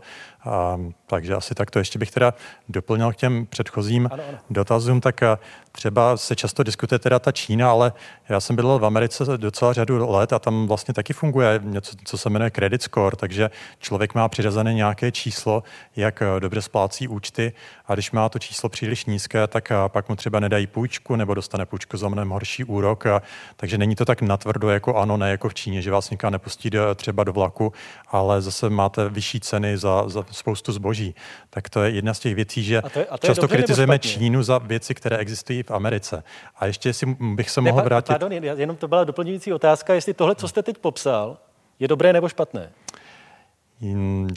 [1.07, 2.33] takže asi tak to ještě bych teda
[2.69, 4.37] doplnil k těm předchozím ano, ano.
[4.49, 5.37] dotazům, tak eh,
[5.71, 7.93] třeba se často diskutuje teda ta Čína, ale
[8.29, 12.17] já jsem bydlel v Americe docela řadu let a tam vlastně taky funguje něco, co
[12.17, 13.49] se jmenuje credit score, takže
[13.79, 15.63] člověk má přiřazené nějaké číslo,
[15.95, 17.53] jak eh, dobře splácí účty
[17.87, 21.65] a když má to číslo příliš nízké, tak pak mu třeba nedají půjčku nebo dostane
[21.65, 23.05] půjčku za mnohem horší úrok.
[23.05, 23.21] A,
[23.55, 26.69] takže není to tak natvrdo jako ano, ne jako v Číně, že vás někam nepustí
[26.69, 27.73] do, třeba do vlaku,
[28.07, 31.15] ale zase máte vyšší ceny za, za spoustu zboží.
[31.49, 33.99] Tak to je jedna z těch věcí, že a to je, a to často kritizujeme
[33.99, 36.23] Čínu za věci, které existují v Americe.
[36.55, 38.07] A ještě jestli bych se mohl vrátit...
[38.07, 41.37] Pardon, jenom to byla doplňující otázka, jestli tohle, co jste teď popsal,
[41.79, 42.69] je dobré nebo špatné?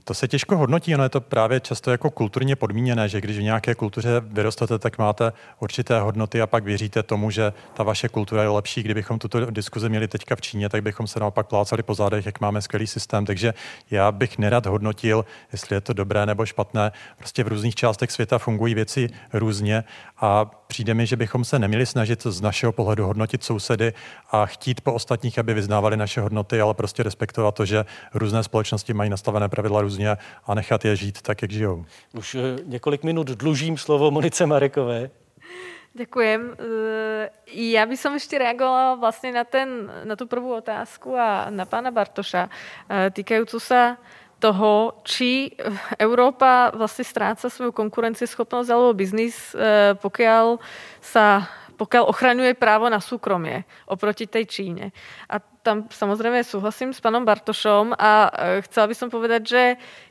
[0.05, 3.43] To se těžko hodnotí, ono je to právě často jako kulturně podmíněné, že když v
[3.43, 8.43] nějaké kultuře vyrostete, tak máte určité hodnoty a pak věříte tomu, že ta vaše kultura
[8.43, 8.83] je lepší.
[8.83, 12.41] Kdybychom tuto diskuzi měli teďka v Číně, tak bychom se naopak plácali po zádech, jak
[12.41, 13.27] máme skvělý systém.
[13.27, 13.55] Takže
[13.91, 16.93] já bych nerad hodnotil, jestli je to dobré nebo špatné.
[17.19, 19.85] Prostě v různých částech světa fungují věci různě
[20.21, 23.93] a přijde mi, že bychom se neměli snažit z našeho pohledu hodnotit sousedy
[24.31, 27.85] a chtít po ostatních, aby vyznávali naše hodnoty, ale prostě respektovat to, že
[28.15, 30.17] různé společnosti mají nastavené pravidla různě
[30.47, 31.85] a nechat je žít tak, jak žijou.
[32.13, 35.11] Už eh, několik minut dlužím slovo Monice Marekové.
[35.95, 36.59] Ďakujem.
[37.55, 41.95] Ja by som ešte reagovala vlastne na, ten, na tú prvú otázku a na pána
[41.95, 42.51] Bartoša
[43.15, 43.95] týkajúcu sa
[44.45, 45.57] toho, či
[45.97, 49.57] Európa vlastne stráca svoju konkurencieschopnosť alebo biznis,
[50.05, 50.61] pokiaľ
[51.01, 54.85] sa pokiaľ ochraňuje právo na súkromie oproti tej Číne.
[55.29, 58.31] A tam samozrejme súhlasím s pánom Bartošom a e,
[58.69, 59.63] chcela by som povedať, že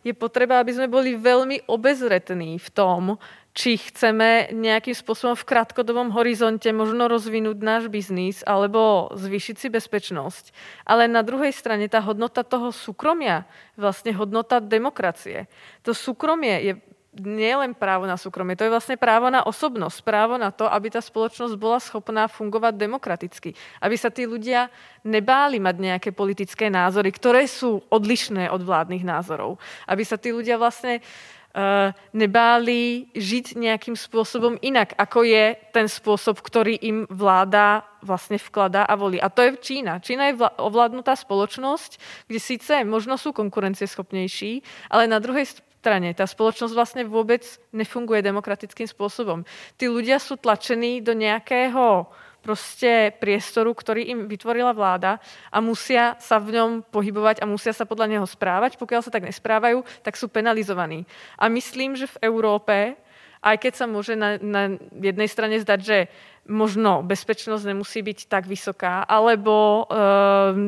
[0.02, 3.22] je potreba, aby sme boli veľmi obezretní v tom,
[3.54, 10.50] či chceme nejakým spôsobom v krátkodobom horizonte možno rozvinúť náš biznis alebo zvýšiť si bezpečnosť.
[10.90, 13.46] Ale na druhej strane tá hodnota toho súkromia,
[13.78, 15.46] vlastne hodnota demokracie.
[15.86, 16.74] To súkromie je
[17.14, 20.90] nie len právo na súkromie, to je vlastne právo na osobnosť, právo na to, aby
[20.90, 23.54] tá spoločnosť bola schopná fungovať demokraticky.
[23.78, 24.74] Aby sa tí ľudia
[25.06, 29.62] nebáli mať nejaké politické názory, ktoré sú odlišné od vládnych názorov.
[29.86, 31.06] Aby sa tí ľudia vlastne
[31.54, 38.90] uh, nebáli žiť nejakým spôsobom inak, ako je ten spôsob, ktorý im vláda vlastne vkladá
[38.90, 39.22] a volí.
[39.22, 40.02] A to je Čína.
[40.02, 46.16] Čína je ovládnutá spoločnosť, kde síce možno sú konkurencieschopnejší, ale na druhej strane.
[46.16, 47.44] Tá spoločnosť vlastne vôbec
[47.76, 49.44] nefunguje demokratickým spôsobom.
[49.76, 52.08] Tí ľudia sú tlačení do nejakého
[52.40, 57.88] proste priestoru, ktorý im vytvorila vláda a musia sa v ňom pohybovať a musia sa
[57.88, 58.76] podľa neho správať.
[58.76, 61.08] Pokiaľ sa tak nesprávajú, tak sú penalizovaní.
[61.40, 63.00] A myslím, že v Európe,
[63.44, 65.98] aj keď sa môže na, na jednej strane zdať, že
[66.44, 69.96] možno bezpečnosť nemusí byť tak vysoká, alebo e,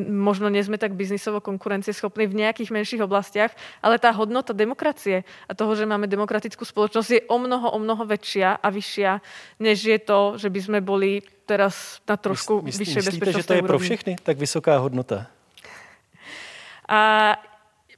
[0.07, 3.51] možno nie sme tak biznisovo konkurencieschopní v nejakých menších oblastiach,
[3.83, 8.07] ale tá hodnota demokracie a toho, že máme demokratickú spoločnosť je o mnoho, o mnoho
[8.07, 9.11] väčšia a vyššia,
[9.59, 13.43] než je to, že by sme boli teraz na trošku Mysl, vyššej bezpečnosti.
[13.43, 15.27] že to je pro všechny tak vysoká hodnota?
[16.87, 17.35] A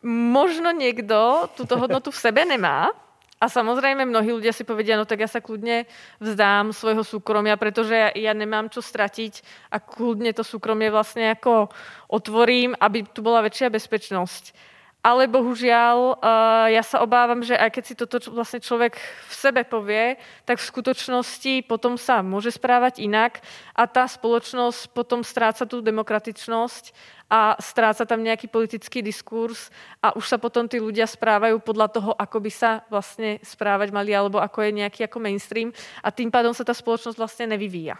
[0.01, 2.89] možno niekto túto hodnotu v sebe nemá,
[3.37, 5.85] a samozrejme mnohí ľudia si povedia, no tak ja sa kľudne
[6.17, 11.69] vzdám svojho súkromia, pretože ja, ja nemám čo stratiť a kľudne to súkromie vlastne ako
[12.09, 14.57] otvorím, aby tu bola väčšia bezpečnosť.
[15.05, 19.61] Ale bohužiaľ, uh, ja sa obávam, že aj keď si toto vlastne človek v sebe
[19.63, 23.39] povie, tak v skutočnosti potom sa môže správať inak
[23.71, 26.91] a tá spoločnosť potom stráca tú demokratičnosť
[27.29, 29.69] a stráca tam nejaký politický diskurs
[29.99, 34.11] a už sa potom tí ľudia správajú podľa toho, ako by sa vlastne správať mali,
[34.11, 35.69] alebo ako je nejaký ako mainstream
[36.03, 37.95] a tým pádom sa tá spoločnosť vlastne nevyvíja.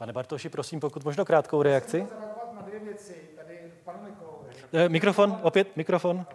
[0.00, 2.08] Pane Bartoši, prosím, pokud možno krátkou reakci.
[4.72, 6.26] Eh, mikrofon, opět mikrofon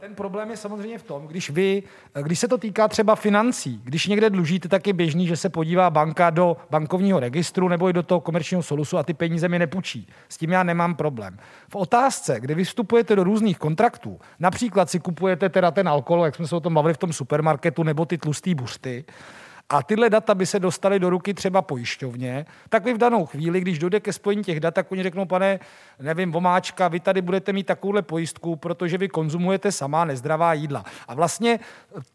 [0.00, 1.82] ten problém je samozřejmě v tom, když vy,
[2.22, 5.90] když se to týká třeba financí, když někde dlužíte, tak je běžný, že se podívá
[5.90, 10.08] banka do bankovního registru nebo i do toho komerčního solusu a ty peníze mi nepůjčí.
[10.28, 11.38] S tím já nemám problém.
[11.68, 16.46] V otázce, kdy vystupujete do různých kontraktů, například si kupujete teda ten alkohol, jak jsme
[16.46, 19.04] se o tom bavili v tom supermarketu, nebo ty tlustý buřty,
[19.70, 23.60] a tyhle data by se dostaly do ruky třeba pojišťovně, tak vy v danou chvíli,
[23.60, 25.60] když dojde ke spojení těch dat, tak oni řeknou, pane,
[26.00, 30.84] nevím, vomáčka, vy tady budete mít takovouhle pojistku, protože vy konzumujete samá nezdravá jídla.
[31.08, 31.60] A vlastně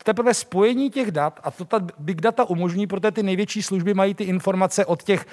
[0.03, 4.14] teprve spojení těch dat, a to ta big data umožní, protože ty největší služby mají
[4.14, 5.26] ty informace od těch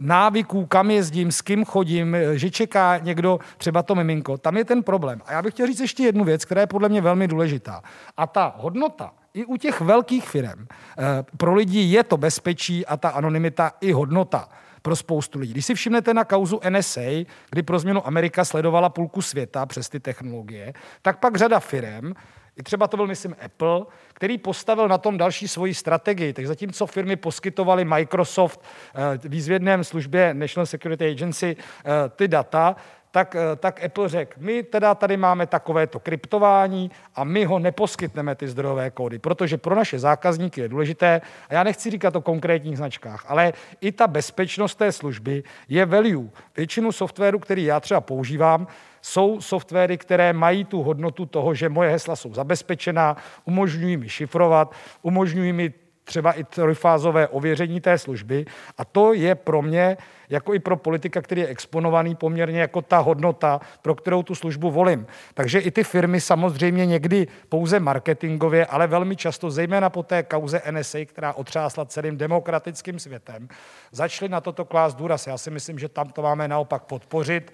[0.00, 4.38] návyků, kam jezdím, s kým chodím, že čeká někdo, třeba to miminko.
[4.38, 5.20] Tam je ten problém.
[5.26, 7.82] A já bych chtěl říct ještě jednu věc, která je podle mě velmi důležitá.
[8.16, 11.04] A ta hodnota, i u těch velkých firm eh,
[11.36, 14.48] pro lidi je to bezpečí a ta anonymita i hodnota
[14.82, 15.52] pro spoustu lidí.
[15.52, 20.00] Když si všimnete na kauzu NSA, kdy pro změnu Amerika sledovala půlku světa přes ty
[20.00, 20.72] technologie,
[21.02, 22.12] tak pak řada firm,
[22.56, 26.32] i třeba to byl, myslím, Apple, který postavil na tom další svoji strategii.
[26.32, 28.60] Tak zatímco firmy poskytovaly Microsoft
[28.94, 32.76] eh, výzvědném službě National Security Agency eh, ty data,
[33.12, 38.34] tak, eh, tak Apple řekl, my teda tady máme takovéto kryptování a my ho neposkytneme
[38.34, 42.76] ty zdrojové kódy, protože pro naše zákazníky je důležité, a já nechci říkat o konkrétních
[42.76, 46.28] značkách, ale i ta bezpečnost té služby je value.
[46.56, 48.66] Většinu softwaru, který já třeba používám,
[49.02, 54.74] jsou softwary, které mají tu hodnotu toho, že moje hesla jsou zabezpečená, umožňují mi šifrovat,
[55.02, 55.72] umožňují mi
[56.04, 58.44] třeba i trojfázové ověření té služby.
[58.78, 59.96] A to je pro mě,
[60.28, 64.70] jako i pro politika, který je exponovaný poměrně jako ta hodnota, pro kterou tu službu
[64.70, 65.06] volím.
[65.34, 70.62] Takže i ty firmy samozřejmě někdy pouze marketingově, ale velmi často, zejména po té kauze
[70.70, 73.48] NSA, která otřásla celým demokratickým světem,
[73.92, 75.26] začaly na toto klást důraz.
[75.26, 77.52] Já si myslím, že tam to máme naopak podpořit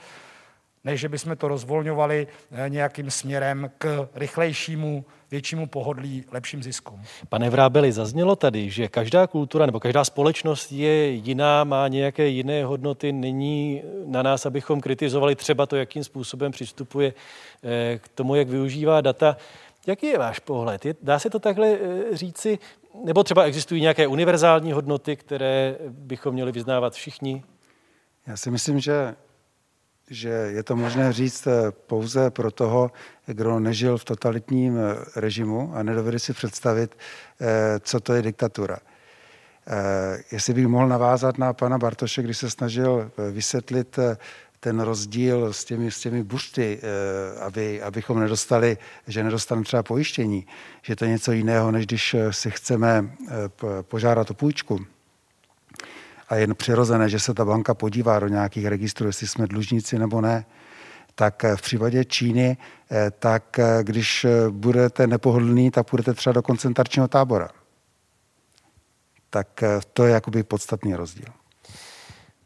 [0.88, 7.02] než že bychom to rozvolňovali eh, nějakým směrem k rychlejšímu, většímu pohodlí, lepším ziskům.
[7.28, 12.64] Pane Vrábeli, zaznělo tady, že každá kultura nebo každá společnost je jiná, má nějaké jiné
[12.64, 13.12] hodnoty.
[13.12, 17.14] Není na nás, abychom kritizovali třeba to, jakým způsobem přistupuje
[17.64, 19.36] eh, k tomu, jak využívá data.
[19.86, 20.86] Jaký je váš pohled?
[21.02, 22.58] Dá se to takhle eh, říci?
[23.04, 27.44] Nebo třeba existují nějaké univerzální hodnoty, které bychom měli vyznávat všichni?
[28.26, 29.14] Já si myslím, že,
[30.10, 32.90] že je to možné říct eh, pouze pro toho,
[33.26, 36.96] kdo nežil v totalitním eh, režimu a nedovede si představit,
[37.40, 38.78] eh, co to je diktatura.
[40.32, 43.98] Jestli bych mohl navázat na pana Bartoše, když se snažil vysvětlit
[44.60, 46.80] ten rozdíl s těmi, s těmi buřty,
[47.40, 50.46] aby, abychom nedostali, že nedostaneme třeba pojištění,
[50.82, 53.10] že to je něco jiného, než když si chceme
[53.82, 54.86] požádat o půjčku
[56.28, 60.20] a jen přirozené, že se ta banka podívá do nějakých registrů, jestli jsme dlužníci nebo
[60.20, 60.44] ne,
[61.14, 62.56] tak v případě Číny,
[62.90, 67.48] eh, tak eh, když budete nepohodlný, tak budete třeba do koncentračního tábora.
[69.30, 71.28] Tak eh, to je jakoby podstatný rozdíl.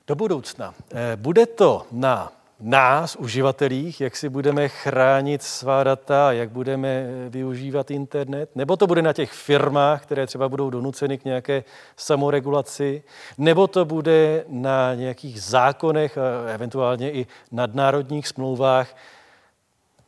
[0.06, 0.74] Do budoucna.
[1.16, 2.32] Bude to na
[2.62, 9.02] nás, uživatelích, jak si budeme chránit svá data, jak budeme využívat internet, nebo to bude
[9.02, 11.64] na těch firmách, které třeba budou donuceny k nějaké
[11.96, 13.02] samoregulaci,
[13.38, 16.18] nebo to bude na nějakých zákonech
[16.54, 18.96] eventuálně i nadnárodních smlouvách.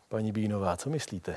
[0.09, 1.37] Paní Bínová, co myslíte?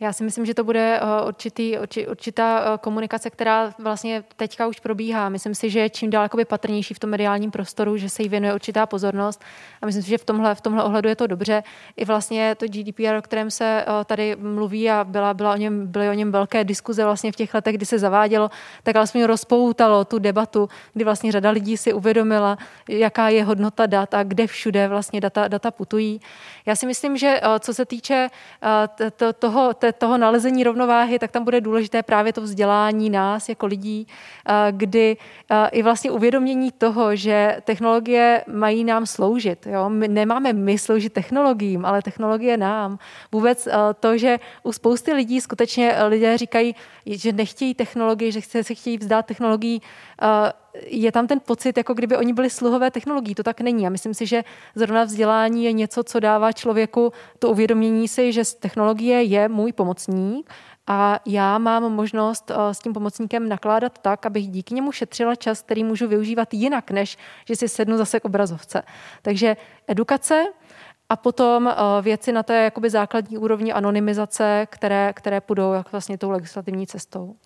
[0.00, 1.76] Já si myslím, že to bude eh, určitý,
[2.08, 5.28] určitá eh, komunikace, která vlastně teďka už probíhá.
[5.28, 8.54] Myslím si, že je čím dál patrnější v tom mediálním prostoru, že se jí věnuje
[8.54, 9.42] určitá pozornost
[9.82, 11.62] a myslím si, že v tomhle, v tomhle ohledu je to dobře.
[11.96, 15.86] I vlastně to GDPR, o kterém se eh, tady mluví a byla, byla o něm,
[15.86, 18.50] byly o něm velké diskuze vlastně v těch letech, kdy se zavádělo,
[18.82, 22.58] tak alespoň rozpoutalo tu debatu, kdy vlastně řada lidí si uvědomila,
[22.88, 26.20] jaká je hodnota dat a kde všude vlastně data, data putují.
[26.66, 28.28] Já si myslím, že co se týče
[29.38, 34.06] toho, toho nalezení rovnováhy, tak tam bude důležité právě to vzdělání nás jako lidí,
[34.70, 35.16] kdy
[35.70, 39.66] i vlastně uvědomění toho, že technologie mají nám sloužit.
[39.66, 39.88] Jo?
[39.88, 42.98] My nemáme my sloužit technologiím, ale technologie nám.
[43.32, 43.68] Vůbec
[44.00, 46.74] to, že u spousty lidí skutečně lidé říkají,
[47.06, 49.82] že nechtějí technologii, že se chtějí vzdát technologií,
[50.86, 53.34] je tam ten pocit, jako kdyby oni byli sluhové technologií.
[53.34, 53.86] To tak není.
[53.86, 54.44] A myslím si, že
[54.74, 60.50] zrovna vzdělání je něco, co dává člověku to uvědomění si, že technologie je můj pomocník
[60.86, 65.62] a já mám možnost eh, s tím pomocníkem nakládat tak, abych díky němu šetřila čas,
[65.62, 68.82] který můžu využívat jinak, než že si sednu zase k obrazovce.
[69.22, 69.56] Takže
[69.88, 70.44] edukace,
[71.08, 76.18] a potom eh, věci na té jakoby základní úrovni anonymizace, které, které půjdou jak vlastně
[76.18, 77.36] tou legislativní cestou.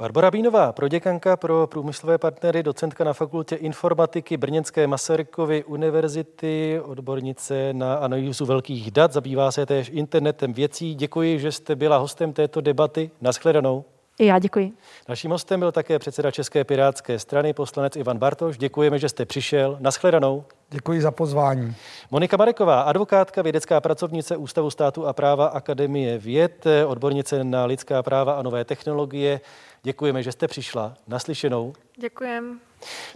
[0.00, 7.94] Barbara Bínová, proděkanka pro průmyslové partnery, docentka na fakultě informatiky Brněnské Masarykovy univerzity, odbornice na
[7.94, 10.94] analýzu velkých dat, zabývá se též internetem věcí.
[10.94, 13.10] Děkuji, že jste byla hostem této debaty.
[13.20, 13.84] Naschledanou.
[14.18, 14.72] I já děkuji.
[15.08, 18.58] Naším hostem byl také předseda České pirátské strany, poslanec Ivan Bartoš.
[18.58, 19.76] Děkujeme, že jste přišel.
[19.80, 20.44] Naschledanou.
[20.70, 21.74] Děkuji za pozvání.
[22.10, 28.32] Monika Mareková, advokátka, vědecká pracovnice Ústavu státu a práva Akademie věd, odbornice na lidská práva
[28.32, 29.40] a nové technologie.
[29.82, 30.94] Děkujeme, že jste přišla.
[31.08, 31.72] Naslyšenou.
[31.96, 32.60] Děkujem.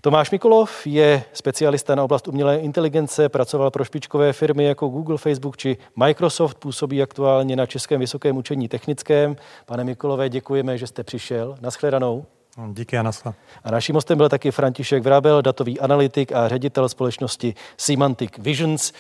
[0.01, 5.57] Tomáš Mikolov je specialista na oblast umělé inteligence, pracoval pro špičkové firmy jako Google, Facebook
[5.57, 9.36] či Microsoft, působí aktuálně na Českém vysokém učení technickém.
[9.66, 11.57] Pane Mikolové, děkujeme, že jste přišel.
[11.61, 12.27] Naschledanou.
[12.73, 13.35] Díky a nasla.
[13.65, 18.93] A naším hostem byl taky František Vrábel, datový analytik a ředitel společnosti Semantic Visions.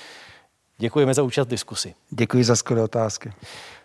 [0.78, 1.94] Děkujeme za účast v diskusi.
[2.10, 3.32] Děkuji za skvělé otázky.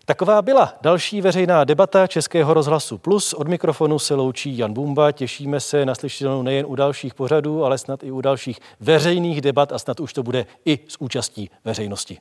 [0.10, 3.34] Taková byla další veřejná debata Českého rozhlasu Plus.
[3.34, 5.12] Od mikrofonu se loučí Jan Bumba.
[5.12, 9.72] Těšíme se na slyšenou nejen u dalších pořadů, ale snad i u dalších veřejných debat
[9.72, 12.18] a snad už to bude i s účastí veřejnosti.